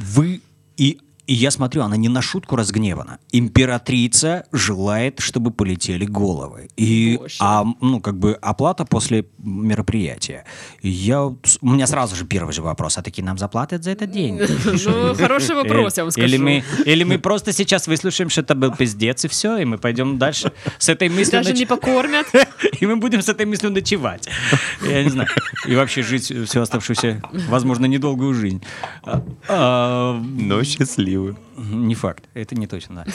Вы 0.00 0.40
и, 0.76 1.00
и 1.26 1.34
я 1.34 1.52
смотрю, 1.52 1.82
она 1.82 1.96
не 1.96 2.08
на 2.08 2.20
шутку 2.20 2.56
разгневана. 2.56 3.18
Императрица 3.30 4.44
желает, 4.50 5.20
чтобы 5.20 5.52
полетели 5.52 6.04
головы. 6.04 6.68
И 6.76 7.16
Боже. 7.16 7.36
а, 7.38 7.64
ну, 7.80 8.00
как 8.00 8.18
бы 8.18 8.36
оплата 8.42 8.84
после 8.84 9.26
мероприятия. 9.38 10.44
И 10.80 10.88
Я, 10.88 11.22
у 11.22 11.36
меня 11.62 11.86
сразу 11.86 12.16
же 12.16 12.24
первый 12.26 12.52
же 12.52 12.62
вопрос. 12.62 12.98
А 12.98 13.02
такие 13.02 13.24
нам 13.24 13.38
заплатят 13.38 13.84
за 13.84 13.92
это 13.92 14.06
деньги? 14.06 14.46
Ну, 14.92 15.14
хороший 15.14 15.54
вопрос, 15.54 15.96
я 15.96 16.04
вам 16.04 16.10
скажу. 16.10 16.26
Или 16.26 16.36
мы, 16.38 16.64
или 16.84 17.04
мы 17.04 17.18
просто 17.18 17.52
сейчас 17.52 17.86
выслушаем, 17.86 18.30
что 18.30 18.40
это 18.40 18.54
был 18.54 18.72
пиздец, 18.72 19.24
и 19.24 19.28
все, 19.28 19.58
и 19.58 19.64
мы 19.64 19.78
пойдем 19.78 20.18
дальше 20.18 20.52
с 20.78 20.88
этой 20.88 21.08
мыслью. 21.08 21.42
Даже 21.42 21.52
не 21.52 21.66
покормят. 21.66 22.26
и 22.80 22.86
мы 22.86 22.96
будем 22.96 23.22
с 23.22 23.28
этой 23.28 23.46
мыслью 23.46 23.70
ночевать. 23.70 24.28
Я 24.82 25.04
не 25.04 25.10
знаю. 25.10 25.28
И 25.68 25.74
вообще 25.76 26.02
жить 26.02 26.24
всю 26.24 26.60
оставшуюся, 26.60 27.22
возможно, 27.48 27.86
недолгую 27.86 28.34
жизнь. 28.34 28.62
А, 29.04 29.22
а, 29.48 30.20
Но 30.20 30.62
счастливы. 31.22 31.36
не 31.56 31.94
факт. 31.94 32.28
Это 32.34 32.54
не 32.54 32.66
точно, 32.66 33.04
да. 33.04 33.12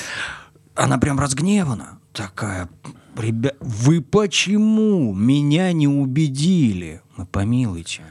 Она 0.76 0.98
прям 0.98 1.20
разгневана. 1.20 2.00
Такая, 2.14 2.70
ребят, 3.18 3.56
вы 3.60 4.02
почему 4.02 5.14
меня 5.14 5.72
не 5.72 5.88
убедили? 5.88 7.02
Мы 7.16 7.26
помилуйте. 7.26 8.04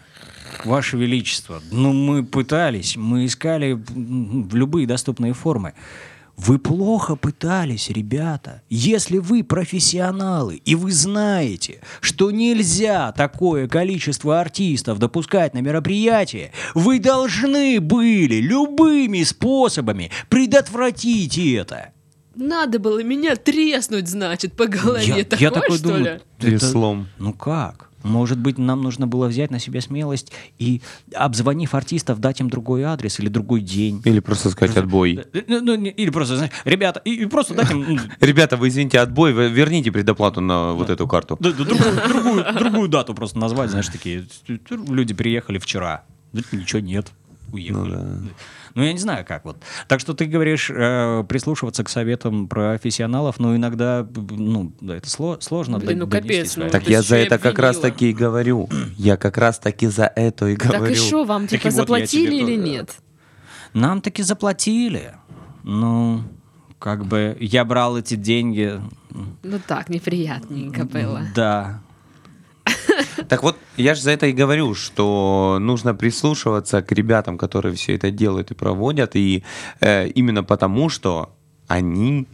Ваше 0.65 0.97
Величество, 0.97 1.61
ну 1.71 1.93
мы 1.93 2.25
пытались, 2.25 2.97
мы 2.97 3.27
искали 3.27 3.73
в 3.75 4.55
любые 4.55 4.87
доступные 4.87 5.33
формы. 5.33 5.75
Вы 6.37 6.59
плохо 6.59 7.17
пытались, 7.17 7.89
ребята. 7.89 8.61
Если 8.69 9.17
вы 9.19 9.43
профессионалы, 9.43 10.57
и 10.57 10.75
вы 10.75 10.93
знаете, 10.93 11.81
что 12.01 12.31
нельзя 12.31 13.13
такое 13.13 13.69
количество 13.69 14.39
артистов 14.41 14.99
допускать 14.99 15.55
на 15.55 15.59
мероприятие, 15.61 16.53
вы 16.75 16.99
должны 16.99 17.81
были 17.81 18.37
любыми 18.37 19.23
способами 19.23 20.11
предотвратить 20.29 21.39
это. 21.39 21.91
Надо 22.35 22.79
было 22.79 23.03
меня 23.03 23.35
треснуть, 23.37 24.07
значит, 24.09 24.53
по 24.53 24.67
голове. 24.67 25.07
Я, 25.07 25.25
Такое, 25.25 25.39
я 25.41 25.51
такой 25.51 25.79
что 25.79 25.89
думаю, 25.89 26.05
ли? 26.05 26.11
это- 26.39 26.47
Веслом. 26.51 27.09
ну 27.19 27.33
как? 27.33 27.89
Может 28.03 28.39
быть, 28.39 28.59
нам 28.59 28.83
нужно 28.83 29.07
было 29.07 29.27
взять 29.27 29.51
на 29.51 29.59
себя 29.59 29.81
смелость 29.81 30.33
и, 30.59 30.81
обзвонив 31.15 31.75
артистов, 31.75 32.21
дать 32.21 32.41
им 32.41 32.51
другой 32.51 32.83
адрес 32.83 33.19
или 33.19 33.29
другой 33.29 33.61
день. 33.61 34.03
Или 34.05 34.21
просто 34.21 34.51
сказать 34.51 34.77
отбой. 34.77 35.25
Э, 35.33 35.43
ну, 35.49 35.61
ну, 35.61 35.75
или 35.75 36.11
просто, 36.11 36.37
знаешь, 36.37 36.53
ребята, 36.65 37.01
и, 37.05 37.15
и 37.15 37.27
просто 37.27 37.55
дать 37.55 37.71
им 37.71 37.85
ну, 37.89 37.99
Ребята, 38.21 38.57
вы 38.57 38.69
извините, 38.69 39.01
отбой, 39.01 39.33
вы 39.33 39.49
верните 39.49 39.91
предоплату 39.91 40.41
на 40.41 40.73
вот 40.73 40.91
эту 40.91 41.07
карту. 41.09 41.37
другую, 41.41 42.89
дату 42.89 43.15
просто 43.15 43.39
назвать, 43.39 43.71
знаешь, 43.71 43.89
такие. 43.89 44.27
Люди 44.71 45.15
приехали 45.15 45.59
вчера. 45.59 46.05
Ничего 46.53 46.81
нет. 46.81 47.13
Уехали. 47.53 47.99
Ну 48.77 48.85
я 48.85 48.93
не 48.93 48.99
знаю, 48.99 49.25
как 49.27 49.45
вот. 49.47 49.57
Так 49.89 50.01
что 50.01 50.13
ты 50.15 50.27
говоришь, 50.27 50.71
э, 50.71 51.25
прислушиваться 51.29 51.83
к 51.83 51.89
советам 51.89 52.47
профессионалов, 52.47 53.41
но 53.41 53.57
иногда, 53.57 54.07
ну, 54.31 54.73
да, 54.83 54.97
это 54.97 55.09
сло- 55.09 55.41
сложно. 55.41 55.79
Блин, 55.79 55.99
ну, 56.01 56.07
капец, 56.07 56.57
ну, 56.57 56.69
Так 56.69 56.87
я 56.87 57.01
за 57.03 57.17
это 57.17 57.39
как 57.39 57.59
раз 57.59 57.77
обвинила. 57.77 57.93
таки 57.95 58.11
и 58.11 58.13
говорю. 58.13 58.69
Я 58.99 59.17
как 59.17 59.39
раз 59.39 59.59
таки 59.59 59.87
за 59.87 60.13
это 60.15 60.47
и 60.49 60.57
Так 60.57 60.73
говорю. 60.73 60.93
и 60.93 60.95
что, 60.95 61.25
вам 61.25 61.49
Так 61.49 61.61
типа 61.63 61.65
вот 61.65 61.73
я 61.73 61.77
заплатили 61.83 62.27
тебе 62.27 62.37
или 62.43 62.57
тоже- 62.57 62.69
нет? 62.71 62.97
Нам 63.73 64.01
таки 64.03 64.23
заплатили. 64.23 65.13
Ну, 65.65 66.23
как 66.79 67.07
бы 67.07 67.37
я 67.41 67.65
брал 67.65 67.97
эти 67.99 68.15
деньги. 68.15 68.79
Ну 69.43 69.59
так, 69.67 69.89
неприятненько 69.89 70.85
было. 70.85 71.23
Да. 71.35 71.81
Так 73.29 73.43
вот, 73.43 73.57
я 73.77 73.95
же 73.95 74.03
за 74.03 74.11
это 74.11 74.27
и 74.27 74.33
говорю, 74.33 74.75
что 74.75 75.59
нужно 75.61 75.95
прислушиваться 75.95 76.83
к 76.83 76.93
ребятам, 76.93 77.39
которые 77.39 77.75
все 77.75 77.95
это 77.95 78.11
делают 78.11 78.51
и 78.51 78.55
проводят, 78.55 79.17
и 79.17 79.43
э, 79.81 80.09
именно 80.09 80.45
потому, 80.45 80.89
что 80.89 81.31
они... 81.69 82.27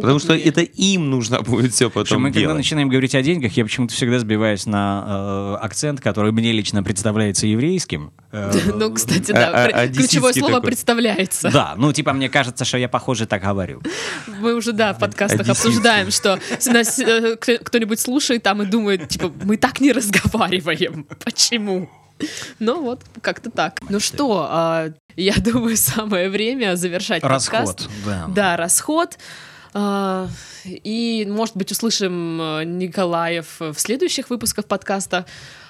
Потому 0.00 0.18
что 0.18 0.32
Опытные. 0.34 0.48
это 0.48 0.60
им 0.62 1.10
нужно 1.10 1.40
будет 1.42 1.72
все 1.72 1.90
потом 1.90 2.22
мы 2.22 2.28
когда 2.28 2.40
делать. 2.40 2.56
начинаем 2.56 2.88
говорить 2.88 3.14
о 3.14 3.22
деньгах, 3.22 3.52
я 3.56 3.64
почему-то 3.64 3.94
всегда 3.94 4.18
сбиваюсь 4.18 4.66
на 4.66 5.56
э, 5.60 5.64
акцент, 5.64 6.00
который 6.00 6.32
мне 6.32 6.52
лично 6.52 6.82
представляется 6.82 7.46
еврейским. 7.46 8.12
Э, 8.32 8.52
Ну, 8.74 8.92
кстати, 8.92 9.30
А- 9.32 9.34
да, 9.34 9.50
а- 9.50 9.64
одесситский 9.82 10.18
ключевое 10.20 10.32
слово 10.32 10.60
представляется. 10.60 11.50
Да, 11.50 11.74
ну 11.76 11.92
типа 11.92 12.12
мне 12.12 12.28
кажется, 12.28 12.64
что 12.64 12.78
я 12.78 12.88
похоже 12.88 13.26
так 13.26 13.42
говорю. 13.42 13.82
Мы 14.40 14.54
уже, 14.54 14.72
да, 14.72 14.92
в 14.92 14.98
подкастах 14.98 15.48
обсуждаем, 15.48 16.10
что 16.10 16.38
нас 16.66 16.98
э, 16.98 17.36
кто-нибудь 17.36 18.00
слушает 18.00 18.42
там 18.42 18.62
и 18.62 18.66
думает, 18.66 19.08
типа, 19.08 19.32
мы 19.44 19.56
так 19.56 19.80
не 19.80 19.92
разговариваем. 19.92 21.06
Почему? 21.24 21.88
Ну 22.58 22.82
вот, 22.82 23.02
как-то 23.20 23.50
так. 23.50 23.80
Ну 23.88 24.00
что, 24.00 24.46
а, 24.50 24.88
я 25.16 25.34
думаю, 25.36 25.76
самое 25.76 26.30
время 26.30 26.76
завершать 26.76 27.22
подкаст. 27.22 27.52
Расход, 27.52 27.88
да. 28.04 28.24
Да, 28.28 28.56
расход. 28.56 29.18
А, 29.78 30.28
И, 30.64 31.26
может 31.28 31.54
быть, 31.54 31.70
услышим 31.70 32.40
э, 32.40 32.64
Николаев 32.64 33.60
в 33.60 33.74
следующих 33.74 34.30
выпусках 34.30 34.64
подкаста. 34.64 35.26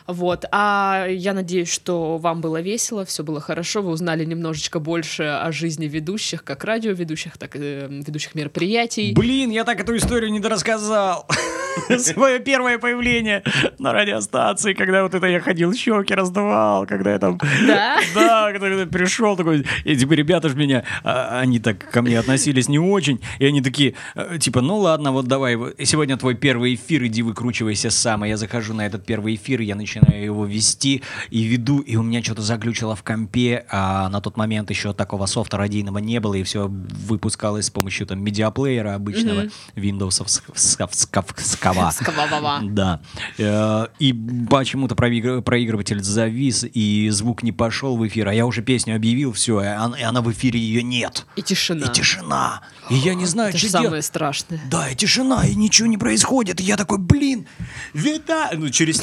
Вот. 0.07 0.45
А 0.53 1.07
я 1.09 1.35
надеюсь, 1.35 1.71
что 1.71 2.19
вам 2.19 2.41
было 2.41 2.61
весело, 2.61 3.05
все 3.05 3.23
было 3.23 3.41
хорошо, 3.41 3.83
вы 3.83 3.91
узнали 3.91 4.25
немножечко 4.25 4.81
больше 4.81 5.25
о 5.25 5.51
жизни 5.53 5.87
ведущих, 5.87 6.45
как 6.45 6.65
радиоведущих, 6.65 7.39
так 7.39 7.57
и 7.57 7.59
э, 7.61 7.89
ведущих 7.91 8.35
мероприятий. 8.35 9.13
Блин, 9.15 9.51
я 9.51 9.65
так 9.65 9.81
эту 9.81 9.97
историю 9.97 10.31
не 10.31 10.41
дорассказал. 10.41 11.27
Свое 11.99 12.41
первое 12.41 12.79
появление 12.79 13.43
на 13.79 13.93
радиостанции, 13.93 14.73
когда 14.73 15.03
вот 15.03 15.15
это 15.15 15.27
я 15.27 15.41
ходил, 15.41 15.75
щеки 15.75 16.15
раздувал, 16.15 16.87
когда 16.87 17.13
я 17.13 17.19
там... 17.19 17.39
Да? 17.67 17.99
Да, 18.15 18.53
когда 18.53 18.69
я 18.69 18.87
пришел 18.87 19.37
такой, 19.37 19.67
и 19.85 19.97
типа 19.97 20.13
ребята 20.15 20.49
же 20.49 20.57
меня, 20.57 20.85
а, 21.05 21.41
они 21.41 21.59
так 21.59 21.79
ко 21.79 22.03
мне 22.03 22.19
относились 22.19 22.69
не 22.69 22.79
очень, 22.79 23.21
и 23.39 23.47
они 23.47 23.61
такие, 23.61 23.95
э, 24.15 24.39
типа, 24.39 24.61
ну 24.61 24.79
ладно, 24.79 25.13
вот 25.13 25.27
давай, 25.27 25.57
сегодня 25.85 26.17
твой 26.17 26.35
первый 26.35 26.75
эфир, 26.75 27.05
иди 27.07 27.23
выкручивайся 27.23 27.91
сам, 27.91 28.25
и 28.25 28.29
я 28.29 28.37
захожу 28.37 28.75
на 28.75 28.87
этот 28.87 29.05
первый 29.05 29.35
эфир, 29.35 29.61
и 29.61 29.65
я 29.65 29.75
начинаю 29.75 29.96
его 30.05 30.45
вести, 30.47 31.03
и 31.31 31.43
веду, 31.45 31.79
и 31.81 31.97
у 31.97 32.03
меня 32.03 32.23
что-то 32.23 32.43
заглючило 32.43 32.95
в 32.97 33.03
компе, 33.03 33.65
а 33.71 34.09
на 34.09 34.21
тот 34.21 34.37
момент 34.37 34.71
еще 34.71 34.93
такого 34.93 35.27
софта 35.27 35.57
радийного 35.57 35.99
не 35.99 36.21
было, 36.21 36.35
и 36.35 36.43
все 36.43 36.69
выпускалось 36.69 37.67
с 37.67 37.71
помощью 37.71 38.07
там 38.07 38.21
медиаплеера 38.23 38.95
обычного, 38.95 39.45
Windows 39.75 40.23
скава. 40.55 41.91
Скава-ва-ва. 41.93 42.61
Да. 42.65 43.01
Э, 43.39 43.87
И 43.99 44.13
почему-то 44.49 44.95
проигр- 44.95 45.43
проигрыватель 45.43 46.03
завис, 46.03 46.65
и 46.73 47.09
звук 47.11 47.43
не 47.43 47.53
пошел 47.53 47.97
в 47.97 48.07
эфир, 48.07 48.29
а 48.29 48.35
я 48.35 48.47
уже 48.47 48.63
песню 48.63 48.97
объявил, 48.97 49.33
все, 49.33 49.63
и 49.63 49.67
она, 49.67 50.21
в 50.23 50.31
эфире 50.33 50.59
ее 50.61 50.83
нет. 50.83 51.27
И 51.37 51.43
тишина. 51.43 51.87
И 51.87 51.93
тишина. 51.93 52.61
И 52.91 52.95
я 52.95 53.15
не 53.15 53.27
знаю, 53.27 53.51
что 53.51 53.59
же 53.59 53.69
самое 53.69 53.91
делать. 53.91 54.05
страшное. 54.05 54.61
Да, 54.71 54.89
и 54.89 54.95
тишина, 54.95 55.47
и 55.47 55.55
ничего 55.55 55.89
не 55.89 55.99
происходит. 55.99 56.61
И 56.61 56.65
я 56.65 56.77
такой, 56.77 56.99
блин, 56.99 57.47
Вита... 57.93 58.51
Ну, 58.55 58.69
через 58.71 59.03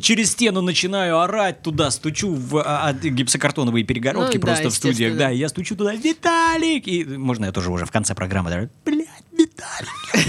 через 0.00 0.25
стену 0.26 0.60
начинаю 0.60 1.18
орать 1.20 1.62
туда, 1.62 1.90
стучу 1.90 2.34
в 2.34 2.58
а, 2.58 2.88
а, 2.88 2.92
гипсокартоновые 2.92 3.84
перегородки 3.84 4.36
Ну 4.36 4.40
да, 4.42 4.46
просто 4.46 4.70
в 4.70 4.74
студиях. 4.74 5.16
Да, 5.16 5.30
и 5.30 5.38
я 5.38 5.48
стучу 5.48 5.76
туда, 5.76 5.94
Виталик! 5.94 6.86
И 6.86 7.04
можно 7.04 7.46
я 7.46 7.52
тоже 7.52 7.70
уже 7.70 7.86
в 7.86 7.90
конце 7.90 8.14
программы, 8.14 8.50
да, 8.50 8.68
блядь, 8.84 9.08
Виталик, 9.32 9.88
я- 10.14 10.22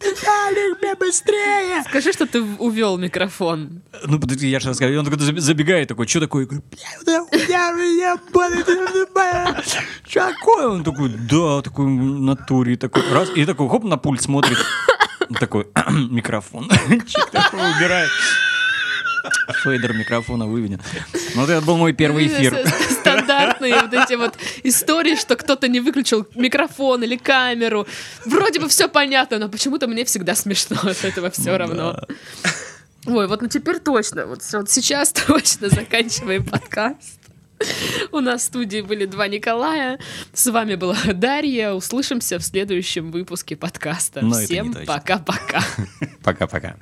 Виталик, 0.00 0.80
бля, 0.80 0.94
быстрее! 0.96 1.82
Скажи, 1.88 2.12
что 2.12 2.26
ты 2.26 2.42
увел 2.42 2.96
микрофон. 2.96 3.82
Ну, 4.06 4.18
подожди, 4.18 4.48
я 4.48 4.60
же 4.60 4.70
расскажу. 4.70 4.94
И 4.94 4.96
он 4.96 5.04
такой 5.04 5.18
заб- 5.18 5.38
забегает, 5.38 5.88
такой, 5.88 6.06
что 6.06 6.20
такое? 6.20 6.48
Я 7.48 7.72
говорю, 7.72 8.20
болит, 8.32 8.66
Что 10.08 10.32
такое? 10.32 10.68
Он 10.68 10.84
такой, 10.84 11.10
да, 11.10 11.62
такой 11.62 11.86
в 11.86 12.20
натуре, 12.20 12.76
такой, 12.76 13.02
раз, 13.12 13.30
и 13.34 13.44
такой, 13.44 13.68
хоп, 13.68 13.84
на 13.84 13.96
пульт 13.96 14.22
смотрит. 14.22 14.58
Такой, 15.38 15.66
микрофон. 16.10 16.70
Чик 17.06 17.30
такой 17.30 17.60
убирает. 17.76 18.10
Фейдер 19.64 19.92
микрофона 19.92 20.46
выведен. 20.46 20.80
Ну, 21.34 21.40
вот 21.40 21.50
это 21.50 21.60
был 21.64 21.76
мой 21.76 21.92
первый 21.92 22.28
эфир. 22.28 22.54
С- 22.64 22.94
Стандартные 23.00 23.74
вот 23.80 23.92
эти 23.92 24.14
вот 24.14 24.34
истории, 24.62 25.16
что 25.16 25.34
кто-то 25.36 25.66
не 25.68 25.80
выключил 25.80 26.26
микрофон 26.34 27.02
или 27.02 27.16
камеру. 27.16 27.86
Вроде 28.24 28.60
бы 28.60 28.68
все 28.68 28.88
понятно, 28.88 29.38
но 29.38 29.48
почему-то 29.48 29.88
мне 29.88 30.04
всегда 30.04 30.34
смешно 30.36 30.76
от 30.82 31.04
этого 31.04 31.30
все 31.30 31.56
равно. 31.56 31.98
Ой, 33.06 33.26
вот 33.28 33.42
ну 33.42 33.48
теперь 33.48 33.78
точно, 33.78 34.26
вот, 34.26 34.42
вот 34.52 34.70
сейчас 34.70 35.12
точно 35.26 35.68
заканчиваем 35.70 36.44
подкаст. 36.50 37.20
У 38.12 38.20
нас 38.20 38.42
в 38.42 38.44
студии 38.44 38.80
были 38.80 39.06
два 39.06 39.28
Николая. 39.28 39.98
С 40.32 40.46
вами 40.50 40.74
была 40.74 40.96
Дарья. 41.12 41.72
Услышимся 41.72 42.38
в 42.38 42.42
следующем 42.42 43.10
выпуске 43.10 43.56
подкаста. 43.56 44.20
Но 44.22 44.38
не 44.38 44.46
Всем 44.46 44.74
пока-пока. 44.86 45.62
Пока-пока. 46.22 46.76